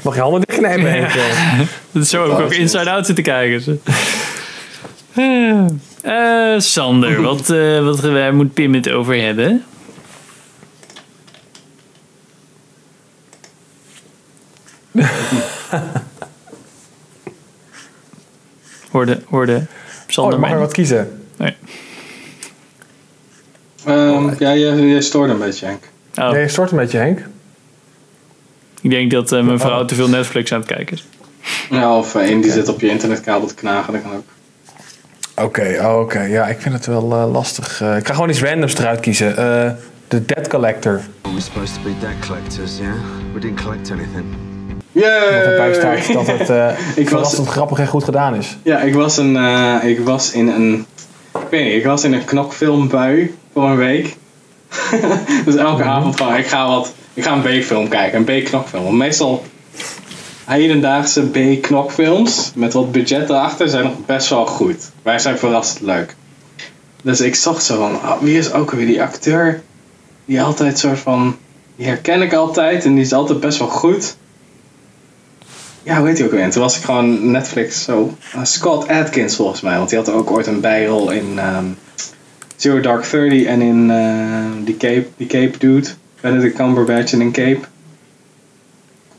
[0.02, 1.00] Mag je handen dichtknijpen,
[1.92, 3.80] dat is zo heb ik ook Inside Out zitten kijken.
[5.14, 5.64] Eh,
[6.02, 7.46] eh, Sander, wat,
[7.82, 9.64] wat waar moet Pim het over hebben?
[18.98, 19.62] Hoorde, hoorde
[20.06, 21.22] Sander Oh, mag er wat kiezen?
[21.36, 21.54] Nee.
[23.84, 25.82] Ehm, ja, je, je stoorde een beetje, Henk.
[26.14, 27.18] Oh, Nee, stort een beetje, Henk.
[28.82, 29.86] ik denk dat eh, mijn vrouw Oh.
[29.86, 31.06] te veel Netflix aan het kijken is.
[31.70, 34.24] Ja, of eh, één die zit op je internetkabel te knagen, dat kan ook.
[35.46, 36.20] Oké, oh, oké.
[36.20, 37.80] Ja, ik vind het wel eh, lastig.
[37.80, 39.36] Ik ga gewoon iets randoms eruit kiezen.
[39.36, 39.70] Eh
[40.08, 41.00] The Dead Collector.
[41.22, 42.92] We're supposed to be debt collectors, yeah?
[43.34, 44.24] We didn't collect anything.
[45.04, 46.02] Erbij Yay!
[46.02, 48.56] staat dat het eh Ik was- verrassend grappig en goed gedaan is.
[48.62, 50.86] Ja, ik was, een, eh, ik was in een.
[51.34, 54.16] Ik weet niet, ik was in een knokfilmbui voor een week.
[55.44, 56.92] dus elke avond van, ik ga wat.
[57.14, 58.96] Ik ga een B-film kijken, een B-knokfilm.
[58.96, 59.44] Meestal
[60.44, 64.90] hedendaagse B-knokfilms met wat budget erachter zijn nog best wel goed.
[65.02, 66.16] Wij zijn verrassend leuk.
[67.02, 69.62] Dus ik zocht zo van, ah, wie is ook weer die acteur
[70.24, 71.36] die altijd soort van,
[71.76, 74.16] die herken ik altijd en die is altijd best wel goed.
[75.88, 76.42] Ja, hoe heet hij ook weer?
[76.42, 78.16] En toen was ik gewoon Netflix zo.
[78.36, 81.64] uh, Scott Atkins volgens mij, want die had ook ooit een bijrol in ehm,
[82.56, 85.88] Zero Dark Thirty en in eh, die, Cape, die Cape Dude.
[86.20, 87.58] Benedict Cumberbatch in een Cape.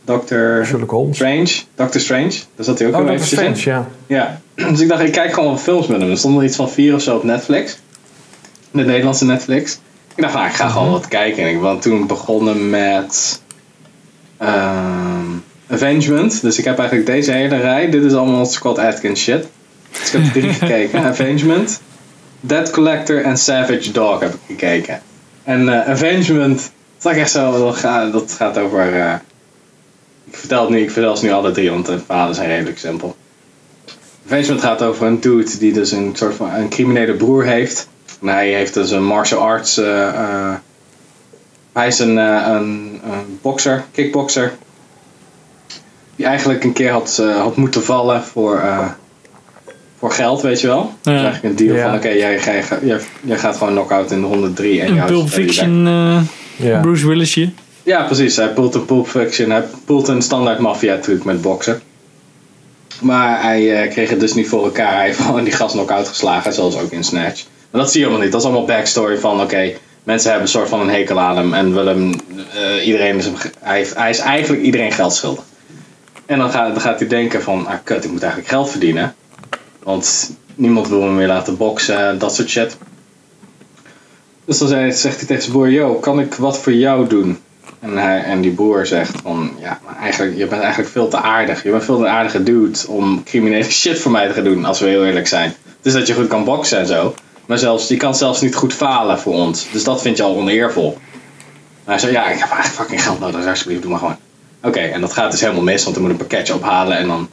[0.05, 0.63] Dr.
[1.13, 1.49] Strange.
[1.75, 1.99] Dr.
[1.99, 2.29] Strange.
[2.55, 3.55] Daar zat hij ook Oh, dat is eventjes in.
[3.57, 4.39] Strange, ja.
[4.55, 6.09] Ja, dus ik dacht, ik kijk gewoon wat films met hem.
[6.09, 7.77] Er stonden er iets van vier of zo op Netflix.
[8.71, 9.79] De Nederlandse Netflix.
[10.15, 10.73] Ik dacht, nou, ik ga Mhm.
[10.73, 11.43] gewoon wat kijken.
[11.43, 13.41] En ik ben toen begonnen met
[14.37, 15.25] ehm,
[15.69, 16.41] Avengement.
[16.41, 17.89] Dus ik heb eigenlijk deze hele rij.
[17.89, 19.47] Dit is allemaal Scott Atkins shit.
[19.91, 21.03] Dus ik heb drie gekeken.
[21.03, 21.81] Avengement,
[22.41, 25.01] Dead Collector en Savage Dog heb ik gekeken.
[25.43, 28.93] En eh, Avengement is echt zo, dat gaat, dat gaat over...
[29.01, 29.13] eh,
[30.25, 32.77] ik vertel het nu, ik vertel ze nu alle drie, want de verhalen zijn redelijk
[32.79, 33.15] simpel.
[34.25, 37.87] Avengement gaat over een dude die dus een soort van een criminele broer heeft.
[38.21, 39.77] En hij heeft dus een martial arts...
[39.77, 40.53] eh,
[41.73, 44.53] hij is een, een, een bokser, kickbokser.
[46.19, 48.87] Die eigenlijk een keer had, eh, had moeten vallen voor, eh,
[49.99, 50.93] voor geld, weet je wel.
[51.01, 51.11] Ja.
[51.11, 51.83] Dus eigenlijk een deal Ja.
[51.89, 55.29] van, oké, jij, jij, jij, jij gaat gewoon knock-out in de 103 en Een Pulp.
[55.29, 56.21] Fiction eh,
[56.55, 56.79] Ja.
[56.79, 57.49] Bruce Willisje.
[57.83, 58.35] Ja, precies.
[58.35, 59.49] Hij pult een Pulp Fiction.
[59.49, 61.81] Hij pult een standaard maffia truc met boksen.
[63.01, 64.95] Maar hij eh, kreeg het dus niet voor elkaar.
[64.95, 67.43] Hij heeft gewoon die gast knock-out geslagen, zoals ook in Snatch.
[67.71, 68.31] Maar dat zie je helemaal niet.
[68.33, 69.71] Dat is allemaal backstory van, oké,
[70.03, 71.53] mensen hebben een soort van een hekel aan hem.
[71.53, 72.13] En willen hem,
[72.53, 75.43] eh, iedereen is hem, hij, hij is eigenlijk iedereen geld schuldig.
[76.29, 79.15] En dan gaat, gaat hij denken van, ah kut, ik moet eigenlijk geld verdienen.
[79.83, 82.77] Want niemand wil me meer laten boksen, dat soort shit.
[84.45, 87.39] Dus dan zegt hij tegen zijn broer, yo, kan ik wat voor jou doen?
[87.79, 91.17] En, hij, en die broer zegt van, ja, maar eigenlijk, je bent eigenlijk veel te
[91.17, 91.63] aardig.
[91.63, 94.79] Je bent veel te aardige dude om criminele shit voor mij te gaan doen, als
[94.79, 95.53] we heel eerlijk zijn.
[95.81, 97.13] Is dat je goed kan boksen en zo.
[97.45, 99.71] Maar zelfs, je kan zelfs niet goed falen voor ons.
[99.71, 100.97] Dus dat vind je al oneervol.
[101.85, 104.17] Maar hij zei, ja, ik heb eigenlijk fucking geld nodig, dus alsjeblieft, doe maar gewoon.
[104.63, 107.29] Oké, en dat gaat dus helemaal mis, want hij moet een pakketje ophalen en dan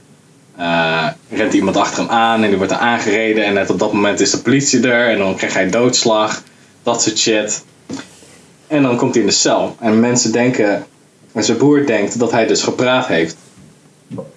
[0.57, 3.45] eh, rent iemand achter hem aan en die wordt er aangereden.
[3.45, 6.43] En net op dat moment is de politie er en dan krijgt hij doodslag.
[6.83, 7.64] Dat soort shit.
[8.66, 9.77] En dan komt hij in de cel.
[9.81, 10.87] En mensen denken,
[11.33, 13.37] en zijn broer denkt dat hij dus gepraat heeft.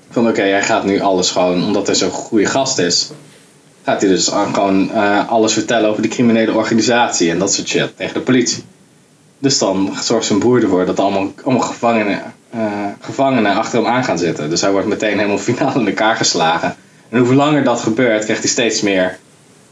[0.09, 3.09] Van oké, hij gaat nu alles gewoon, omdat hij zo'n goede gast is.
[3.83, 7.97] Gaat hij dus gewoon eh, alles vertellen over die criminele organisatie en dat soort shit
[7.97, 8.63] tegen de politie.
[9.39, 14.03] Dus dan zorgt zijn broer ervoor dat allemaal, allemaal gevangenen, eh, gevangenen achter hem aan
[14.03, 14.49] gaan zitten.
[14.49, 16.75] Dus hij wordt meteen helemaal finaal in elkaar geslagen.
[17.09, 19.17] En hoe langer dat gebeurt, krijgt hij steeds meer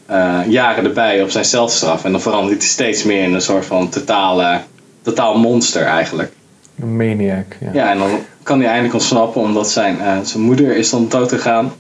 [0.06, 2.04] eh, jaren erbij op zijn celstraf.
[2.04, 4.60] En dan verandert hij steeds meer in een soort van totale,
[5.02, 6.32] totaal monster eigenlijk.
[6.80, 7.46] Een maniac.
[7.60, 7.70] Ja.
[7.74, 8.10] Ja, en dan
[8.44, 11.74] kan hij eindelijk ontsnappen omdat zijn, eh, zijn moeder is dan dood gegaan.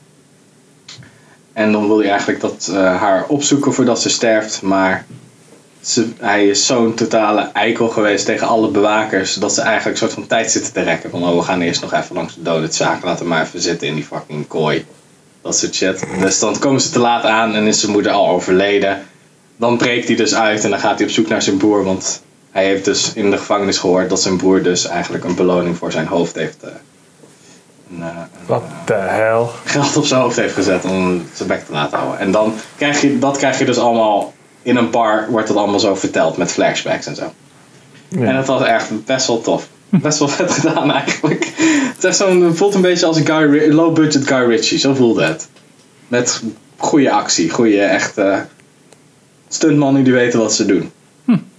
[1.54, 4.62] En dan wil hij eigenlijk dat, haar opzoeken voordat ze sterft.
[4.62, 5.06] Maar
[5.82, 9.34] ze, hij is zo'n totale eikel geweest tegen alle bewakers.
[9.34, 11.10] Dat ze eigenlijk een soort van tijd zitten te rekken.
[11.10, 13.04] Van oh, we gaan eerst nog even langs de dodenzaak.
[13.04, 14.86] Laten we maar even zitten in die fucking kooi.
[15.42, 16.04] Dat soort shit.
[16.20, 19.02] Dus dan komen ze te laat aan en is zijn moeder al overleden.
[19.58, 21.84] Dan breekt hij dus uit en dan gaat hij op zoek naar zijn broer.
[21.84, 22.22] Want
[22.52, 25.92] hij heeft dus in de gevangenis gehoord dat zijn broer dus eigenlijk een beloning voor
[25.92, 26.64] zijn hoofd heeft.
[26.64, 26.70] eh,
[27.92, 29.52] een, eh, Wat de hel.
[29.66, 32.20] geld op zijn hoofd heeft gezet om zijn bek te laten houden.
[32.20, 34.34] En dan krijg je, dat krijg je dus allemaal
[34.68, 37.34] in een bar, wordt dat allemaal zo verteld met flashbacks en zo.
[38.10, 39.68] En dat was echt best wel tof.
[39.90, 41.52] Best wel vet gedaan eigenlijk.
[41.96, 45.24] Het, is zo'n, voelt een beetje als een Guy, low budget Guy Ritchie, zo voelde
[45.24, 45.48] het.
[46.08, 46.44] Met
[46.78, 48.40] goede actie, goede echt eh,
[49.50, 50.92] stuntmannen die weten wat ze doen.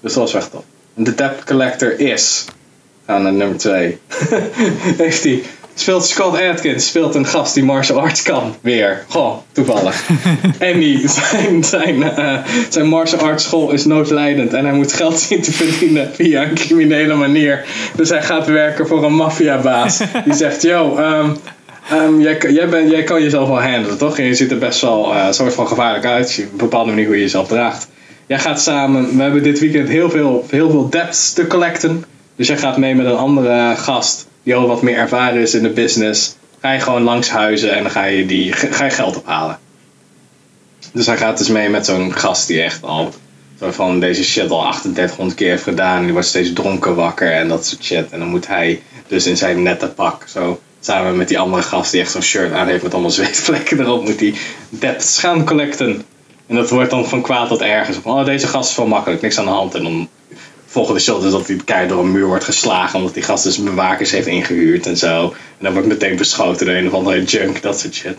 [0.01, 0.65] Dus dat was echt tof.
[0.95, 2.45] En de Debt Collector is,
[3.07, 3.99] naar nummer 2.
[5.03, 5.43] Heeft hij
[5.81, 8.55] speelt Scott Atkins, speelt een gast die martial arts kan.
[8.61, 9.05] Weer.
[9.09, 10.09] Goh, toevallig.
[10.59, 14.53] en die, zijn, zijn, eh, zijn martial arts school is noodlijdend.
[14.53, 17.65] En hij moet geld zien te verdienen via een criminele manier.
[17.97, 20.01] Dus hij gaat werken voor een maffiabaas.
[20.25, 21.31] Die zegt, yo, ehm,
[21.91, 24.19] ehm, jij, jij, jij kan jezelf wel handelen, toch?
[24.19, 26.33] En je ziet er best wel een soort van gevaarlijk uit.
[26.33, 27.89] Je- bepaalde manier hoe je jezelf draagt.
[28.27, 32.05] Jij gaat samen, we hebben dit weekend heel veel, heel veel debts te collecten.
[32.37, 35.71] Dus jij gaat mee met een andere gast die wat meer ervaren is in de
[35.71, 36.37] business.
[36.61, 39.59] Ga je gewoon langs huizen en dan ga je, die, ga je geld ophalen.
[40.93, 43.13] Dus hij gaat dus mee met zo'n gast die echt al
[43.59, 45.97] van deze shit al 3800 keer heeft gedaan.
[45.97, 48.11] En die wordt steeds dronken wakker en dat soort shit.
[48.11, 51.93] En dan moet hij dus in zijn nette pak zo samen met die andere gast
[51.93, 54.35] die echt zo'n shirt aan heeft met allemaal zweetvlekken erop, moet hij
[54.69, 56.05] debts gaan collecten.
[56.47, 57.97] En dat wordt dan van kwaad tot ergens.
[57.97, 59.75] Van, oh, deze gast is wel makkelijk, niks aan de hand.
[59.75, 60.09] En dan
[60.69, 62.99] volgende shot is dat hij keihard door een muur wordt geslagen.
[62.99, 65.23] Omdat die gast dus bewakers heeft ingehuurd en zo.
[65.25, 68.17] En dan wordt meteen beschoten door een of andere junk, dat soort shit.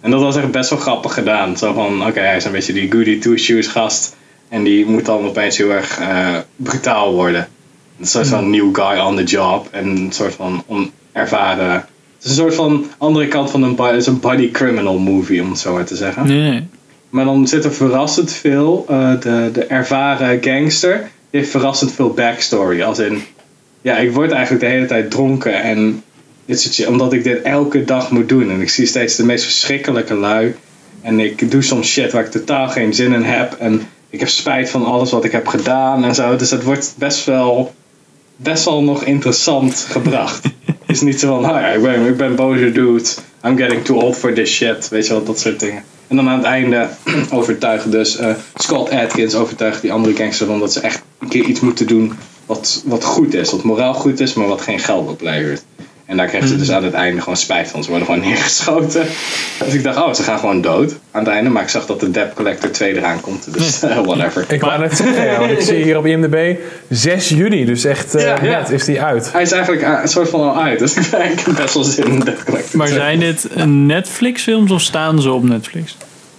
[0.00, 1.56] En dat was echt best wel grappig gedaan.
[1.56, 4.16] Zo van, oké, hij is een beetje die goody two-shoes gast.
[4.48, 7.40] En die moet dan opeens heel erg eh, brutaal worden.
[7.40, 9.68] Het is een soort van new guy on the job.
[9.70, 11.72] En een soort van onervaren...
[11.72, 15.42] Het is een soort van andere kant van een, het is een body criminal movie,
[15.42, 16.26] om het zo maar te zeggen.
[16.26, 16.66] Nee.
[17.10, 18.84] Maar dan zit er verrassend veel.
[18.88, 22.82] eh, de, de ervaren gangster heeft verrassend veel backstory.
[22.82, 23.22] Als in,
[23.82, 25.62] ja, ik word eigenlijk de hele tijd dronken.
[25.62, 26.02] En
[26.46, 28.50] dit soort shit, omdat ik dit elke dag moet doen.
[28.50, 30.54] En ik zie steeds de meest verschrikkelijke lui.
[31.02, 33.56] En ik doe soms shit waar ik totaal geen zin in heb.
[33.58, 36.36] En ik heb spijt van alles wat ik heb gedaan en zo.
[36.36, 37.74] Dus het wordt best wel,
[38.36, 40.44] best wel nog interessant gebracht.
[40.64, 43.08] Het is niet zo van, oh ja, ik ben, ik ben boze dude.
[43.44, 44.88] I'm getting too old for this shit.
[44.88, 45.82] Weet je wel, dat soort dingen.
[46.10, 46.88] En dan aan het einde
[47.38, 51.44] overtuigen dus eh, Scott Atkins overtuigt die andere gangster van dat ze echt een keer
[51.44, 52.12] iets moeten doen
[52.46, 55.64] wat, wat goed is, wat moraal goed is, maar wat geen geld oplevert.
[56.10, 57.82] En daar krijgen ze dus aan het einde gewoon spijt van.
[57.84, 59.06] Ze worden gewoon neergeschoten.
[59.64, 61.50] Dus ik dacht, oh, ze gaan gewoon dood aan het einde.
[61.50, 63.52] Maar ik zag dat de Debt Collector 2 eraan komt.
[63.52, 64.44] Dus eh, whatever.
[64.48, 66.56] Ik wou net zeggen, ja, want ik zie hier op IMDb
[66.88, 68.58] 6 juni, dus echt eh, Ja, ja.
[68.60, 69.32] net is die uit.
[69.32, 70.78] Hij is eigenlijk eh, een soort van al uit.
[70.78, 72.98] Dus ik heb eigenlijk best wel zin in Debt Collector Maar 2.
[72.98, 75.96] zijn dit Netflix films of staan ze op Netflix?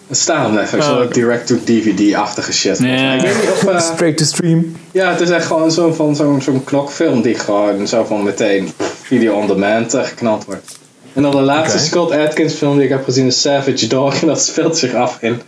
[0.07, 0.85] Het staat op Netflix.
[0.87, 1.11] Oh.
[1.11, 2.79] Direct-to-DVD-achtige shit.
[2.79, 3.63] Ik weet niet of...
[3.63, 4.75] eh, Straight to stream.
[4.91, 8.71] Ja, het is echt gewoon zo van zo'n zo'n knokfilm die gewoon zo van meteen
[9.11, 10.79] video on demand geknald wordt.
[11.13, 11.79] En dan de laatste.
[11.79, 15.17] Scott Atkins film die ik heb gezien is Savage Dog en dat speelt zich af
[15.21, 15.41] in.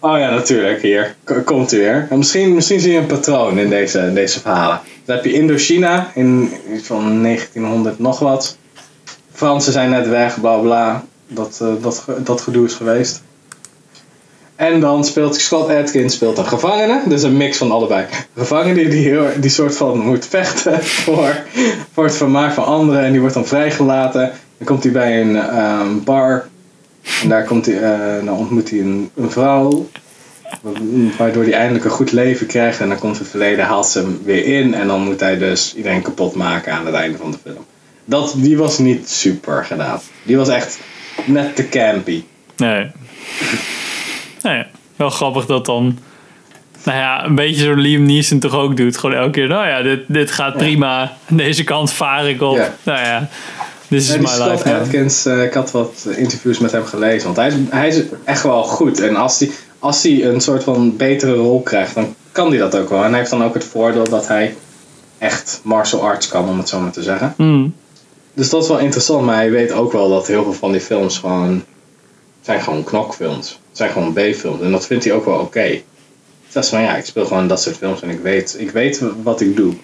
[0.00, 1.14] Oh ja, natuurlijk, hier.
[1.24, 2.06] K- komt u weer.
[2.10, 4.80] En misschien, misschien zie je een patroon in deze, in deze verhalen.
[5.04, 6.52] Dan heb je Indochina in
[6.82, 8.56] van 1900 nog wat.
[9.32, 11.04] Fransen zijn net weg, bla bla.
[11.28, 13.22] Dat, eh, dat, dat gedoe is geweest.
[14.60, 17.00] En dan speelt Scott Atkins speelt een gevangene.
[17.06, 18.06] Dus een mix van allebei.
[18.36, 21.42] Gevangene die, die, soort van moet vechten voor,
[21.92, 23.04] voor het vermaak van anderen.
[23.04, 24.32] En die wordt dan vrijgelaten.
[24.58, 26.48] Dan komt hij bij een ehm, bar.
[27.22, 29.88] En daar komt hij, eh, dan ontmoet hij een, een vrouw.
[30.60, 30.70] wa-
[31.18, 32.80] Waardoor hij eindelijk een goed leven krijgt.
[32.80, 34.74] En dan komt het verleden, haalt ze hem weer in.
[34.74, 37.64] En dan moet hij dus iedereen kapot maken aan het einde van de film.
[38.04, 40.00] Dat, die was niet super gedaan.
[40.22, 40.78] Die was echt
[41.24, 42.24] net te campy.
[42.56, 42.90] Nee.
[44.42, 45.98] Nou ja, wel grappig dat dan...
[46.84, 48.96] Nou ja, een beetje zo Liam Neeson toch ook doet.
[48.96, 51.16] Gewoon elke keer, nou ja, dit, dit gaat prima.
[51.28, 52.56] Deze kant vaar ik op.
[52.56, 52.74] Ja.
[52.82, 53.28] Nou ja,
[53.88, 54.74] this is my Scott life.
[54.74, 57.24] Atkins, eh, ik had wat interviews met hem gelezen.
[57.24, 59.00] Want hij is, hij is echt wel goed.
[59.00, 62.76] En als hij, als hij een soort van betere rol krijgt, dan kan hij dat
[62.76, 63.04] ook wel.
[63.04, 64.54] En hij heeft dan ook het voordeel dat hij
[65.18, 67.34] echt martial arts kan, om het zo maar te zeggen.
[67.36, 67.74] Hmm.
[68.34, 69.24] Dus dat is wel interessant.
[69.24, 71.64] Maar hij weet ook wel dat heel veel van die films gewoon...
[72.50, 73.48] zijn gewoon knokfilms.
[73.48, 74.62] Het zijn gewoon B-films.
[74.62, 75.80] En dat vindt hij ook wel oké.
[76.52, 79.02] Dat is van ja, ik speel gewoon dat soort films en ik weet, ik weet
[79.22, 79.74] wat ik doe.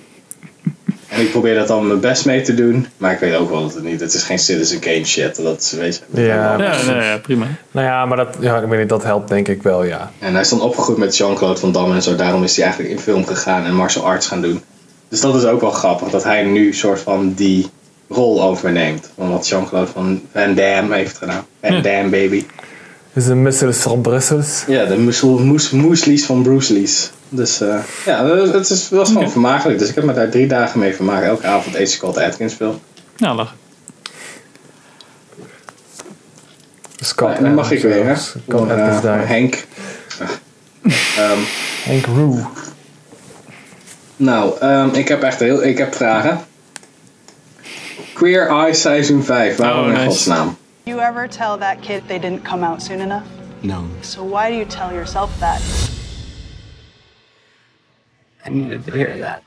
[1.09, 2.87] En ik probeer dat dan mijn best mee te doen.
[2.97, 4.01] Maar ik weet ook wel dat het niet...
[4.01, 5.37] Het is geen Citizen Kane shit.
[5.37, 6.23] Dat is, weet je...
[6.23, 6.59] Ja.
[6.59, 7.47] Ja, nee, ja, prima.
[7.71, 10.13] Nou ja, maar dat, ja, ik weet niet, dat helpt denk ik wel, ja.
[10.19, 12.17] En hij is dan opgegroeid met Jean-Claude Van Damme en zo.
[12.17, 14.63] Daarom is hij eigenlijk in film gegaan en martial arts gaan doen.
[15.09, 16.09] Dus dat is ook wel grappig.
[16.09, 17.67] Dat hij nu soort van die
[18.09, 19.11] rol overneemt.
[19.17, 21.47] Van wat Jean-Claude van Van Damme heeft gedaan.
[21.63, 22.45] Van Damme baby.
[23.15, 23.77] is een Mrs.
[23.77, 24.65] van Brussels.
[24.67, 27.11] Ja, de moes, moeslies van Bruce Lee's.
[27.29, 29.79] Dus eh, ja, het is, was gewoon vermakelijk.
[29.79, 31.25] Dus ik heb me daar drie dagen mee vermaakt.
[31.25, 32.81] Elke avond eet Scott Atkins film.
[33.17, 33.55] Nou, lach.
[37.01, 38.13] Scott En dan mag ik weer, hè?
[38.13, 39.29] Eh.
[39.29, 39.65] Henk.
[41.17, 41.39] Ehm,
[41.85, 42.51] Henk Roo.
[44.17, 45.65] nou, ehm, ik heb echt heel...
[45.65, 46.41] Ik heb vragen.
[48.17, 49.57] Queer Eye seizoen 5.
[49.57, 50.05] Waarom Oh, in nice.
[50.07, 50.57] godsnaam?
[50.85, 53.25] You ever tell that kid they didn't come out soon enough?
[53.61, 53.85] No.
[54.01, 55.61] So why do you tell yourself that?
[58.47, 59.41] I needed to hear that.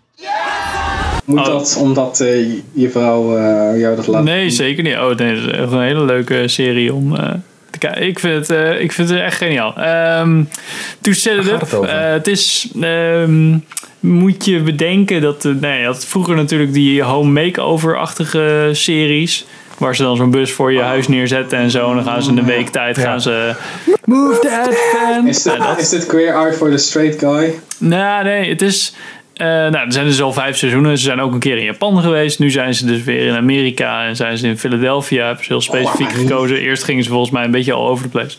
[1.25, 1.45] Moet Oh.
[1.45, 4.95] dat omdat eh, je vrouw eh, jou dat laat Nee, zeker niet.
[4.95, 7.33] Oh, nee, dat is echt een hele leuke serie om eh,
[7.69, 8.07] te kijken.
[8.07, 9.75] Ik vind het, eh, ik vind het echt geniaal.
[9.77, 10.43] Ehm
[11.01, 11.61] to set it up.
[11.83, 12.71] eh, het is...
[12.81, 13.57] ehm,
[13.99, 15.45] moet je bedenken dat...
[15.45, 19.45] eh, nee, je had vroeger natuurlijk die home makeover-achtige series...
[19.77, 21.89] Waar ze dan zo'n bus voor je huis neerzetten en zo.
[21.89, 23.53] En dan gaan ze in een week tijd gaan ze...
[24.05, 25.27] Move that fan.
[25.27, 27.59] Is dit, Ja, dat- is dit Queer Eye for the Straight Guy?
[27.77, 28.95] nou, nee, het is.
[29.33, 30.97] eh, nou, er zijn dus al vijf seizoenen.
[30.97, 32.39] Ze zijn ook een keer in Japan geweest.
[32.39, 35.25] Nu zijn ze dus weer in Amerika en zijn ze in Philadelphia.
[35.25, 36.57] Hebben ze heel specifiek gekozen.
[36.57, 38.37] Eerst gingen ze volgens mij een beetje all over the place.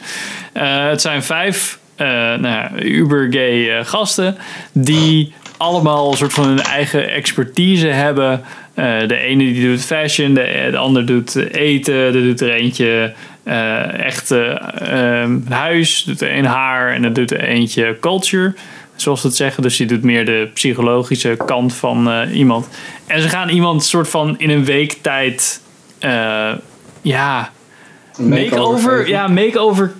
[0.53, 4.37] Eh, het zijn vijf eh, nou ja, uber-gay eh, gasten
[4.73, 8.43] die allemaal een soort van hun eigen expertise hebben.
[8.75, 13.13] Eh, de ene die doet fashion, de, de ander doet eten, er doet er eentje
[13.43, 18.55] eh, echt eh, ehm, huis, doet er een haar en er doet er eentje culture
[18.97, 19.63] zoals ze het zeggen.
[19.63, 22.69] Dus die doet meer de psychologische kant van eh, iemand.
[23.07, 25.61] En ze gaan iemand soort van in een week tijd,
[27.03, 27.51] ja,
[28.19, 29.09] makeover.
[29.09, 29.93] Ja, makeover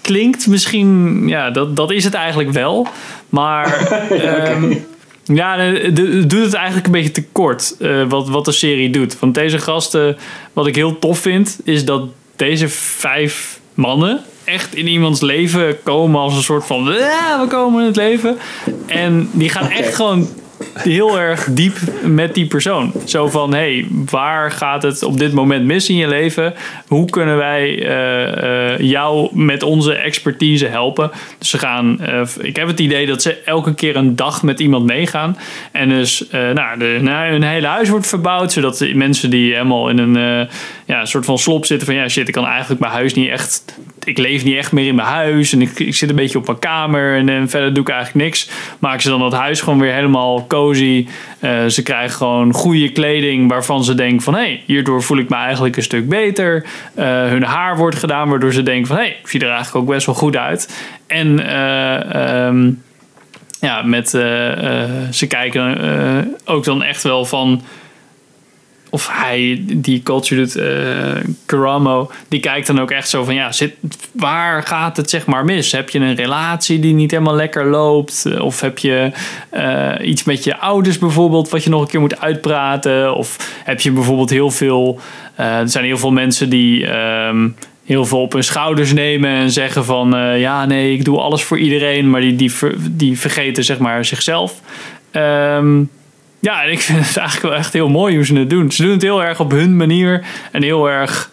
[0.00, 2.86] klinkt misschien, ja, dat, dat is het eigenlijk wel.
[3.28, 3.88] Maar
[5.24, 9.18] ja, de- doet het eigenlijk een beetje te kort eh, wat, wat de serie doet.
[9.18, 10.16] Want deze gasten,
[10.52, 12.02] wat ik heel tof vind, is dat
[12.36, 17.80] deze vijf mannen echt in iemands leven komen als een soort van, "Ja, we komen
[17.80, 18.36] in het leven.
[18.86, 20.28] En die gaan echt gewoon
[20.74, 22.92] heel erg diep met die persoon.
[23.04, 26.54] Zo van, hey, waar gaat het op dit moment mis in je leven?
[26.88, 31.10] Hoe kunnen wij eh, eh, jou met onze expertise helpen?
[31.38, 34.60] Dus ze gaan, eh, ik heb het idee dat ze elke keer een dag met
[34.60, 35.36] iemand meegaan.
[35.72, 39.88] En dus, nou, de, nou, hun hele huis wordt verbouwd, zodat de mensen die helemaal
[39.88, 40.48] in een,
[40.92, 43.28] ja, een soort van slop zitten van ja shit, ik kan eigenlijk mijn huis niet
[43.28, 46.38] echt, ik leef niet echt meer in mijn huis en ik, ik zit een beetje
[46.38, 48.50] op mijn kamer en, verder doe ik eigenlijk niks.
[48.78, 51.06] Maken ze dan dat huis gewoon weer helemaal cozy.
[51.38, 55.28] Eh, ze krijgen gewoon goede kleding waarvan ze denken van hé, hey, hierdoor voel ik
[55.28, 56.64] me eigenlijk een stuk beter.
[56.94, 59.76] Eh, hun haar wordt gedaan waardoor ze denken van hé, hey, ik zie er eigenlijk
[59.76, 60.84] ook best wel goed uit.
[61.06, 62.70] En eh, ehm,
[63.60, 64.08] ja, met,
[65.10, 67.62] ze kijken ook dan echt wel van.
[68.92, 73.74] Of hij die culture doet, eh die kijkt dan ook echt zo van ja, zit,
[74.12, 75.72] waar gaat het zeg maar mis?
[75.72, 78.38] Heb je een relatie die niet helemaal lekker loopt?
[78.40, 79.12] Of heb je
[79.50, 83.14] eh, iets met je ouders bijvoorbeeld wat je nog een keer moet uitpraten?
[83.14, 85.00] Of heb je bijvoorbeeld heel veel,
[85.34, 87.48] eh, er zijn heel veel mensen die ehm,
[87.84, 91.42] heel veel op hun schouders nemen en zeggen van eh, ja, nee, ik doe alles
[91.42, 92.52] voor iedereen, maar die, die,
[92.90, 94.60] die vergeten zeg maar zichzelf.
[95.10, 95.82] Ehm,
[96.42, 98.70] ja, en ik vind het eigenlijk wel echt heel mooi hoe ze het doen.
[98.70, 101.30] Ze doen het heel erg op hun manier en heel erg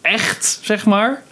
[0.00, 1.22] echt, zeg maar.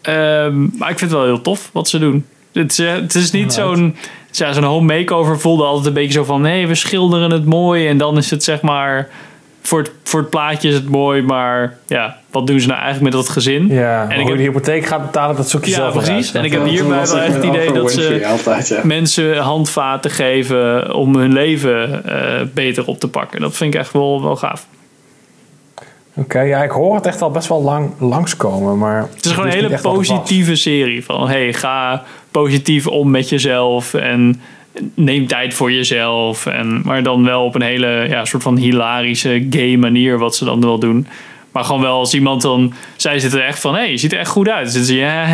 [0.00, 2.26] Ehm, maar ik vind het wel heel tof wat ze doen.
[2.52, 3.96] Het, is, eh, het is niet zo'n
[4.30, 7.88] ja, zo'n home makeover voelde altijd een beetje zo van nee, we schilderen het mooi
[7.88, 9.08] en dan is het zeg maar
[9.62, 13.14] voor het, voor het plaatje is het mooi, maar ja, wat doen ze nou eigenlijk
[13.14, 13.66] met dat gezin?
[13.66, 16.26] Ja, en ik heb, de hypotheek gaat betalen, dat zoek je ja, zelf precies.
[16.26, 16.34] uit.
[16.34, 18.80] En ik heb hierbij wel echt het idee dat ze Winfrey altijd, ja.
[18.84, 23.40] mensen handvaten geven om hun leven eh, beter op te pakken.
[23.40, 24.66] Dat vind ik echt wel, wel gaaf.
[26.14, 29.08] Oké, ja, ik hoor het echt al best wel lang langskomen, maar...
[29.14, 31.04] Het is gewoon een hele positieve serie.
[31.04, 34.40] Van hey, ga positief om met jezelf en
[34.94, 36.46] neem tijd voor jezelf.
[36.46, 40.44] En, maar dan wel op een hele ja, soort van hilarische, gay manier wat ze
[40.44, 41.06] dan wel doen.
[41.52, 42.72] Maar gewoon wel als iemand dan...
[42.96, 44.70] Zij zitten er echt van, hé, hey, je ziet er echt goed uit.
[44.70, 45.26] Zitten ze, ja,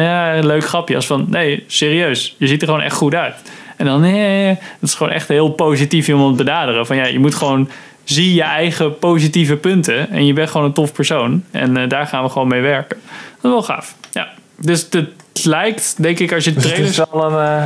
[0.00, 0.94] ja, leuk grapje.
[0.94, 3.34] Als van, nee, serieus, je ziet er gewoon echt goed uit.
[3.76, 4.46] En dan, nee,
[4.80, 6.86] dat is gewoon echt heel positief iemand benaderen.
[6.86, 7.68] Van ja, je moet gewoon...
[8.04, 10.10] Zie je eigen positieve punten.
[10.10, 11.44] En je bent gewoon een tof persoon.
[11.50, 12.96] En eh, daar gaan we gewoon mee werken.
[13.40, 13.94] Dat is wel gaaf.
[14.10, 14.28] Ja.
[14.56, 17.62] Dus het lijkt, denk ik, als je Dus het is wel een, eh,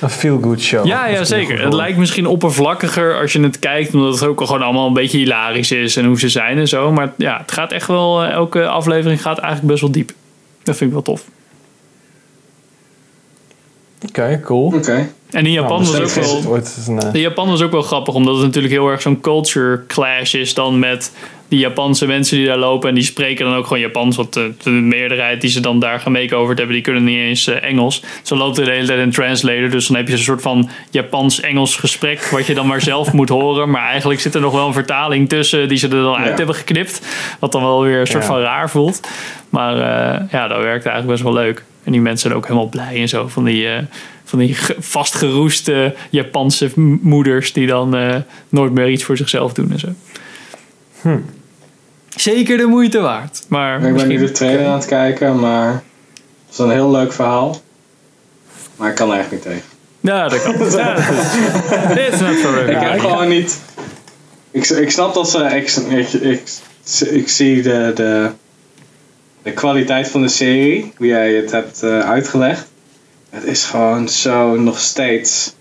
[0.00, 0.86] een feel-good show.
[0.86, 1.62] Ja, ja zeker.
[1.62, 5.18] Het lijkt misschien oppervlakkiger als je het kijkt, omdat het ook gewoon allemaal een beetje
[5.18, 6.92] hilarisch is en hoe ze zijn en zo.
[6.92, 10.12] Maar ja, het gaat echt wel, eh, elke aflevering gaat eigenlijk best wel diep.
[10.62, 11.24] Dat vind ik wel tof.
[14.08, 14.72] Oké, cool.
[14.74, 15.08] Oké.
[15.30, 16.52] En in Japan Nou, was ook wel.
[16.52, 19.20] ooit een, eh, In Japan was ook wel grappig, omdat het natuurlijk heel erg zo'n
[19.20, 21.12] culture clash is dan met
[21.48, 22.88] die Japanse mensen die daar lopen.
[22.88, 26.00] En die spreken dan ook gewoon Japans, want de, de meerderheid die ze dan daar
[26.00, 28.02] gemakeoverd hebben, die kunnen niet eens eh, Engels.
[28.22, 30.68] Zo loopt er de hele tijd een translator, dus dan heb je een soort van
[30.90, 33.70] Japans-Engels gesprek, wat je dan maar zelf moet horen.
[33.70, 36.34] Maar eigenlijk zit er nog wel een vertaling tussen die ze er dan uit Ja.
[36.36, 37.00] hebben geknipt,
[37.38, 38.28] wat dan wel weer een soort Ja.
[38.28, 39.00] van raar voelt.
[39.48, 41.64] Maar eh, ja, dat werkt eigenlijk best wel leuk.
[41.84, 43.28] En die mensen zijn ook helemaal blij en zo.
[43.28, 43.66] Van die,
[44.30, 46.70] van die ge- vastgeroeste Japanse
[47.00, 48.16] moeders die dan eh,
[48.48, 49.88] nooit meer iets voor zichzelf doen en zo.
[51.00, 51.18] Hm.
[52.08, 53.44] Zeker de moeite waard.
[53.48, 57.12] Maar Ik ben nu de trailer aan het kijken, maar het is een heel leuk
[57.12, 57.60] verhaal.
[58.76, 59.62] Maar ik kan er echt niet tegen.
[60.00, 60.54] Ja, dat kan.
[60.70, 62.20] ja, is.
[62.20, 63.60] Not for Ik heb gewoon niet.
[64.50, 65.38] Ik, ik snap dat ze.
[65.44, 66.42] Ik, ik, ik,
[67.10, 68.30] ik zie de, de,
[69.42, 72.69] de kwaliteit van de serie, hoe jij het hebt eh, uitgelegd.
[73.30, 75.54] Het is gewoon zo nog steeds.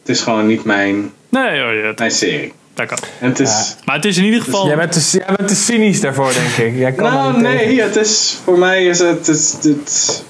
[0.00, 2.52] Het is gewoon niet mijn, Nee, hoor, ja, mijn serie.
[2.74, 2.98] dat kan.
[3.20, 3.76] En het is.
[3.84, 4.66] Maar het is in ieder geval...
[4.66, 6.78] Jij bent, te, jij bent te cynisch daarvoor, denk ik.
[6.78, 7.66] Jij kan Nou, niet tegen.
[7.66, 10.24] nee, het is, voor mij is het, het, het,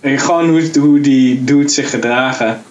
[0.00, 2.62] en gewoon hoe, hoe die dude zich gedragen,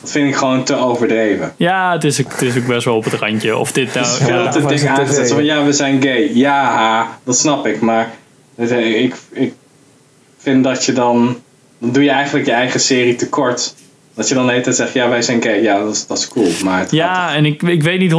[0.00, 1.52] dat vind ik gewoon te overdreven.
[1.56, 3.56] Ja, het is, ook- het is ook best wel op het randje.
[3.56, 4.06] Of dit nou...
[4.06, 5.32] Het veel ja, te dik het aangezet.
[5.32, 6.30] van, ja, we zijn gay.
[6.34, 7.80] Ja, dat snap ik.
[7.80, 8.10] Maar
[8.54, 9.54] het- ik, ik
[10.38, 11.41] vind dat je dan...
[11.82, 13.74] Dan doe je eigenlijk je eigen serie tekort.
[14.14, 15.62] Dat je dan de hele tijd zegt, ja, wij zijn gay.
[15.62, 16.50] Ja, dat is, dat is cool.
[16.64, 18.14] Maar Ja, en ik, ik weet niet 100%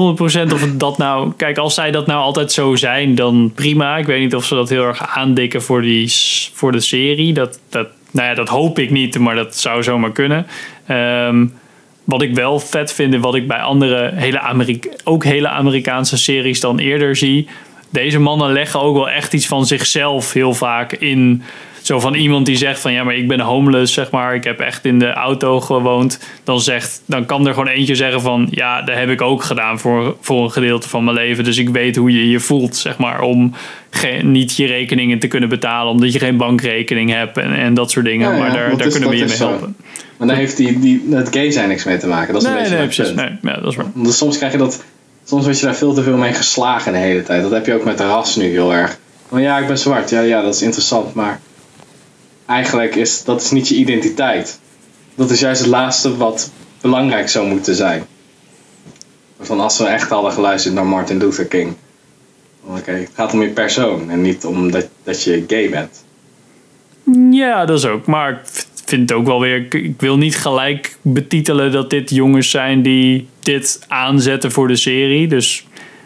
[0.54, 1.34] of het dat nou...
[1.38, 3.98] Kijk, als zij dat nou altijd zo zijn, dan prima.
[3.98, 6.14] Ik weet niet of ze dat heel erg aandikken voor, die,
[6.54, 7.34] voor de serie.
[7.34, 10.48] Dat, dat, nou ja, dat hoop ik niet, maar dat zou zomaar kunnen.
[10.88, 11.46] Ehm,
[12.04, 16.18] wat ik wel vet vind en wat ik bij andere hele Amerika ook hele Amerikaanse
[16.18, 17.48] series dan eerder zie.
[17.90, 21.44] Deze mannen leggen ook wel echt iets van zichzelf heel vaak in.
[21.84, 24.36] Zo van iemand die zegt van ja, maar ik ben homeless, zeg maar.
[24.36, 26.20] Ik heb echt in de auto gewoond.
[26.44, 29.80] Dan, zegt, dan kan er gewoon eentje zeggen van ja, dat heb ik ook gedaan
[29.80, 31.44] voor, voor een gedeelte van mijn leven.
[31.44, 33.22] Dus ik weet hoe je je voelt, zeg maar.
[33.22, 33.54] Om
[33.90, 35.92] geen, niet je rekeningen te kunnen betalen.
[35.92, 38.30] Omdat je geen bankrekening hebt en, en dat soort dingen.
[38.30, 39.48] Ja, ja, maar daar, daar is- kunnen we je mee zo.
[39.48, 39.76] helpen.
[40.18, 42.34] Maar daar heeft die, die, het gay zijn niks mee te maken.
[42.34, 43.14] Dat is een beetje nee, precies.
[43.14, 43.86] Nee, ja, dat is waar.
[43.94, 44.84] Want soms krijg je dat.
[45.26, 47.42] Soms word je daar veel te veel mee geslagen de hele tijd.
[47.42, 48.98] Dat heb je ook met de ras nu heel erg.
[49.30, 50.10] Van ja, ik ben zwart.
[50.10, 51.14] Ja, ja, dat is interessant.
[51.14, 51.40] Maar
[52.54, 54.60] eigenlijk is dat is niet je identiteit.
[55.16, 56.52] Dat is juist het laatste wat
[56.82, 58.04] belangrijk zou moeten zijn.
[59.40, 61.74] Van als we echt hadden geluisterd naar Martin Luther King.
[62.66, 66.04] Oké, het gaat om je persoon en niet om dat, dat je gay bent.
[67.32, 68.06] Ja, dat is ook.
[68.06, 69.56] Maar ik vind het ook wel weer.
[69.70, 75.28] ik- wil niet gelijk betitelen dat dit jongens zijn die dit aanzetten voor de serie.
[75.28, 75.66] Dus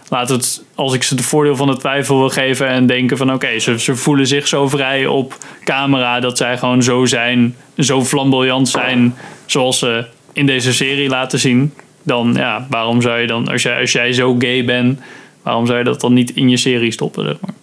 [0.10, 3.34] laat het, als ik ze het voordeel van de twijfel wil geven en denken van
[3.34, 8.06] oké, ze, ze voelen zich zo vrij op camera dat zij gewoon zo zijn, zo
[8.06, 11.74] flamboyant zijn zoals ze in deze serie laten zien.
[12.04, 15.00] Dan ja, waarom zou je dan, als jij, als jij zo gay bent,
[15.44, 17.26] waarom zou je dat dan niet in je serie stoppen?
[17.26, 17.54] Zeg maar?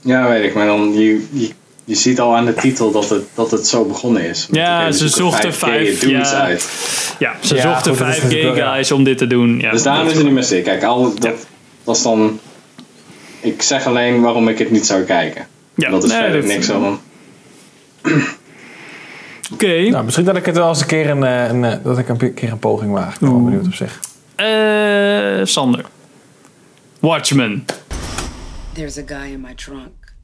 [0.00, 1.50] Ja, weet ik, maar dan je, je,
[1.84, 4.46] je ziet al aan de titel dat het, dat het zo begonnen is.
[4.46, 6.40] Met, Ja, ze zochten gay vijf, dudes ja.
[6.40, 6.68] uit.
[7.18, 8.72] Ja, ze Ja, zochten goed, vijf gay wel, ja.
[8.72, 9.58] guys om dit te doen.
[9.60, 10.64] Ja, dus daarom is het niet meer sick.
[10.64, 11.46] Kijk, al, dat
[11.84, 12.40] was dan...
[13.40, 15.46] Ik zeg alleen waarom ik het niet zou kijken.
[15.74, 17.00] Ja, dat is nee, verder dat- niks van.
[19.52, 19.88] Oké.
[19.90, 22.08] Nou, misschien dat ik het wel eens een keer een, eh, een, eh, dat ik
[22.08, 23.14] een keer een poging waag.
[23.14, 24.00] Ik ben wel benieuwd op zich.
[24.34, 25.84] Eh, Sander.
[27.00, 27.64] Watchmen.
[28.72, 30.14] There's a guy in my trunk.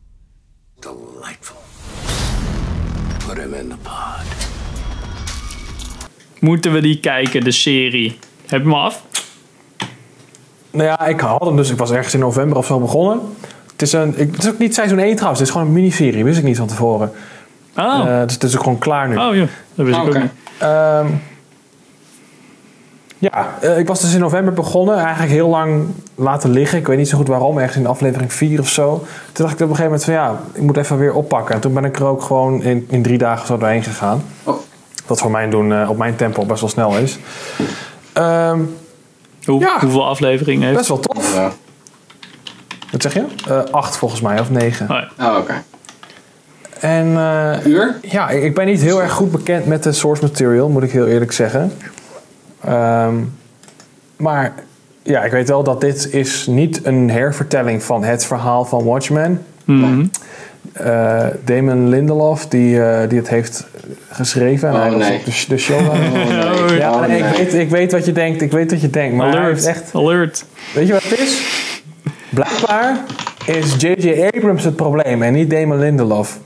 [0.78, 1.56] Delightful.
[3.26, 4.48] Put him in the pod.
[6.40, 8.18] Moeten we die kijken, de serie?
[8.46, 9.02] Heb je hem af?
[10.70, 11.70] Nou ja, ik had hem dus.
[11.70, 13.20] Ik was ergens in november of zo begonnen.
[13.72, 15.40] Het is, een, ik, het is ook niet seizoen 1 trouwens.
[15.40, 16.24] Het is gewoon een miniserie.
[16.24, 17.12] Wist ik niet van tevoren.
[17.76, 18.00] Oh.
[18.06, 19.16] Eh, dus het is ook gewoon klaar nu.
[19.16, 20.30] Oh ja, dat wist ik ook niet.
[20.58, 21.06] Ehm,
[23.18, 24.96] ja, eh, ik was dus in november begonnen.
[24.96, 26.78] Eigenlijk heel lang laten liggen.
[26.78, 27.58] Ik weet niet zo goed waarom.
[27.58, 29.04] Ergens in aflevering 4 of zo.
[29.32, 31.54] Toen dacht ik op een gegeven moment van ja, ik moet even weer oppakken.
[31.54, 34.22] En toen ben ik er ook gewoon in, in drie dagen zo doorheen gegaan.
[35.06, 37.18] Wat voor mijn doen eh, op mijn tempo best wel snel is.
[38.12, 38.60] Ehm,
[39.44, 41.34] Hoe, Hoeveel afleveringen heeft Best wel tof.
[42.92, 43.24] Wat zeg je?
[43.48, 44.90] Eh, acht volgens mij, of negen.
[45.18, 45.62] Oh, oké.
[46.80, 47.06] En,
[47.66, 47.98] Uur?
[48.02, 50.90] Ja, ik ik ben niet heel erg goed bekend met de source material, moet ik
[50.90, 51.72] heel eerlijk zeggen.
[52.64, 53.14] Ehm,
[54.16, 54.54] maar
[55.02, 59.44] ja, ik weet wel dat dit is niet een hervertelling van het verhaal van Watchmen.
[59.64, 60.06] Mhm.
[60.72, 63.64] Eh, Damon Lindelof, die, eh, die het heeft
[64.10, 64.68] geschreven.
[64.68, 65.18] En Oh, hij was nee.
[65.18, 66.10] ook de, de showrunner.
[66.22, 66.78] Oh, nee.
[66.78, 67.18] Ja, Oh, nee.
[67.18, 68.42] Ik, weet, ik weet wat je denkt.
[68.42, 69.16] Ik weet wat je denkt.
[69.16, 69.54] Maar hij Alert.
[69.54, 69.90] heeft echt...
[69.94, 70.44] Alert.
[70.74, 71.40] Weet je wat het is?
[72.28, 72.96] Blijkbaar
[73.46, 74.24] is J.J.
[74.34, 76.38] Abrams het probleem en niet Damon Lindelof.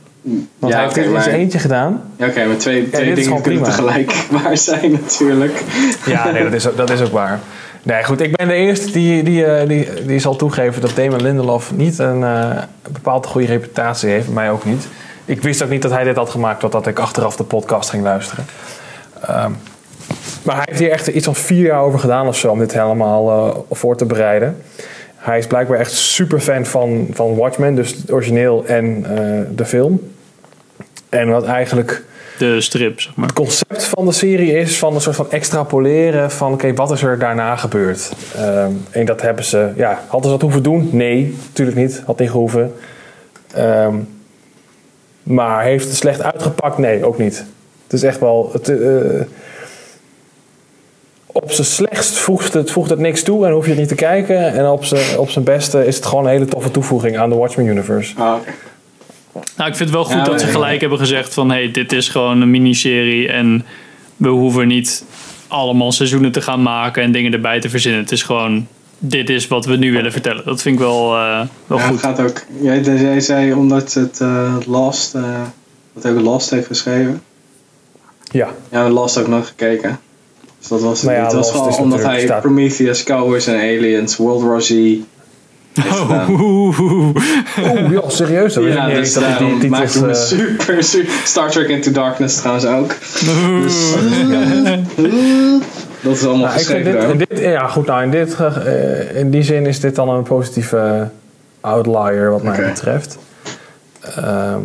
[0.58, 2.02] Want Ja, hij heeft oké, dit in zijn eentje gedaan.
[2.16, 3.64] Ja, oké, maar twee, twee dingen kunnen prima.
[3.64, 5.62] tegelijk waar zijn natuurlijk.
[6.06, 7.40] Ja, nee, dat is, dat is ook waar.
[7.84, 11.22] Nee, goed, ik ben de eerste die, die, eh, die, die zal toegeven dat Damon
[11.22, 12.62] Lindelof niet een uh,
[12.92, 14.28] bepaalde goede reputatie heeft.
[14.28, 14.88] Mij ook niet.
[15.24, 18.02] Ik wist ook niet dat hij dit had gemaakt totdat ik achteraf de podcast ging
[18.02, 18.44] luisteren.
[19.20, 19.50] Ehm,
[20.42, 22.72] maar hij heeft hier echt iets van vier jaar over gedaan of zo om dit
[22.72, 24.62] helemaal eh, voor te bereiden.
[25.16, 29.02] Hij is blijkbaar echt super fan van, van Watchmen, dus het origineel en
[29.54, 30.12] de film.
[31.08, 32.02] En wat eigenlijk
[32.38, 33.26] De strip, zeg maar.
[33.26, 37.02] het concept van de serie is van een soort van extrapoleren van oké, wat is
[37.02, 38.12] er daarna gebeurd?
[38.36, 40.88] Ehm, en dat hebben ze, ja, hadden ze dat hoeven doen?
[40.92, 42.74] Nee, natuurlijk niet, had niet gehoeven.
[43.54, 43.94] Ehm,
[45.22, 46.78] maar heeft het slecht uitgepakt?
[46.78, 47.44] Nee, ook niet.
[47.84, 49.20] Het is echt wel, het, eh,
[51.26, 53.94] op zijn slechtst voegt het, voegt het niks toe en hoef je het niet te
[53.94, 54.52] kijken.
[54.52, 57.36] En op zijn, op zijn beste is het gewoon een hele toffe toevoeging aan de
[57.36, 58.14] Watchmen Universe.
[58.18, 58.34] Ah,
[59.56, 61.50] Nou, ik vind het wel goed Ja, dat ze gelijk hebben gezegd van...
[61.50, 63.64] hey, dit is gewoon een miniserie en
[64.16, 65.04] we hoeven niet
[65.48, 68.00] allemaal seizoenen te gaan maken en dingen erbij te verzinnen.
[68.00, 68.66] Het is gewoon,
[68.98, 70.44] dit is wat we nu willen vertellen.
[70.44, 72.02] Dat vind ik wel, eh, wel ja, goed.
[72.02, 72.42] het gaat ook.
[72.60, 75.40] Jij, jij zei omdat het eh, Lost, eh
[75.94, 77.22] dat ook Lost heeft geschreven.
[78.30, 78.48] Ja.
[78.70, 80.00] Ja, heb ik nog gekeken.
[80.58, 83.54] Dus dat was, Nou ja, het was gewoon is omdat hij staat- Prometheus, Cowboys en
[83.54, 84.70] Aliens, World War Z
[85.82, 86.30] heeft gedaan.
[86.30, 88.54] Oeh, joh, serieus?
[88.54, 91.12] Dat Ja, dus dat die maakt hij me eh, super, super...
[91.24, 92.94] Star Trek Into Darkness trouwens ook.
[93.62, 93.94] Dus,
[96.00, 99.42] dat is allemaal Nou, geschreven dit, in ja, goed, nou, in, dit, eh, in die
[99.42, 101.08] zin is dit dan een positieve
[101.60, 103.18] outlier wat mij betreft.
[104.16, 104.60] Ehm,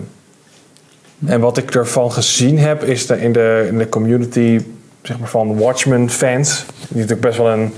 [1.25, 4.61] en wat ik ervan gezien heb, is de, in, de, in de community
[5.01, 7.73] zeg maar, van Watchmen fans, die natuurlijk best wel een,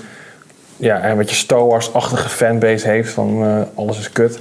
[0.82, 4.40] ja, een beetje Star Wars-achtige fanbase heeft, van eh, alles is kut.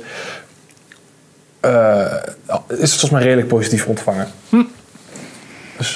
[1.61, 2.13] Eh,
[2.69, 4.29] is het volgens mij redelijk positief ontvangen.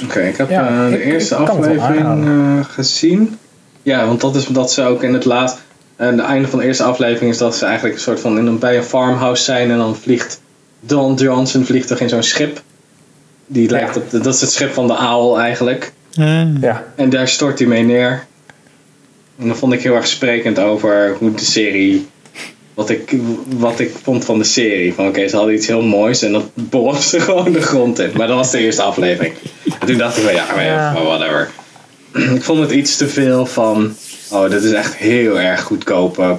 [0.04, 3.38] Oké, ik heb Ja, eh, de ik- eerste ik aflevering eh, gezien.
[3.82, 5.58] Ja, want dat is dat ze ook in het laat.
[5.96, 8.46] En het einde van de eerste aflevering is dat ze eigenlijk een soort van in
[8.46, 10.40] een, bij een farmhouse zijn en dan vliegt
[10.80, 12.62] Don Johnson vliegt toch in zo'n schip.
[13.46, 15.92] Die lijkt op de- dat is het schip van de aal eigenlijk.
[16.60, 16.84] Ja.
[16.96, 18.24] En daar stort hij mee neer.
[19.38, 22.06] En dat vond ik heel erg sprekend over hoe de serie.
[22.74, 23.16] Wat ik,
[23.56, 24.94] wat ik vond van de serie.
[24.94, 28.10] Van oké, ze hadden iets heel moois en dat borrelt ze gewoon de grond in.
[28.16, 29.34] Maar dat was de eerste aflevering.
[29.80, 31.50] En toen dacht ik van ja, maar ja, maar whatever.
[32.36, 33.94] ik vond het iets te veel van.
[34.30, 36.36] Oh, dit is echt heel erg goedkope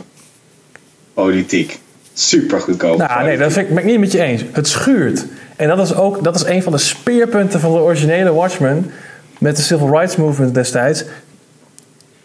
[1.14, 1.80] politiek.
[2.14, 2.98] super goedkoop.
[2.98, 4.42] Nou, nee, dat vind ik, ben ik niet met je eens.
[4.52, 5.26] Het schuurt.
[5.56, 8.92] En dat is ook dat is een van de speerpunten van de originele Watchmen.
[9.38, 11.04] Met de Civil Rights Movement destijds.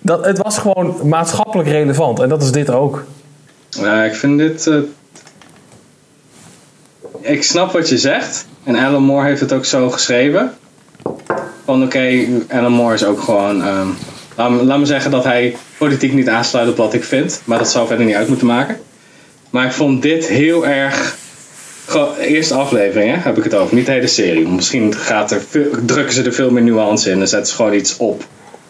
[0.01, 2.21] Dat, het was gewoon maatschappelijk relevant.
[2.21, 3.05] En dat is dit ook.
[3.69, 4.67] Ja, ik vind dit.
[4.67, 4.77] eh,
[7.21, 8.47] Ik snap wat je zegt.
[8.65, 10.53] En Alan Moore heeft het ook zo geschreven.
[11.65, 13.63] Van oké, Alan Moore is ook gewoon.
[13.63, 13.87] ehm,
[14.37, 17.41] laat, me, laat me zeggen dat hij politiek niet aansluit op wat ik vind.
[17.45, 18.81] Maar dat zou verder niet uit moeten maken.
[19.51, 21.19] Maar ik vond dit heel erg.
[22.21, 24.49] Eerste aflevering hè, heb ik het over, niet de hele serie.
[24.49, 25.43] Misschien gaat er
[25.87, 28.25] drukken ze er veel meer nuance in en zetten ze gewoon iets op.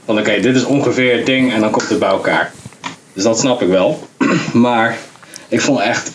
[0.04, 2.52] Van oké, dit is ongeveer het ding en dan komt het bij elkaar.
[3.12, 4.08] Dus dat snap ik wel.
[4.52, 4.98] maar
[5.48, 6.08] ik vond echt.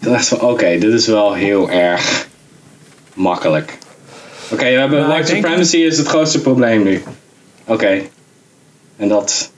[0.00, 2.26] Ik dacht van oké, dit is wel heel erg
[3.14, 3.78] makkelijk.
[4.50, 7.02] Oké, we hebben Nou, white supremacy is het grootste probleem nu.
[7.64, 8.02] Oké.
[8.96, 9.50] En dat,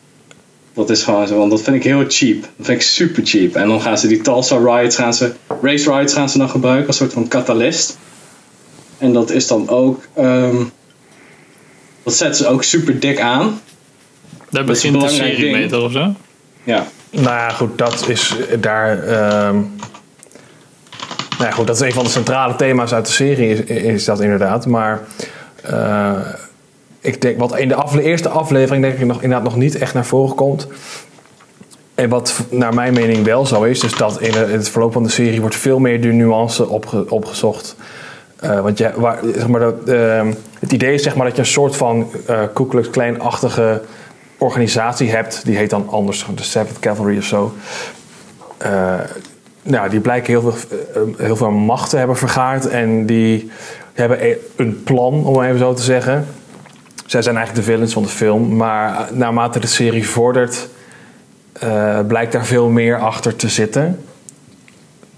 [0.74, 2.40] dat is gewoon zo, want dat vind ik heel cheap.
[2.40, 3.54] Dat vind ik super cheap.
[3.54, 5.32] En dan gaan ze die Tulsa riots, gaan ze,
[5.62, 7.98] race riots gaan ze dan gebruiken als soort van catalyst.
[8.98, 10.56] En dat is dan ook, ehm,
[12.08, 13.60] dat zetten ze ook super dik aan.
[14.50, 15.56] Daar Dat is een begint de belangrijk serie ding.
[15.56, 16.14] mee, toch of zo?
[16.62, 16.86] Ja.
[17.10, 19.02] Nou ja, goed, dat is daar.
[19.02, 19.54] ehm,
[21.38, 24.04] nou ja, goed, dat is een van de centrale thema's uit de serie, is, is
[24.04, 24.66] dat inderdaad.
[24.66, 25.00] Maar
[25.62, 26.12] eh,
[27.00, 29.94] ik denk, wat in de afle- eerste aflevering denk ik nog, inderdaad nog niet echt
[29.94, 30.66] naar voren komt.
[31.94, 34.92] En wat naar mijn mening wel zo is, is dat in, de- in het verloop
[34.92, 37.76] van de serie wordt veel meer de nuance opge- opgezocht.
[38.40, 38.92] Eh, want je,
[39.34, 42.42] zeg maar, dat, ehm, het idee is zeg maar, dat je een soort van eh
[42.54, 42.68] Ku
[44.38, 45.44] organisatie hebt.
[45.44, 47.54] Die heet dan anders, de Seventh Cavalry of zo.
[48.58, 48.94] Eh,
[49.62, 50.78] nou, die blijken heel veel,
[51.16, 52.68] heel veel macht te hebben vergaard.
[52.68, 53.50] En die
[53.94, 56.26] hebben e- een plan, om even zo te zeggen.
[57.06, 58.56] Zij zijn eigenlijk de villains van de film.
[58.56, 60.68] Maar naarmate de serie vordert,
[62.06, 64.04] blijkt daar veel meer achter te zitten.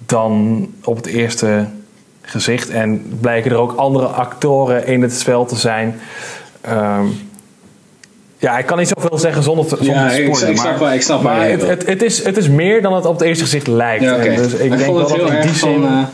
[0.07, 1.67] Dan op het eerste
[2.31, 2.71] gezicht.
[2.71, 6.01] En blijken er ook andere actoren in het spel te zijn.
[6.61, 7.05] Ehm,
[8.39, 10.51] ja, ik kan niet zoveel zeggen zonder te, zonder Ja, te ik- spoilen.
[10.51, 12.95] ik snap maar wel- ik snap maar het, het, het, is, het is meer dan
[12.95, 14.03] het op het eerste gezicht lijkt.
[14.05, 15.81] Ja, Dus ik denk vond het dat heel in die erg zin...
[15.81, 15.85] van.
[15.85, 16.05] eh,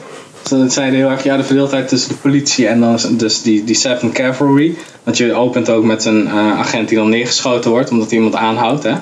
[0.48, 3.74] ze zeiden heel erg, ja, de verdeeldheid tussen de politie en dan dus die, die
[3.74, 4.74] Seventh Cavalry.
[5.02, 8.34] Want je opent ook met een eh, agent die dan neergeschoten wordt omdat hij iemand
[8.34, 8.92] aanhoudt, hè?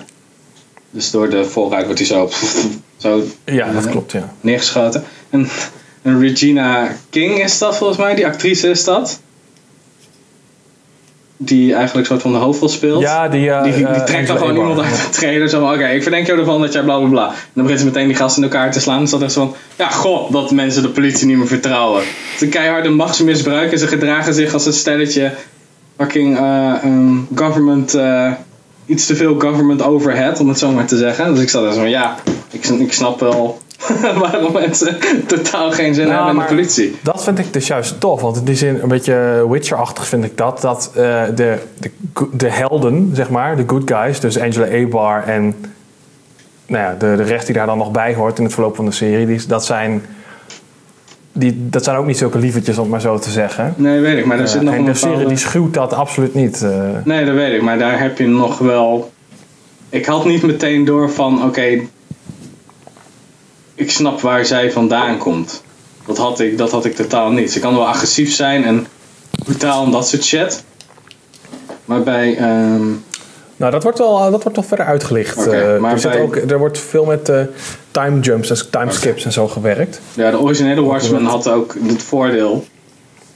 [0.91, 2.29] Dus door de vooruit wordt hij zo,
[3.09, 4.33] zo ja, dat klopt, ja.
[4.41, 5.05] neergeschoten.
[5.31, 5.49] En,
[6.05, 9.21] en Regina King is dat volgens mij, die actrice is dat.
[11.37, 13.03] Die eigenlijk soort van de hoofdrol speelt.
[13.03, 15.49] Ja, die, eh, die, die eh, trekt dan gewoon iemand uit de trailer.
[15.49, 17.29] Zo van, oké, ik verdenk jou ervan dat jij bla bla bla.
[17.29, 19.01] En dan begint ze meteen die gasten in elkaar te slaan.
[19.01, 22.01] Dus dat is van, ja, god, dat mensen de politie niet meer vertrouwen.
[22.01, 25.33] Het is een keiharde machtsmisbruik en ze gedragen zich als een stelletje
[25.97, 27.99] fucking eh, ehm, government,
[28.87, 31.35] iets te veel government overhead, om het zo maar te zeggen.
[31.35, 32.17] Dus ik zat er zo van, ja,
[32.51, 33.63] ik, ik snap wel
[34.21, 34.97] waarom mensen
[35.27, 36.97] totaal geen zin Nou, hebben in de politie.
[37.03, 38.21] Dat vind ik dus juist tof.
[38.21, 40.61] Want in die zin, een beetje Witcher-achtig vind ik dat.
[40.61, 41.91] Dat eh, de, de,
[42.33, 45.55] de helden, zeg maar, de good guys, dus Angela Abar en
[46.67, 48.85] nou ja, de, de rest die daar dan nog bij hoort in het verloop van
[48.85, 50.03] de serie, die, dat, zijn,
[51.33, 53.75] die, dat zijn ook niet zulke lievertjes, om het maar zo te zeggen.
[53.77, 55.93] Nee, weet ik, maar er Eh, zit nog en een de serie die schuwt dat
[55.93, 56.63] absoluut niet.
[56.63, 56.71] eh.
[57.05, 59.13] Nee, dat weet ik, maar daar heb je nog wel.
[59.89, 61.81] Ik had niet meteen door van, oké,
[63.75, 65.63] ik snap waar zij vandaan komt.
[66.07, 67.53] Dat had, ik, dat had ik totaal niet.
[67.53, 68.87] Ze kan wel agressief zijn en
[69.45, 70.65] brutaal en dat soort shit.
[71.85, 72.37] Maar bij.
[72.37, 72.87] ehm,
[73.57, 75.37] Nou, dat wordt wel, dat wordt wel verder uitgelicht.
[75.47, 77.41] Oké, Eh, maar er, bij- ook, er wordt veel met eh,
[77.91, 80.01] time jumps en time skips en zo gewerkt.
[80.15, 82.65] Ja, de originele Watchmen had ook het voordeel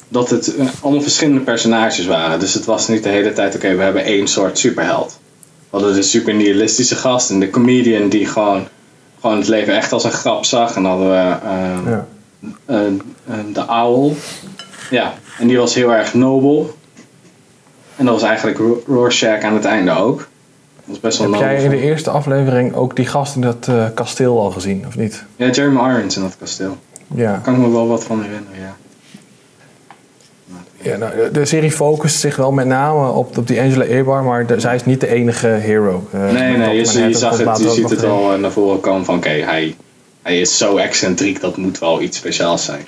[0.09, 2.41] dat het eh, allemaal verschillende personages waren.
[2.41, 5.19] Dus het was niet de hele tijd, oké, we hebben één soort superheld.
[5.71, 8.69] We hadden de super nihilistische gast en de comedian die gewoon,
[9.21, 10.77] gewoon het leven echt als een grap zag.
[10.77, 12.05] En dan hadden we eh, Ja.
[13.53, 14.13] de owl.
[14.91, 16.77] Ja, en die was heel erg nobel.
[17.97, 20.19] En dat was eigenlijk Ro- Rorschach aan het einde ook.
[20.19, 20.27] Dat
[20.87, 23.85] was best wel Heb jij in de eerste aflevering ook die gast in dat eh,
[23.95, 25.25] kasteel al gezien, of niet?
[25.37, 26.77] Ja, Jeremy Irons in dat kasteel.
[27.15, 27.31] Ja.
[27.31, 28.77] Daar kan ik me wel wat van herinneren, ja.
[30.83, 34.25] Ja, nou, de- de serie focust zich wel met name op, op die Angela Abar,
[34.25, 36.09] maar de- zij is niet de enige hero.
[36.13, 36.85] Eh, Nee, je,
[37.15, 39.77] zag het, je ziet het al eh, naar voren komen van oké, hij,
[40.23, 42.87] hij is zo excentriek, dat moet wel iets speciaals zijn.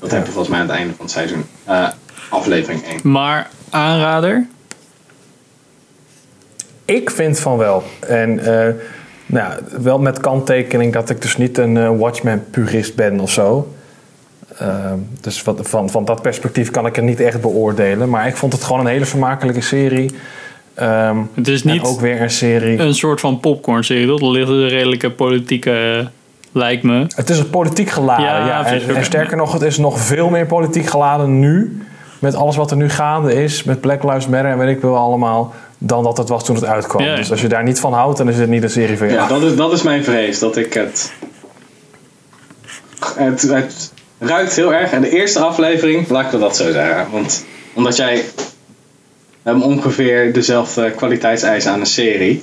[0.00, 1.44] Dat heb je volgens mij aan het einde van het seizoen.
[1.64, 1.88] eh,
[2.30, 2.98] aflevering 1.
[3.02, 4.46] Maar aanrader?
[6.84, 7.82] Ik vind van wel.
[8.00, 8.74] En eh,
[9.26, 13.68] nou, wel met kanttekening dat ik dus niet een eh, Watchmen-purist ben of zo.
[14.60, 18.08] Ehm, dus van, van, van dat perspectief kan ik het niet echt beoordelen.
[18.08, 20.10] Maar ik vond het gewoon een hele vermakelijke serie.
[20.74, 22.78] Ehm, Het is en niet ook weer een serie.
[22.78, 24.20] een soort van popcorn serie, toch?
[24.20, 26.08] Er ligt een redelijke politieke
[26.52, 27.06] lijkt me.
[27.14, 30.86] Het is een politiek geladen, Ja, en, sterker nog, het is nog veel meer politiek
[30.86, 31.82] geladen nu.
[32.18, 33.64] Met alles wat er nu gaande is.
[33.64, 35.54] Met Black Lives Matter en weet ik wel allemaal.
[35.78, 37.04] Dan dat het was toen het uitkwam.
[37.04, 37.16] Ja.
[37.16, 39.18] Dus als je daar niet van houdt, dan is het niet een serie voor jou.
[39.18, 40.38] Ja, dat is, dat is mijn vrees.
[40.38, 41.12] Dat ik het...
[43.16, 44.92] Het, het ruikt heel erg.
[44.92, 47.06] En de eerste aflevering, laat dat zo zeggen.
[47.12, 48.24] Want omdat jij...
[49.42, 52.42] Hebben ongeveer dezelfde kwaliteitseisen aan een serie.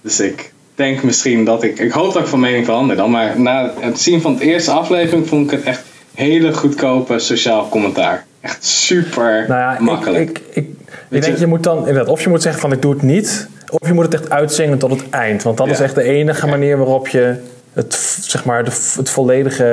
[0.00, 1.78] Dus ik denk misschien dat ik...
[1.78, 3.10] Ik hoop dat ik van mening verander dan.
[3.10, 5.82] Maar na het zien van de eerste aflevering vond ik het echt
[6.14, 8.24] hele goedkope sociaal commentaar.
[8.40, 10.30] Echt super Nou ja, makkelijk.
[10.30, 10.68] Ik, ik,
[11.10, 13.48] ik denk, je moet dan inderdaad, of je moet zeggen van ik doe het niet,
[13.68, 15.42] of je moet het echt uitzingen tot het eind.
[15.42, 15.72] Want dat Ja.
[15.72, 17.34] is echt de enige manier waarop je
[17.72, 19.64] het, zeg maar, de, het volledige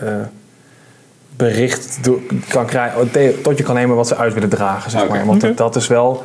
[0.00, 0.08] eh,
[1.38, 1.98] bericht
[2.48, 4.90] kan krijgen, te- tot je kan nemen wat ze uit willen dragen.
[4.90, 5.26] Zeg maar.
[5.26, 6.22] Want dat, dat is wel.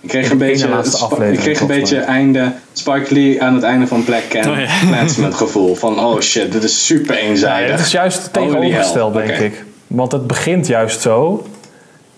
[0.00, 3.42] Ik kreeg in een beetje, laatste Sp- aflevering, ik kreeg een beetje einde Spike Lee
[3.42, 5.30] aan het einde van Black Can, Oh ja.
[5.32, 5.74] Gevoel.
[5.74, 7.70] Van oh shit, dit is super Ja, eenzijdig.
[7.70, 9.10] het is juist hell.
[9.12, 9.64] denk ik.
[9.86, 11.46] Want het begint juist zo.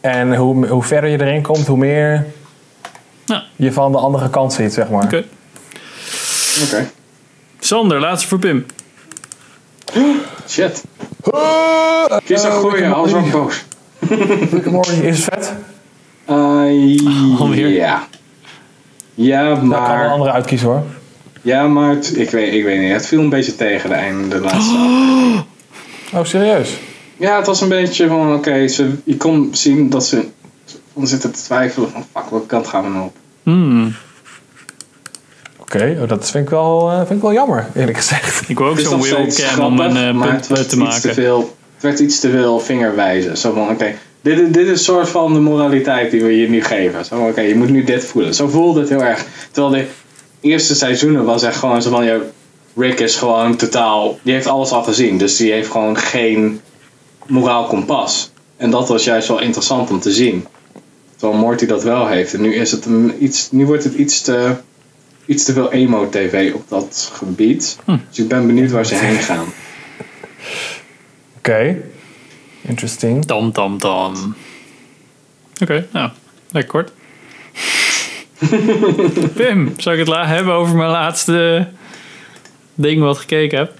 [0.00, 2.26] En hoe, hoe verder je erin komt, hoe meer
[3.56, 5.04] je van de andere kant ziet, zeg maar.
[5.04, 5.24] Oké.
[6.64, 6.88] Oké.
[7.58, 8.66] Sander, laatste voor Pim.
[10.48, 10.84] Shit.
[12.24, 13.64] Kies een goeie, anders word ik boos.
[14.50, 15.52] Rick and Morty is vet.
[16.30, 18.06] Uh, ja.
[19.14, 20.04] Ja, Daar kan wel maar...
[20.04, 20.82] een andere uitkiezen hoor.
[21.42, 22.92] Ja, maar het- ik, weet, ik weet niet.
[22.92, 24.76] Het viel een beetje tegen de einde, de laatste
[26.18, 26.76] Oh, serieus?
[27.16, 30.28] Ja, het was een beetje van, oké, ze je kon zien dat ze
[30.92, 33.16] van zitten te twijfelen van, fuck, welke kant gaan we nou op?
[33.42, 33.94] Hmm.
[35.74, 38.48] Oké, oh, dat vind ik, wel, eh, vind ik wel jammer, eerlijk gezegd.
[38.48, 41.00] Ik wil ook zo'n wheelcam om een uh, punt het werd te iets maken.
[41.00, 41.38] Te veel,
[41.74, 43.38] het werd iets te veel vingerwijzen.
[43.38, 46.48] Zo van, oké, dit, is- dit is een soort van de moraliteit die we je
[46.48, 47.04] nu geven.
[47.04, 48.34] Zo van, oké, je moet nu dit voelen.
[48.34, 49.24] Zo voelde het heel erg.
[49.50, 49.86] Terwijl de
[50.40, 52.16] eerste seizoenen was echt gewoon zo van, ja,
[52.76, 55.18] Rick is gewoon totaal, die heeft alles al gezien.
[55.18, 56.60] Dus die heeft gewoon geen
[57.26, 58.30] moraal kompas.
[58.56, 60.46] En dat was juist wel interessant om te zien.
[61.16, 62.34] Terwijl Morty dat wel heeft.
[62.34, 64.54] En nu, is het een iets, nu wordt het iets te,
[65.26, 67.78] iets te veel emo-tv op dat gebied.
[68.08, 69.46] Dus ik ben benieuwd waar ze heen gaan.
[71.36, 71.82] Oké,
[72.60, 73.24] interesting.
[73.24, 74.36] Tam, tam, tam.
[75.60, 76.10] Oké, nou,
[76.50, 76.92] lekker kort.
[79.36, 81.68] Pim, zou ik het hebben over mijn laatste
[82.74, 83.72] ding wat ik gekeken heb?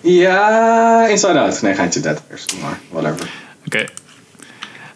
[0.00, 1.62] Ja, Inside Out.
[1.62, 2.46] Nee, geintje dertigers.
[2.60, 3.30] Maar whatever.
[3.66, 3.84] Oké.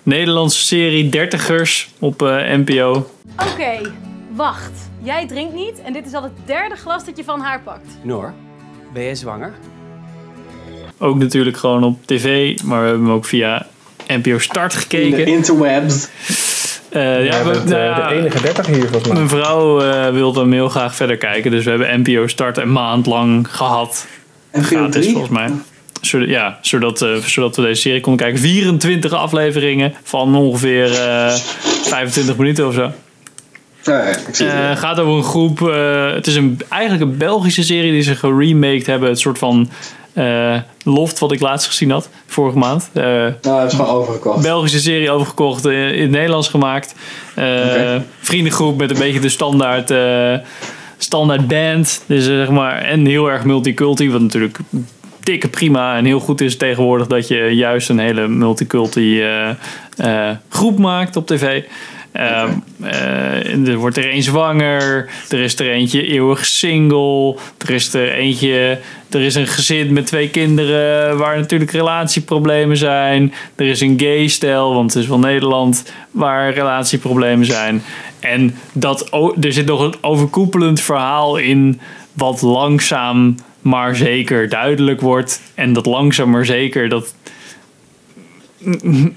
[0.02, 3.10] Nederlandse serie Dertigers op eh, NPO.
[3.52, 3.92] Oké,
[4.34, 4.87] wacht.
[5.02, 7.86] Jij drinkt niet en dit is al het derde glas dat je van haar pakt.
[8.02, 8.32] Noor,
[8.92, 9.52] ben jij zwanger?
[10.98, 13.66] Ook natuurlijk gewoon op tv, maar we hebben hem ook via
[14.08, 15.18] NPO Start gekeken.
[15.18, 16.08] In de interwebs.
[16.88, 19.12] Eh, ja, we- eh, nou ja, de enige 30 hier volgens mij.
[19.16, 22.72] Mijn vrouw eh, wilde hem heel graag verder kijken, dus we hebben NPO Start een
[22.72, 24.06] maand lang gehad.
[24.52, 25.10] Gratis 3?
[25.12, 25.50] volgens mij.
[26.00, 28.40] Zodat, ja, zodat, eh, zodat we deze serie konden kijken.
[28.42, 31.32] 24 afleveringen van ongeveer eh
[31.82, 32.90] 25 minuten of zo.
[33.88, 34.40] Ja, ja, het.
[34.40, 35.68] Eh, gaat over een groep.
[35.68, 39.08] eh, het is een, eigenlijk een Belgische serie die ze geremaked hebben.
[39.08, 39.70] Het soort van
[40.12, 42.90] eh, Loft, wat ik laatst gezien had, vorige maand.
[42.92, 44.42] Nou, dat is gewoon overgekocht.
[44.42, 46.94] Belgische serie overgekocht, in het Nederlands gemaakt.
[47.34, 49.92] Eh, Vriendengroep met een beetje de standaard,
[50.98, 52.02] standaard band.
[52.06, 54.58] Dus zeg maar, en heel erg multiculti, wat natuurlijk
[55.22, 59.22] dikke prima en heel goed is tegenwoordig dat je juist een hele multiculti
[60.48, 61.62] groep maakt op tv.
[62.18, 62.50] Ehm,
[62.80, 68.12] eh, er wordt er een zwanger, er is er eentje eeuwig single, er is er
[68.12, 68.78] eentje,
[69.10, 74.26] er is een gezin met twee kinderen waar natuurlijk relatieproblemen zijn, er is een gay
[74.26, 77.82] stel, want het is wel Nederland, waar relatieproblemen zijn.
[78.20, 79.08] En dat,
[79.40, 81.80] er zit nog een overkoepelend verhaal in
[82.12, 85.40] wat langzaam maar zeker duidelijk wordt.
[85.54, 87.14] En dat langzaam maar zeker, dat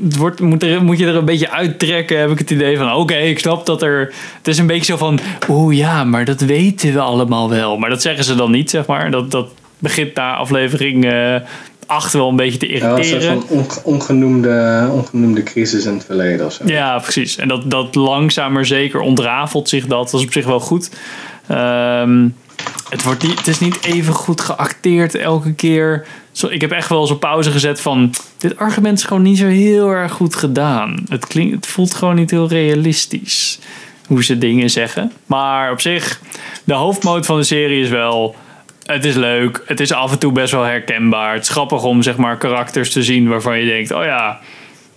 [0.03, 2.93] het wordt, moet, er, moet je er een beetje uittrekken, heb ik het idee van...
[2.93, 4.13] Oké, ik snap dat er...
[4.37, 5.19] Het is een beetje zo van...
[5.49, 7.77] Oeh ja, maar dat weten we allemaal wel.
[7.77, 9.11] Maar dat zeggen ze dan niet, zeg maar.
[9.11, 9.47] Dat, dat
[9.79, 11.35] begint na aflevering eh
[11.85, 13.41] 8 wel een beetje te Ja, een soort irriteren.
[13.41, 16.63] van onge- ongenoemde, ongenoemde crisis in het verleden of zo.
[16.65, 17.37] Ja, precies.
[17.37, 20.11] En dat, dat langzaam maar zeker ontrafelt zich dat.
[20.11, 20.89] Dat is op zich wel goed.
[21.47, 22.27] Ehm,
[22.89, 26.05] het, wordt niet, het is niet even goed geacteerd elke keer.
[26.31, 28.13] Zo, ik heb echt wel eens op pauze gezet van...
[28.37, 31.03] Dit argument is gewoon niet zo heel erg goed gedaan.
[31.09, 33.59] Het, klinkt, het voelt gewoon niet heel realistisch.
[34.07, 35.11] Hoe ze dingen zeggen.
[35.25, 36.21] Maar op zich,
[36.63, 38.35] de hoofdmoot van de serie is wel...
[38.85, 39.63] Het is leuk.
[39.65, 41.33] Het is af en toe best wel herkenbaar.
[41.33, 43.91] Het is grappig om zeg maar karakters te zien waarvan je denkt...
[43.91, 44.39] Oh ja,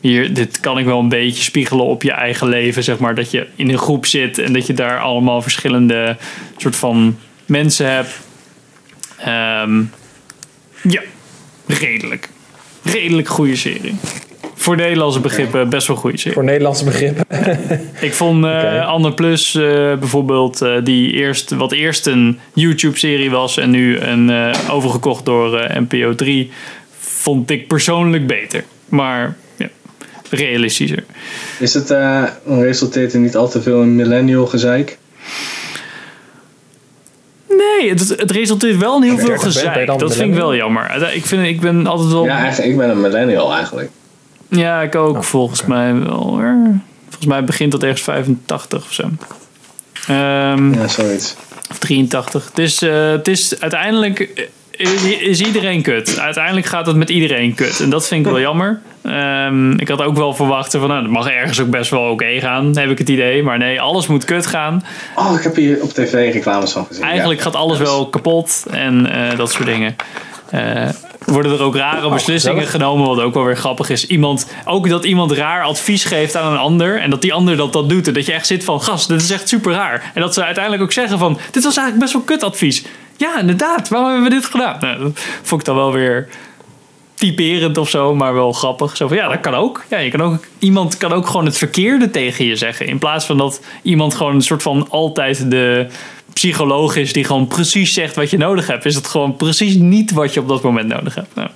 [0.00, 2.84] hier, dit kan ik wel een beetje spiegelen op je eigen leven.
[2.84, 6.16] Zeg maar dat je in een groep zit en dat je daar allemaal verschillende
[6.56, 8.20] soort van mensen hebt.
[9.18, 9.82] Ehm,
[10.82, 11.00] ja,
[11.66, 12.28] redelijk.
[12.82, 13.94] Redelijk goede serie.
[14.54, 16.32] Voor Nederlandse begrippen best wel goede serie.
[16.32, 17.24] Voor Nederlandse begrippen.
[18.00, 19.62] Ik vond eh Anne Plus eh,
[19.98, 25.58] bijvoorbeeld, eh, die eerst, wat eerst een YouTube-serie was en nu een, eh, overgekocht door
[25.58, 26.50] eh, NPO 3,
[26.98, 28.64] vond ik persoonlijk beter.
[28.88, 29.68] Maar ja,
[30.30, 31.04] realistischer.
[31.58, 34.98] Is het, eh resulteert er niet al te veel in millennial gezeik?
[37.56, 39.98] Nee, het, het resulteert wel in heel veel 30 bent, ben je gezeik.
[39.98, 41.12] Dat vind ik wel jammer.
[41.14, 42.24] Ik, vind, ik ben altijd wel...
[42.24, 43.90] Ja, eigenlijk, ik ben een millennial eigenlijk.
[44.48, 46.56] Ja, ik ook volgens mij wel hoor.
[47.04, 49.02] Volgens mij begint dat ergens 85 of zo.
[50.06, 51.34] Ehm, ja, zoiets.
[51.70, 52.44] Of 83.
[52.48, 56.18] Het is, eh, het is uiteindelijk eh, is iedereen kut.
[56.18, 57.80] Uiteindelijk gaat het met iedereen kut.
[57.80, 58.80] En dat vind ik wel jammer.
[59.04, 62.40] Ehm, ik had ook wel verwacht van, nou, dat mag ergens ook best wel oké
[62.40, 63.42] gaan, heb ik het idee.
[63.42, 64.84] Maar nee, alles moet kut gaan.
[65.16, 67.04] Oh, ik heb hier op tv reclames van gezien.
[67.04, 67.44] Eigenlijk Ja.
[67.44, 69.96] gaat alles wel kapot en eh, dat soort dingen.
[70.50, 70.88] Eh,
[71.24, 72.82] worden er ook rare beslissingen gezellig.
[72.82, 74.06] genomen, wat ook wel weer grappig is.
[74.06, 77.72] Iemand, ook dat iemand raar advies geeft aan een ander en dat die ander dat,
[77.72, 78.06] dat doet.
[78.06, 80.10] En dat je echt zit van, gast, dit is echt super raar.
[80.14, 82.84] En dat ze uiteindelijk ook zeggen van, dit was eigenlijk best wel kut advies.
[83.16, 84.76] Ja, inderdaad, waarom hebben we dit gedaan?
[84.80, 85.10] Nou, dat
[85.42, 86.28] vond ik dan wel weer
[87.28, 88.96] typerend of zo, maar wel grappig.
[88.96, 89.84] Zo van, ja, dat kan ook.
[89.90, 90.44] Ja, je kan ook.
[90.58, 92.86] Iemand kan ook gewoon het verkeerde tegen je zeggen.
[92.86, 95.86] In plaats van dat iemand gewoon een soort van altijd de
[96.32, 100.12] psycholoog is die gewoon precies zegt wat je nodig hebt, is het gewoon precies niet
[100.12, 101.34] wat je op dat moment nodig hebt.
[101.34, 101.48] Nou,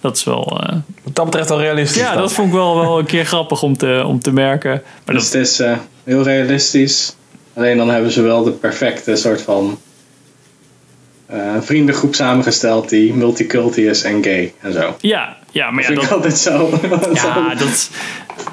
[0.00, 0.60] dat is wel.
[0.60, 2.00] eh, Wat dat betreft wel realistisch.
[2.02, 2.22] ja, dan.
[2.22, 4.82] dat vond ik wel, wel een keer grappig om te, om te merken.
[5.04, 7.16] Maar Dus het is eh, heel realistisch.
[7.54, 9.78] Alleen dan hebben ze wel de perfecte soort van
[11.34, 14.96] eh, vriendengroep samengesteld die multiculti is en gay en zo.
[15.00, 16.70] Ja, ja maar ja, vind ik dat, altijd zo.
[17.14, 17.90] Ja, dat.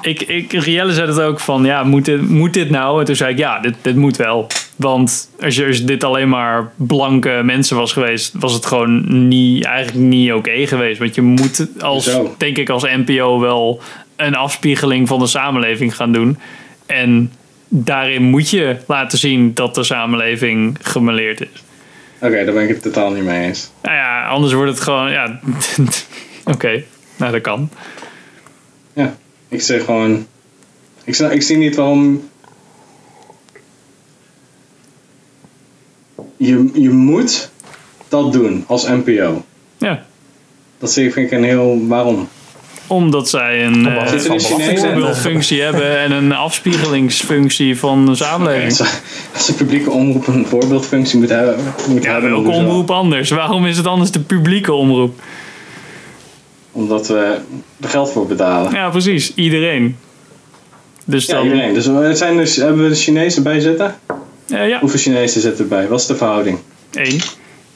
[0.00, 3.00] Ik, ik, Rielle zei het ook van, ja, moet dit, moet dit nou?
[3.00, 4.46] En toen zei ik, ja, dit, dit moet wel.
[4.76, 9.64] Want als, je, als dit alleen maar blanke mensen was geweest, was het gewoon niet,
[9.64, 10.98] eigenlijk niet oké geweest.
[10.98, 12.34] Want je moet als, Zo.
[12.38, 13.80] denk ik, als NPO wel
[14.16, 16.38] een afspiegeling van de samenleving gaan doen.
[16.86, 17.32] En
[17.68, 21.62] daarin moet je laten zien dat de samenleving gemeleerd is.
[22.22, 23.70] Oké, daar ben ik het totaal niet mee eens.
[23.82, 25.40] Nou ja, anders wordt het gewoon, ja,
[26.52, 26.82] oké,
[27.16, 27.70] nou dat kan.
[28.92, 29.16] Ja,
[29.48, 30.26] ik zeg gewoon.
[31.04, 32.28] Ik, zie- ik zie niet waarom.
[36.36, 37.50] Je, je moet
[38.08, 39.44] dat doen als NPO.
[39.78, 40.04] Ja.
[40.78, 41.86] Dat zie ik, vind ik een heel.
[41.86, 42.28] Waarom?
[42.92, 48.78] Omdat zij een eh, voorbeeldfunctie hebben en een afspiegelingsfunctie van de samenleving.
[49.34, 51.56] Als de publieke omroep een voorbeeldfunctie moet hebben.
[51.88, 53.30] Moet Ja, welke omroep anders?
[53.30, 55.20] Waarom is het anders de publieke omroep?
[56.72, 57.38] Omdat we
[57.80, 58.72] er geld voor betalen.
[58.72, 59.34] Ja, precies.
[59.34, 59.96] Iedereen.
[61.04, 61.74] Dus Ja, dan, iedereen.
[61.74, 63.94] Dus we zijn dus, hebben we de Chinezen bij zitten?
[64.48, 64.80] Eh, ja.
[64.80, 65.88] Hoeveel Chinezen zitten erbij?
[65.88, 66.58] Wat is de verhouding?
[66.92, 67.20] één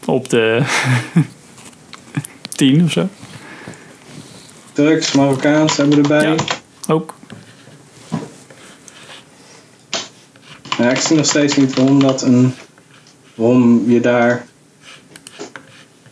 [0.05, 0.63] op de
[2.57, 3.09] tien of zo.
[4.77, 6.37] Turks, Marokkaans hebben we erbij.
[6.89, 7.15] ook.
[10.79, 12.55] Ja, ik zie nog steeds niet waarom dat een.
[13.35, 14.47] waarom je daar.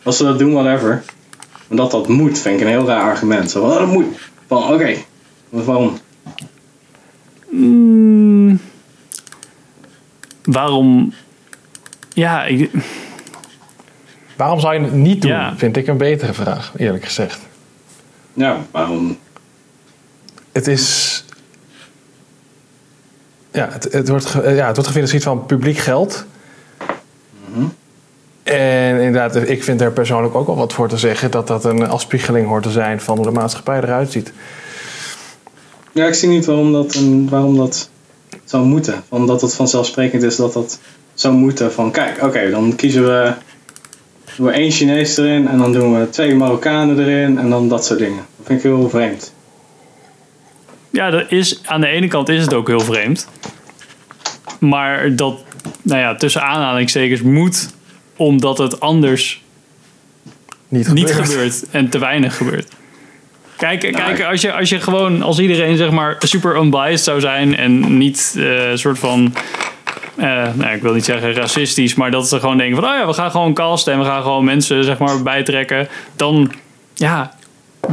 [0.03, 1.03] Als ze dat doen, whatever.
[1.67, 3.51] Maar dat dat moet, vind ik een heel raar argument.
[3.51, 4.05] Zo, van, oh, dat moet.
[4.47, 4.95] Van, oké.
[5.49, 5.97] Waarom?
[7.49, 8.59] Mm,
[10.43, 11.13] waarom?
[12.13, 12.71] Ja, ik,
[14.35, 15.31] Waarom zou je het niet doen?
[15.31, 15.57] Ja.
[15.57, 17.39] Vind ik een betere vraag, eerlijk gezegd.
[18.35, 19.17] Ja, waarom?
[20.51, 21.23] Het is.
[23.51, 26.25] Ja, het, het, wordt, ge- ja, het wordt gefinancierd van publiek geld.
[28.43, 31.87] En inderdaad, ik vind er persoonlijk ook wel wat voor te zeggen dat dat een
[31.87, 34.31] afspiegeling hoort te zijn van hoe de maatschappij eruit ziet.
[35.91, 37.89] Ja, ik zie niet waarom dat, een, waarom dat
[38.43, 39.03] zou moeten.
[39.09, 40.79] Omdat het vanzelfsprekend is dat dat
[41.13, 41.73] zou moeten.
[41.73, 43.33] Van kijk, oké, dan kiezen we.
[44.35, 47.85] Doen we één Chinees erin en dan doen we twee Marokkanen erin en dan dat
[47.85, 48.25] soort dingen.
[48.37, 49.33] Dat vind ik heel vreemd.
[50.89, 53.27] ja, dat is, aan de ene kant is het ook heel vreemd.
[54.59, 55.43] Maar dat,
[55.81, 57.69] nou ja, tussen aanhalingstekens moet,
[58.15, 59.43] omdat het anders
[60.67, 61.27] niet niet gebeurt.
[61.29, 62.67] gebeurt en te weinig gebeurt.
[63.57, 67.55] Kijk, kijk als, je, als je gewoon, als iedereen zeg maar super unbiased zou zijn
[67.57, 69.33] en niet eh soort van,
[70.15, 73.07] eh, nou, ik wil niet zeggen racistisch, maar dat ze gewoon denken van, oh ja,
[73.07, 76.51] we gaan gewoon casten en we gaan gewoon mensen zeg maar bijtrekken, dan,
[76.93, 77.35] ja,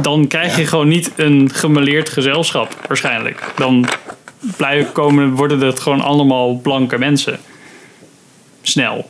[0.01, 3.53] dan krijg je gewoon niet een gemeleerd gezelschap waarschijnlijk.
[3.55, 3.85] Dan
[4.57, 7.39] blijven komen, worden het gewoon allemaal blanke mensen.
[8.61, 9.09] Snel.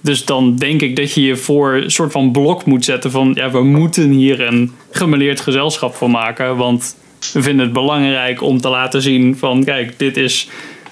[0.00, 3.30] Dus dan denk ik dat je je voor een soort van blok moet zetten van
[3.34, 6.56] ja, we moeten hier een gemeleerd gezelschap van maken.
[6.56, 6.96] Want
[7.32, 10.48] we vinden het belangrijk om te laten zien van kijk, dit is.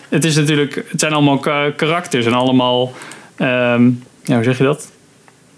[0.09, 2.93] Het is natuurlijk, het zijn allemaal ka- karakters en allemaal.
[3.37, 3.91] ehm,
[4.25, 4.91] ja, hoe zeg je dat?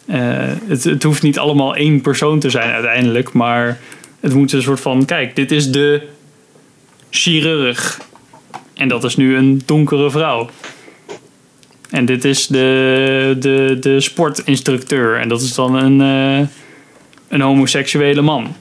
[0.06, 0.18] Eh,
[0.66, 3.78] het, het hoeft niet allemaal één persoon te zijn uiteindelijk, maar
[4.20, 6.02] het moet een soort van: kijk, dit is de
[7.10, 8.00] chirurg.
[8.74, 10.48] En dat is nu een donkere vrouw.
[11.90, 15.20] En dit is de, de, de sportinstructeur.
[15.20, 16.46] En dat is dan een, eh,
[17.28, 18.54] een homoseksuele man.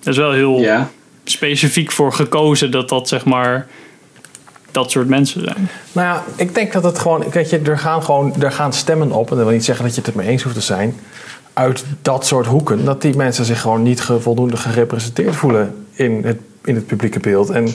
[0.00, 0.90] Dat is wel heel Ja.
[1.30, 3.66] Specifiek voor gekozen dat dat zeg maar
[4.70, 5.68] dat soort mensen zijn.
[5.92, 7.24] Nou ja, ik denk dat het gewoon...
[7.30, 9.30] Weet je, er gaan gewoon er gaan stemmen op.
[9.30, 10.96] En dat wil niet zeggen dat je het ermee eens hoeft te zijn.
[11.52, 12.84] Uit dat soort hoeken.
[12.84, 17.50] Dat die mensen zich gewoon niet voldoende gerepresenteerd voelen in het, in het publieke beeld.
[17.50, 17.68] En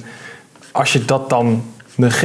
[0.72, 1.64] als je dat dan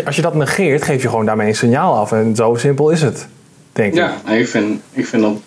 [0.04, 2.12] als je dat negeert, geef je gewoon daarmee een signaal af.
[2.12, 3.26] En zo simpel is het,
[3.72, 3.98] denk ik.
[3.98, 5.40] Ja, ik vind, ik vind dat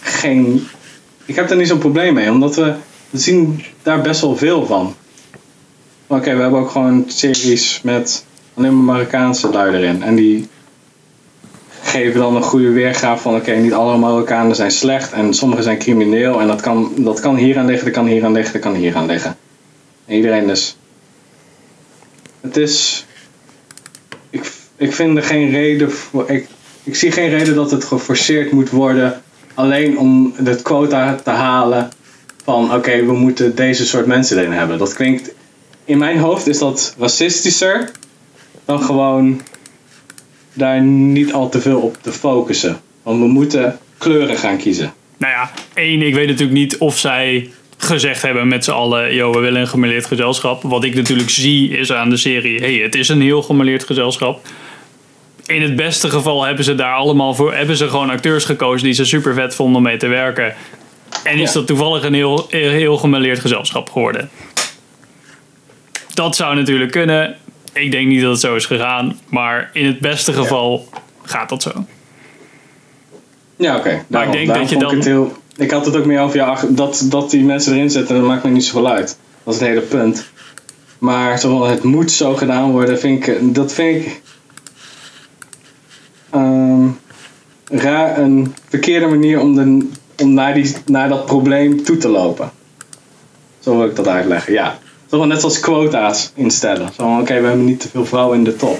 [0.00, 0.66] geen.
[1.24, 2.74] Ik heb daar niet zo'n probleem mee, omdat we,
[3.10, 4.94] we zien daar best wel veel van.
[6.06, 8.24] Oké, we hebben ook gewoon series met
[8.54, 10.02] alleen maar Marokkaanse lui erin.
[10.02, 10.48] En die
[11.82, 15.78] geven dan een goede weergave van: oké, niet alle Marokkanen zijn slecht en sommige zijn
[15.78, 16.40] crimineel.
[16.40, 18.74] En dat kan, dat kan hier aan liggen, dat kan hier aan liggen, dat kan
[18.74, 19.36] hier aan liggen.
[20.06, 20.76] En iedereen dus.
[22.40, 23.04] Het is
[24.30, 26.30] ik, ik vind er geen reden voor.
[26.30, 26.48] Ik,
[26.82, 29.22] ik zie geen reden dat het geforceerd moet worden.
[29.54, 31.90] Alleen om het quota te halen.
[32.54, 34.78] Oké, we moeten deze soort mensen erin hebben.
[34.78, 35.34] Dat klinkt.
[35.84, 37.90] In mijn hoofd is dat racistischer.
[38.64, 39.40] Dan gewoon
[40.52, 42.80] daar niet al te veel op te focussen.
[43.02, 44.92] Want we moeten kleuren gaan kiezen.
[45.16, 49.32] Nou ja, één, ik weet natuurlijk niet of zij gezegd hebben met z'n allen, yo,
[49.32, 50.62] we willen een gemêleerd gezelschap.
[50.62, 54.46] Wat ik natuurlijk zie is aan de serie, hey, het is een heel gemêleerd gezelschap.
[55.46, 58.94] In het beste geval hebben ze daar allemaal voor, hebben ze gewoon acteurs gekozen die
[58.94, 60.54] ze super vet vonden om mee te werken.
[61.24, 61.58] En is Ja.
[61.58, 64.30] dat toevallig een heel, heel gemêleerd gezelschap geworden.
[66.14, 67.36] Dat zou natuurlijk kunnen.
[67.72, 70.88] Ik denk niet dat het zo is gegaan, maar in het beste geval
[71.22, 71.70] gaat dat zo.
[73.56, 74.04] Ja, oké.
[74.08, 76.20] Maar ik denk Daarom dat je dan- Ik, het heel, ik had het ook meer
[76.20, 79.18] over, ja, dat, dat die mensen erin zitten, dat maakt me niet zoveel uit.
[79.44, 80.28] Dat is het hele punt.
[80.98, 84.20] Maar zo van, het moet zo gedaan worden, vind ik, dat vind ik
[86.30, 86.86] ehm,
[87.70, 89.88] raar, een verkeerde manier om, de,
[90.20, 92.50] om naar, die, naar dat probleem toe te lopen.
[93.58, 94.78] Zo wil ik dat uitleggen, ja.
[95.08, 96.86] Van, net zoals quota's instellen.
[96.86, 98.78] Zo van, oké, we hebben niet te veel vrouwen in de top.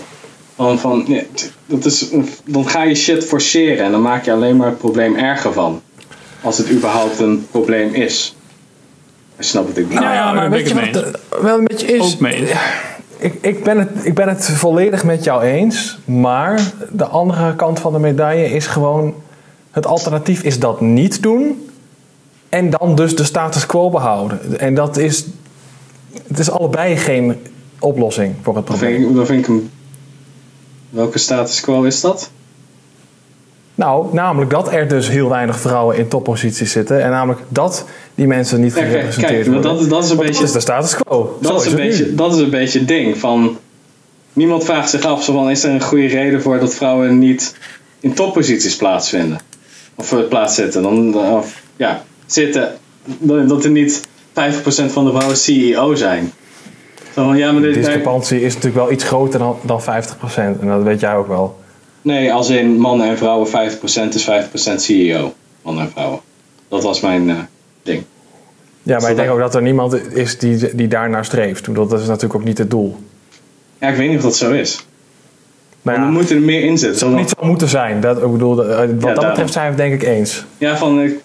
[0.57, 1.27] Van, van, nee,
[1.67, 2.09] dat is,
[2.45, 5.83] dan ga je shit forceren en dan maak je alleen maar het probleem erger van.
[6.43, 8.37] Als het überhaupt een probleem is.
[9.37, 10.03] Je snapt wat ik bedoel.
[10.03, 12.17] Nou ja, maar weet je wat het wel een beetje is?
[13.19, 15.99] Ik, ik, ben het, ik ben het volledig met jou eens.
[16.05, 16.61] Maar
[16.91, 19.15] de andere kant van de medaille is gewoon...
[19.71, 21.69] Het alternatief is dat niet doen.
[22.49, 24.61] En dan dus de status quo behouden.
[24.61, 25.25] En dat is...
[26.27, 27.37] Het is allebei geen
[27.79, 29.15] oplossing voor het probleem.
[29.15, 29.71] dan vind ik hem...
[30.91, 32.31] Welke status quo is dat?
[33.75, 37.03] Nou, namelijk dat er dus heel weinig vrouwen in topposities zitten.
[37.03, 37.85] En namelijk dat
[38.15, 39.63] die mensen niet kijk, gerepresenteerd kijk, worden.
[39.63, 40.43] dat, dat is een Want beetje...
[40.43, 41.39] Dat is de status quo.
[41.41, 41.83] Dat is, een nu.
[41.83, 43.19] beetje, dat is een beetje het ding.
[43.19, 43.59] Van,
[44.33, 47.57] niemand vraagt zich af, zo van, is er een goede reden voor dat vrouwen niet
[48.01, 49.41] in topposities plaatsvinden?
[49.95, 50.83] Of eh, plaatszetten.
[50.83, 52.79] Dan, of, ja, zitten.
[53.19, 56.33] Dat er niet 50% van de vrouwen CEO zijn.
[57.13, 59.85] Van, ja, maar De discrepantie is natuurlijk wel iets groter dan, dan 50%.
[60.35, 61.59] En dat weet jij ook wel.
[62.03, 63.51] nee, als in mannen en vrouwen 50%
[64.15, 65.35] is 50% CEO.
[65.63, 66.21] Mannen en vrouwen.
[66.69, 67.37] Dat was mijn eh,
[67.83, 68.05] ding.
[68.83, 71.75] Ja, maar ik denk ook dat er niemand is die, die daar naar streeft.
[71.75, 72.97] Dat is natuurlijk ook niet het doel.
[73.79, 74.85] Ja, ik weet niet of dat zo is.
[75.83, 76.89] Nou we moeten er meer in zitten.
[76.91, 78.01] Het zou niet zo moeten zijn.
[78.01, 79.27] Dat, ik bedoel, eh, wat dat daarom.
[79.29, 80.45] betreft zijn we het denk ik eens.
[80.59, 81.01] Ja, van.
[81.01, 81.19] ik-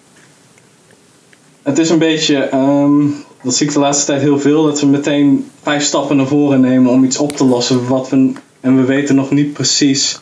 [1.62, 2.36] het is een beetje.
[2.36, 3.00] ehm,
[3.42, 4.62] dat zie ik de laatste tijd heel veel.
[4.64, 7.86] Dat we meteen vijf stappen naar voren nemen om iets op te lossen.
[7.88, 10.20] Wat we, en we weten nog niet precies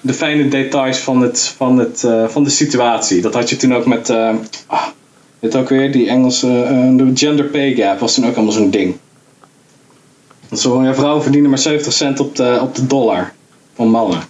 [0.00, 3.20] de fijne details van, het, van, het, eh, van de situatie.
[3.22, 4.08] Dat had je toen ook met.
[4.10, 4.34] eh
[4.66, 4.86] ah,
[5.40, 6.62] dit ook weer, die Engelse.
[6.62, 8.96] eh, de gender pay gap was toen ook allemaal zo'n ding.
[10.48, 13.32] Dat zo, ja, vrouwen verdienen maar 70 cent op de, op de dollar
[13.76, 14.20] van mannen.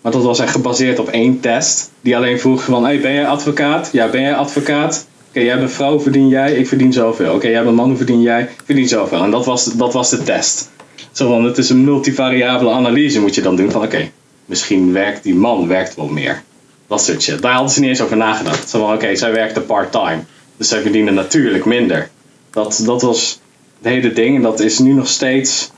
[0.00, 1.90] Maar dat was echt gebaseerd op één test.
[2.00, 3.88] Die alleen vroeg van, hey, ben jij advocaat?
[3.92, 5.06] Ja, ben jij advocaat?
[5.28, 6.54] Oké, jij bent vrouw, verdien jij?
[6.54, 7.34] Ik verdien zoveel.
[7.34, 8.42] Oké, jij bent man, verdien jij?
[8.42, 9.22] Ik verdien zoveel.
[9.22, 10.70] En dat was, dat was de test.
[11.12, 13.70] Zo van, het is een multivariabele analyse moet je dan doen.
[13.70, 14.10] Van, oké,
[14.44, 16.42] misschien werkt die man werkt wel meer.
[16.86, 17.42] Dat soort shit.
[17.42, 18.68] Daar hadden ze niet eens over nagedacht.
[18.68, 20.22] Zo van, oké, zij werkte part-time.
[20.56, 22.10] Dus zij verdienen natuurlijk minder.
[22.50, 23.40] Dat, dat was
[23.78, 24.36] het hele ding.
[24.36, 25.70] En dat is nu nog steeds...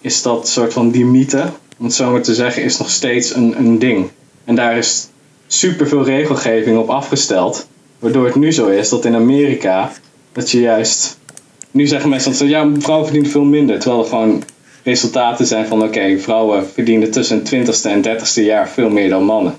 [0.00, 1.44] Is dat soort van die mythe,
[1.78, 4.10] om het zo maar te zeggen, is nog steeds een, een ding.
[4.44, 5.08] En daar is
[5.46, 7.68] superveel regelgeving op afgesteld.
[7.98, 9.92] Waardoor het nu zo is dat in Amerika,
[10.32, 11.18] dat je juist...
[11.70, 13.78] Nu zeggen mensen dat ze, ja, vrouwen verdienen veel minder.
[13.78, 14.42] Terwijl er gewoon
[14.82, 19.24] resultaten zijn van oké, vrouwen verdienen tussen het 20ste en 30ste jaar veel meer dan
[19.24, 19.54] mannen.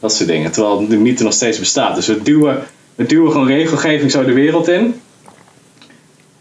[0.00, 0.52] Dat soort dingen.
[0.52, 1.94] Terwijl de mythe nog steeds bestaat.
[1.94, 2.62] Dus we duwen,
[2.94, 5.00] we duwen gewoon regelgeving zo de wereld in.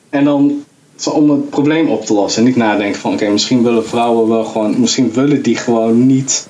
[0.10, 0.66] En dan
[1.14, 2.42] om het probleem op te lossen.
[2.42, 6.48] En niet nadenken van oké, misschien willen vrouwen wel gewoon, misschien willen die gewoon niet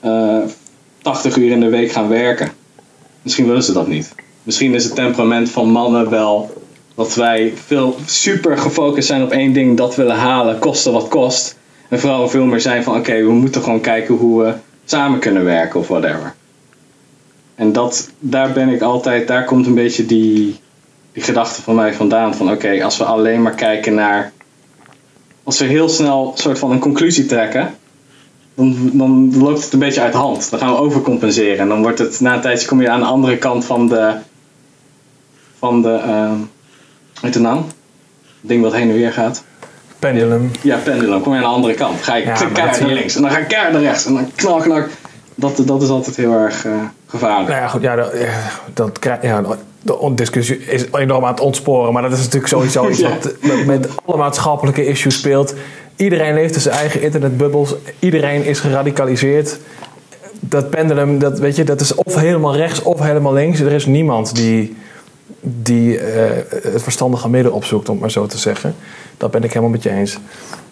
[0.00, 0.42] eh
[1.06, 2.52] 80 uur in de week gaan werken.
[3.22, 4.14] Misschien willen ze dat niet.
[4.42, 6.62] Misschien is het temperament van mannen wel
[6.94, 11.58] dat wij veel super gefocust zijn op één ding, dat willen halen, koste wat kost.
[11.88, 14.54] En vrouwen veel meer zijn van oké, we moeten gewoon kijken hoe we
[14.84, 16.34] samen kunnen werken of whatever.
[17.54, 20.56] En dat, daar ben ik altijd, daar komt een beetje die,
[21.16, 22.34] die gedachte van mij vandaan.
[22.34, 24.32] Van oké, als we alleen maar kijken naar.
[25.44, 27.74] Als we heel snel een soort van een conclusie trekken.
[28.54, 30.50] Dan, dan loopt het een beetje uit de hand.
[30.50, 31.58] Dan gaan we overcompenseren.
[31.58, 34.14] En dan wordt het na een tijdje kom je aan de andere kant van de.
[35.58, 36.00] Van de.
[36.06, 36.32] Uh,
[37.20, 37.56] weet de naam?
[37.56, 39.44] Het ding wat heen en weer gaat.
[39.98, 40.50] Pendulum.
[40.62, 41.22] Ja, pendulum.
[41.22, 42.02] Kom je aan de andere kant.
[42.02, 43.14] Ga je Ja, keihard naar links.
[43.16, 44.06] En dan ga ik keihard naar rechts.
[44.06, 44.82] En dan knal, knal.
[45.34, 46.72] Dat, dat is altijd heel erg eh,
[47.06, 47.48] gevaarlijk.
[47.48, 48.12] Nou ja, goed, ja, dat,
[48.74, 49.42] dat krijg- ja,
[49.86, 51.92] de discussie is enorm aan het ontsporen.
[51.92, 53.34] Maar dat is natuurlijk sowieso iets wat
[53.66, 55.54] met, alle maatschappelijke issues speelt.
[55.96, 57.74] Iedereen leeft in zijn eigen internetbubbels.
[57.98, 59.58] Iedereen is geradicaliseerd.
[60.40, 63.60] Dat pendulum, dat, weet je, dat is of helemaal rechts of helemaal links.
[63.60, 64.76] Er is niemand die,
[65.40, 66.30] die eh,
[66.72, 68.74] het verstandige midden opzoekt, om het maar zo te zeggen.
[69.16, 70.18] Dat ben ik helemaal met je eens.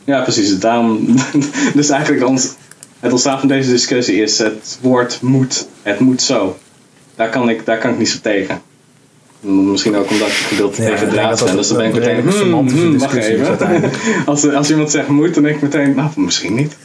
[0.05, 0.59] Ja, precies.
[0.59, 1.15] Daarom,
[1.75, 2.53] dus eigenlijk ons,
[3.01, 5.67] het ontstaan van deze discussie is het woord moet.
[5.83, 6.57] Het moet zo.
[7.15, 8.61] Daar kan ik, daar kan ik niet zo tegen.
[9.45, 12.51] Misschien ook omdat ik gedeelte Ja, tegen draad dat Dus dan ben ik een meteen,
[12.51, 13.91] hmm, hmm, wacht even.
[14.27, 16.77] Als, als iemand zegt moet, dan denk ik meteen, nou, misschien niet.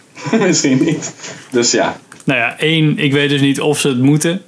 [0.46, 1.14] misschien niet.
[1.50, 2.00] Dus ja.
[2.24, 4.42] Nou ja, één, ik weet dus niet of ze het moeten.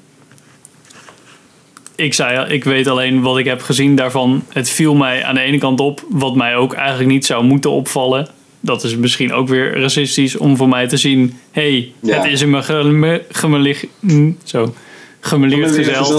[1.94, 4.42] Ik zei, ik weet alleen wat ik heb gezien daarvan.
[4.48, 7.70] Het viel mij aan de ene kant op, wat mij ook eigenlijk niet zou moeten
[7.70, 8.28] opvallen.
[8.60, 11.34] Dat is misschien ook weer racistisch om voor mij te zien.
[11.50, 12.16] hey, Ja.
[12.22, 14.74] het is een geme- gemelig, mm, zo,
[15.20, 15.70] gemeleerd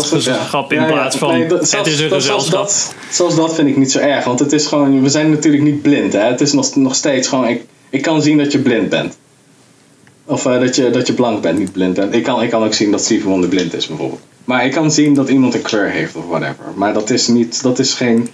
[0.08, 2.68] gezelschap, in plaats van nee, dat- het zelfs- is een dat- zelfs gezelschap.
[2.68, 4.26] dat, zelfs dat vind ik niet zo erg.
[4.26, 6.14] Want het is gewoon, we zijn natuurlijk niet blind.
[6.14, 6.20] Hè?
[6.20, 9.18] Het is nog, nog steeds gewoon, ik, ik kan zien dat je blind bent.
[10.26, 12.14] Of eh, dat, je, dat je blank bent, niet blind bent.
[12.14, 14.22] Ik kan, ik kan ook zien dat Stevie Wonder blind is bijvoorbeeld.
[14.46, 16.66] Maar ik kan zien dat iemand een kleur heeft of whatever.
[16.76, 18.30] Maar dat is niet, dat is geen,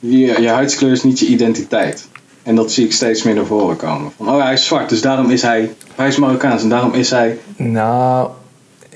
[0.00, 2.08] je, je huidskleur is niet je identiteit.
[2.42, 4.12] En dat zie ik steeds meer naar voren komen.
[4.16, 7.10] Van, oh hij is zwart, dus daarom is hij, hij is Marokkaans en daarom is
[7.10, 7.38] hij...
[7.56, 8.28] Nou,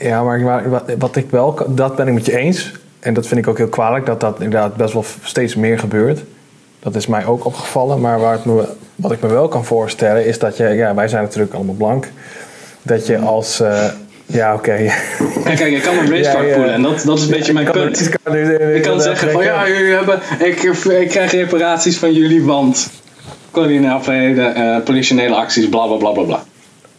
[0.01, 0.63] ja, maar
[0.99, 2.73] wat, ik wel, kan- dat ben ik met je eens.
[3.01, 6.21] En dat vind ik ook heel kwalijk, dat dat inderdaad best wel steeds meer gebeurt.
[6.81, 8.01] Dat is mij ook opgevallen.
[8.01, 8.65] Maar waar het me,
[8.97, 12.09] wat ik me wel kan voorstellen, is dat je, ja, wij zijn natuurlijk allemaal blank.
[12.83, 13.85] Dat je als, eh,
[14.27, 14.77] ja, oké.
[15.45, 16.55] Kijk, ik kan racecard Ja, ja.
[16.55, 18.11] voelen en dat, dat is een beetje mijn kan punt.
[18.31, 20.63] nu- nu- Ik kan zeggen van ja, jullie hebben, ik,
[21.01, 22.91] ik krijg reparaties van jullie, want
[23.51, 26.43] koloniale uh, politionele acties, bla bla bla bla bla.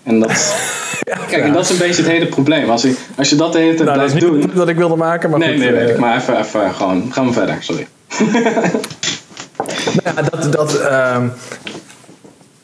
[0.03, 0.55] En dat,
[1.29, 2.69] kijk, en dat is een beetje het hele probleem.
[2.69, 4.55] Als je, als je dat de hele tijd Nou, dat is blijft niet doen.
[4.55, 5.97] dat ik wilde maken, maar nee, goed, nee, weet eh, ik.
[5.99, 7.87] Maar even, even gewoon, gaan we verder, sorry.
[10.03, 10.81] Nou ja, dat, dat,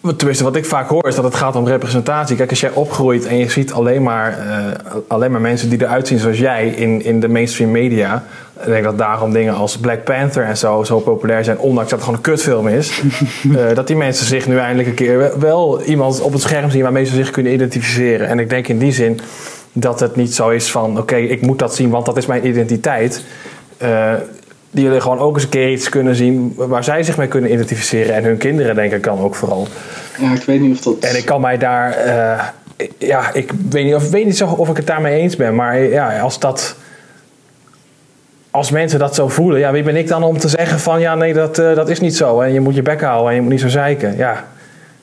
[0.01, 2.35] wat- tenminste, wat ik vaak hoor is dat het gaat om representatie.
[2.35, 6.07] Kijk, als jij opgroeit en je ziet alleen maar, eh, alleen maar mensen die eruit
[6.07, 8.23] zien zoals jij in, in de mainstream media.
[8.59, 11.99] Ik denk dat daarom dingen als Black Panther en zo zo populair zijn, ondanks dat
[11.99, 13.01] het gewoon een kutfilm is.
[13.55, 16.81] eh, dat die mensen zich nu eindelijk een keer wel- iemand op het scherm zien
[16.81, 18.27] waarmee ze zich kunnen identificeren.
[18.27, 19.19] En ik denk in die zin
[19.73, 22.47] dat het niet zo is van: oké, ik moet dat zien, want dat is mijn
[22.47, 23.23] identiteit.
[23.77, 24.13] Eh,
[24.71, 27.51] die jullie gewoon ook eens een keer iets kunnen zien waar zij zich mee kunnen
[27.51, 28.15] identificeren.
[28.15, 29.67] En hun kinderen, denk ik, kan ook vooral.
[30.19, 31.11] Ja, ik weet niet of dat...
[31.11, 31.91] En ik kan mij daar...
[31.91, 32.43] eh,
[32.97, 35.55] ja, ik weet niet, of, weet niet zo of ik het daarmee eens ben.
[35.55, 36.75] Maar ja, als dat...
[38.57, 40.99] Als mensen dat zo voelen, ja, wie ben ik dan om te zeggen van...
[40.99, 42.41] Ja, nee, dat, eh, dat is niet zo.
[42.41, 44.17] En je moet je bek houden en je moet niet zo zeiken.
[44.17, 44.47] Ja,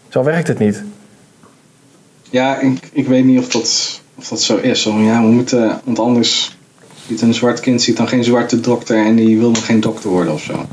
[0.08, 0.82] zo werkt het niet.
[2.30, 4.82] Ja, ik, ik weet niet of dat, of dat zo is.
[4.82, 6.56] Ja, we moeten, want anders
[7.08, 10.10] ziet een zwart kind ziet dan geen zwarte dokter en die wil dan geen dokter
[10.10, 10.52] worden of zo.
[10.52, 10.66] Dat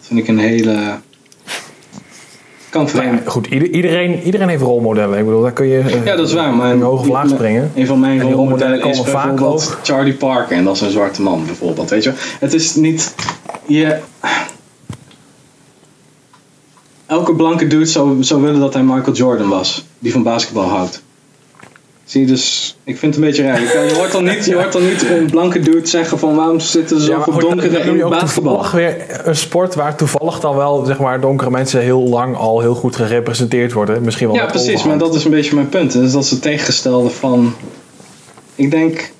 [0.00, 0.98] vind ik een hele.
[2.78, 3.28] Kan vreemd.
[3.28, 5.18] Goed, ieder- iedereen, iedereen heeft rolmodellen.
[5.18, 6.54] Ik bedoel, daar kun je eh, Ja, dat is waar.
[6.54, 7.70] Maar in hoog of laag springen.
[7.74, 9.78] Een van mijn rolmodellen rolmodellen is vaak ook.
[9.82, 10.56] Charlie Parker.
[10.56, 11.90] En dat is een zwarte man bijvoorbeeld.
[11.90, 12.12] Weet je?
[12.40, 13.14] Het is niet...
[13.66, 13.98] Je...
[17.06, 19.84] Elke blanke dude zou, zou willen dat hij Michael Jordan was.
[19.98, 21.02] Die van basketbal houdt.
[22.08, 22.76] Zie je dus...
[22.84, 23.60] Ik vind het een beetje raar.
[23.60, 26.34] Je, hoort dan niet, je hoort dan niet een blanke dude zeggen van...
[26.34, 28.70] Waarom zitten Ja, maar zoveel goed, dan donkere in basketbal?
[28.72, 32.74] weer een sport waar toevallig dan wel zeg maar, donkere mensen heel lang al heel
[32.74, 34.02] goed gerepresenteerd worden.
[34.02, 35.00] Misschien wel Ja, precies, overhand.
[35.00, 35.92] maar dat is een beetje mijn punt.
[35.92, 37.54] Dus dat is het tegengestelde van.
[38.54, 39.10] Ik denk,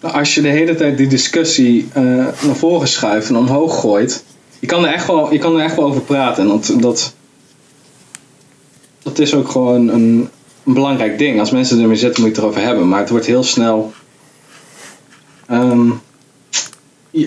[0.00, 2.02] als je de hele tijd die discussie eh,
[2.40, 4.24] naar voren schuift en omhoog gooit.
[4.58, 6.42] Je kan, er echt wel, je kan er echt wel over praten.
[6.42, 7.14] En dat, dat,
[9.02, 10.28] dat is ook gewoon een,
[10.66, 11.40] een belangrijk ding.
[11.40, 12.88] Als mensen ermee zitten, moet je het erover hebben.
[12.88, 13.92] Maar het wordt heel snel.
[15.46, 15.90] ehm,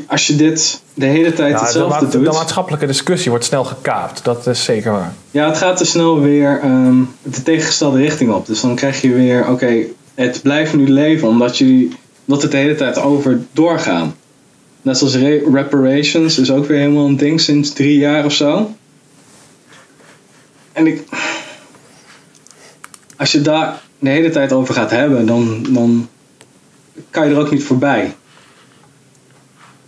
[0.08, 2.34] als je dit de hele tijd Ja, de, hetzelfde de doet.
[2.34, 4.24] maatschappelijke discussie wordt snel gekaapt.
[4.24, 5.14] Dat is zeker waar.
[5.32, 8.46] Ja, het gaat te snel weer ehm, de tegengestelde richting op.
[8.46, 9.76] Dus dan krijg je weer, oké,
[10.16, 11.92] het blijft nu leven omdat jullie
[12.26, 14.16] dat het de hele tijd over doorgaan.
[14.82, 18.72] Net zoals re- reparations is ook weer helemaal een ding sinds drie jaar of zo.
[20.74, 21.04] En ik.
[23.16, 26.08] Als je daar de hele tijd over gaat hebben, dan, dan
[27.10, 28.16] kan je er ook niet voorbij.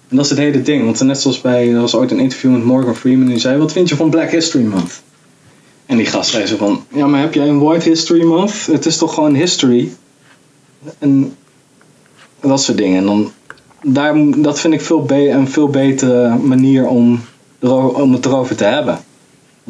[0.07, 0.83] En dat is het hele ding.
[0.85, 3.27] Want net zoals bij, er was ooit een interview met Morgan Freeman.
[3.27, 5.01] Die zei, wat vind je van Black History Month?
[5.85, 8.65] En die gast zei zo van, ja maar heb jij een White History Month?
[8.65, 9.91] Het is toch gewoon history?
[10.99, 11.35] En
[12.39, 12.97] dat soort dingen.
[12.97, 13.31] En dan,
[13.83, 17.19] daar, dat vind ik veel een veel betere manier om,
[17.93, 18.99] om het erover te hebben.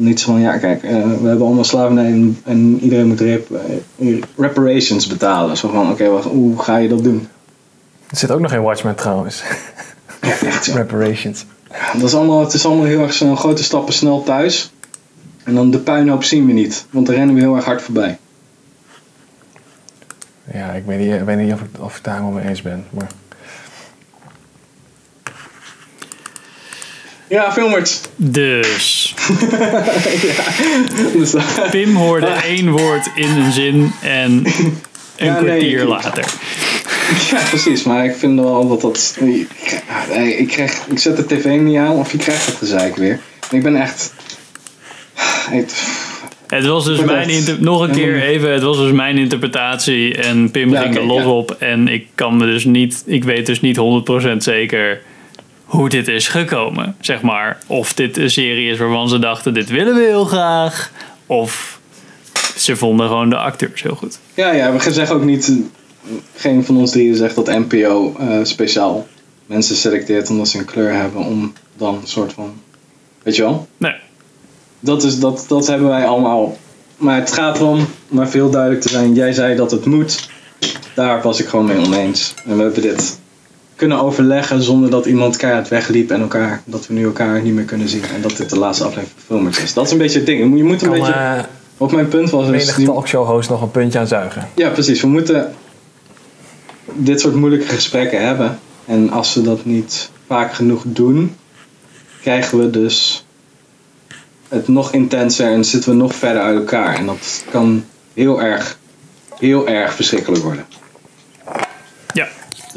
[0.00, 3.50] Niet zo van, ja kijk, eh, we hebben allemaal slavernij en, en iedereen moet rep-
[3.96, 5.56] eh, reparations betalen.
[5.56, 7.28] Zo van, oké, hoe ga je dat doen?
[8.10, 9.42] Er zit ook nog in Watchmen trouwens.
[10.74, 11.44] Reparations.
[11.92, 14.72] Dat is allemaal, het is allemaal heel erg snel, grote stappen snel thuis.
[15.44, 18.18] En dan de puinhoop zien we niet, want daar rennen we heel erg hard voorbij.
[20.52, 22.62] Ja, ik weet niet, ik weet niet of, ik, of ik daar helemaal mee eens
[22.62, 22.84] ben.
[22.90, 23.06] Maar
[27.28, 28.00] Ja, filmers.
[28.16, 29.14] Dus.
[31.18, 31.34] Dus,
[31.70, 34.30] Pim hoorde één woord in een zin en
[35.16, 36.24] een Ja, kwartier later.
[37.30, 37.82] Ja, precies.
[37.82, 39.16] Maar ik vind wel dat dat...
[39.20, 42.96] Ik, krijg- ik, krijg, ik zet de tv niet aan of je krijgt het gezeik
[42.96, 43.20] weer.
[43.50, 44.12] Ik ben echt...
[45.50, 45.74] Het,
[46.46, 50.70] Het was dus mijn nog een keer even, het was dus mijn interpretatie en Pim
[50.72, 51.28] Ja, ging er los ja.
[51.28, 55.00] op en ik kan me dus niet, ik weet dus niet 100% zeker
[55.68, 57.58] hoe dit is gekomen, zeg maar.
[57.66, 60.92] Of dit een serie is waarvan ze dachten dit willen we heel graag,
[61.26, 61.80] of
[62.56, 64.18] ze vonden gewoon de acteurs heel goed.
[64.34, 65.52] ja, ja, we zeggen ook niet...
[66.34, 69.06] Geen van ons drieën zegt dat NPO eh, speciaal
[69.46, 72.52] mensen selecteert omdat ze een kleur hebben om dan een soort van...
[73.22, 73.68] Weet je wel?
[73.76, 73.94] Nee.
[74.80, 76.56] Dat, is, dat, dat hebben wij allemaal.
[76.96, 79.14] Maar het gaat erom, om maar veel duidelijk te zijn.
[79.14, 80.28] Jij zei dat het moet.
[80.94, 82.34] Daar was ik gewoon mee oneens.
[82.44, 83.18] En we hebben dit
[83.78, 87.64] kunnen overleggen zonder dat iemand keihard wegliep en elkaar, dat we nu elkaar niet meer
[87.64, 88.02] kunnen zien.
[88.14, 89.74] En dat dit de laatste aflevering van Filmers is.
[89.74, 90.56] Dat is een beetje het ding.
[90.56, 91.12] Je moet- een kan beetje.
[91.12, 91.38] eh
[91.76, 92.46] Wat mijn punt was.
[92.46, 94.48] Menig die- talkshow-host nog een puntje aan zuigen.
[94.54, 95.00] ja, precies.
[95.00, 95.54] We moeten
[96.92, 98.58] dit soort moeilijke gesprekken hebben.
[98.84, 101.36] En als we dat niet vaak genoeg doen,
[102.20, 103.24] krijgen we dus
[104.48, 106.94] het nog intenser en zitten we nog verder uit elkaar.
[106.94, 107.84] En dat kan
[108.14, 108.78] heel erg,
[109.38, 110.66] heel erg verschrikkelijk worden.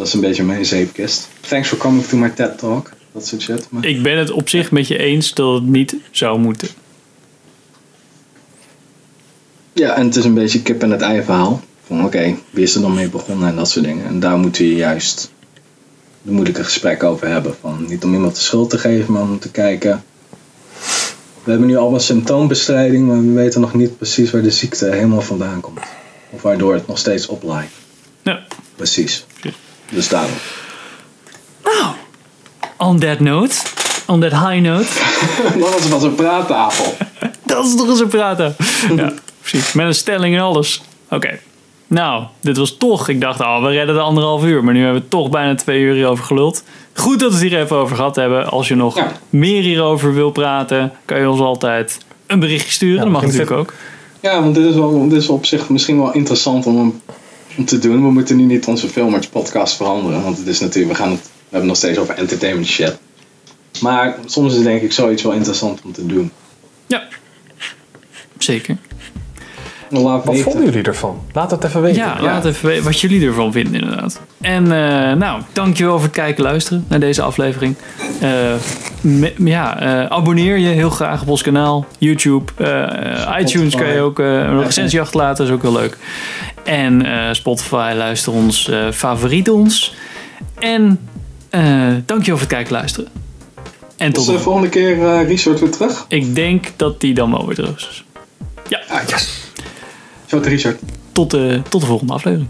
[0.01, 1.29] Dat is een beetje mijn zeepkist.
[1.39, 2.91] Thanks for coming to my TED Talk.
[3.11, 3.67] Dat soort shit.
[3.69, 6.67] Maar Ik ben het op zich met je eens dat het niet zou moeten.
[9.73, 11.61] Ja, en het is een beetje kip en het ei verhaal.
[11.85, 14.05] Van oké, wie is er dan mee begonnen en dat soort dingen.
[14.05, 15.31] En daar moeten we juist
[16.21, 17.55] de moeilijke gesprekken over hebben.
[17.61, 20.03] Van niet om iemand de schuld te geven, maar om te kijken.
[21.43, 25.21] We hebben nu allemaal symptoombestrijding, maar we weten nog niet precies waar de ziekte helemaal
[25.21, 25.79] vandaan komt.
[26.29, 27.71] Of waardoor het nog steeds oplaait.
[28.21, 28.43] Ja.
[28.75, 29.25] Precies.
[29.91, 30.31] Dus daarom.
[32.77, 33.55] On that note,
[34.07, 34.87] on that high note.
[35.59, 36.93] Dat was was een praattafel.
[37.45, 38.55] Dat is toch eens een praten.
[38.95, 39.73] Ja, precies.
[39.73, 40.81] Met een stelling en alles.
[41.09, 41.39] Oké.
[41.87, 43.09] Nou, dit was toch.
[43.09, 44.63] Ik dacht, oh, we redden de anderhalf uur.
[44.63, 46.63] Maar nu hebben we toch bijna twee uur hierover geluld.
[46.93, 48.49] Goed dat we het hier even over gehad hebben.
[48.49, 48.99] Als je nog
[49.29, 51.97] meer hierover wil praten, kan je ons altijd
[52.27, 53.01] een berichtje sturen.
[53.01, 53.73] dat mag natuurlijk ook.
[54.19, 57.01] Ja, want dit is, wel, dit is op zich misschien wel interessant om, hem-
[57.57, 58.03] om te doen.
[58.03, 60.23] We moeten nu niet onze Filmers podcast veranderen.
[60.23, 62.97] Want het is natuurlijk, we, gaan het, we hebben nog steeds over entertainment shit.
[63.81, 66.31] Maar soms is denk ik zoiets wel interessant om te doen.
[68.37, 68.77] Zeker.
[69.91, 70.43] Laat Wat weten.
[70.51, 71.21] vonden jullie ervan?
[71.33, 72.01] Laat het even weten.
[72.01, 74.21] Ja, laat even weten wat jullie ervan vinden inderdaad.
[74.41, 77.75] En eh, nou, dankjewel voor het kijken en luisteren naar deze aflevering.
[78.21, 78.29] Eh,
[79.01, 81.85] me- ja, eh, abonneer je heel graag op ons kanaal.
[81.97, 85.97] YouTube, eh, iTunes kan je ook een recensie achterlaten, is ook heel leuk.
[86.63, 89.93] En eh, Spotify, luister ons, favoriet ons.
[90.59, 90.99] En
[91.49, 91.61] eh
[92.05, 93.09] dankjewel voor het kijken en luisteren.
[93.97, 96.05] En tot Is de de volgende keer eh Richard weer terug?
[96.07, 98.03] Ik denk dat die dan wel weer terug is.
[98.67, 98.79] Ja.
[98.89, 99.40] Ah, yes.
[100.31, 100.79] Zo, Richard.
[101.11, 102.49] Tot, de tot de volgende aflevering.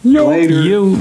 [0.00, 0.62] Later.
[0.62, 0.96] Yo.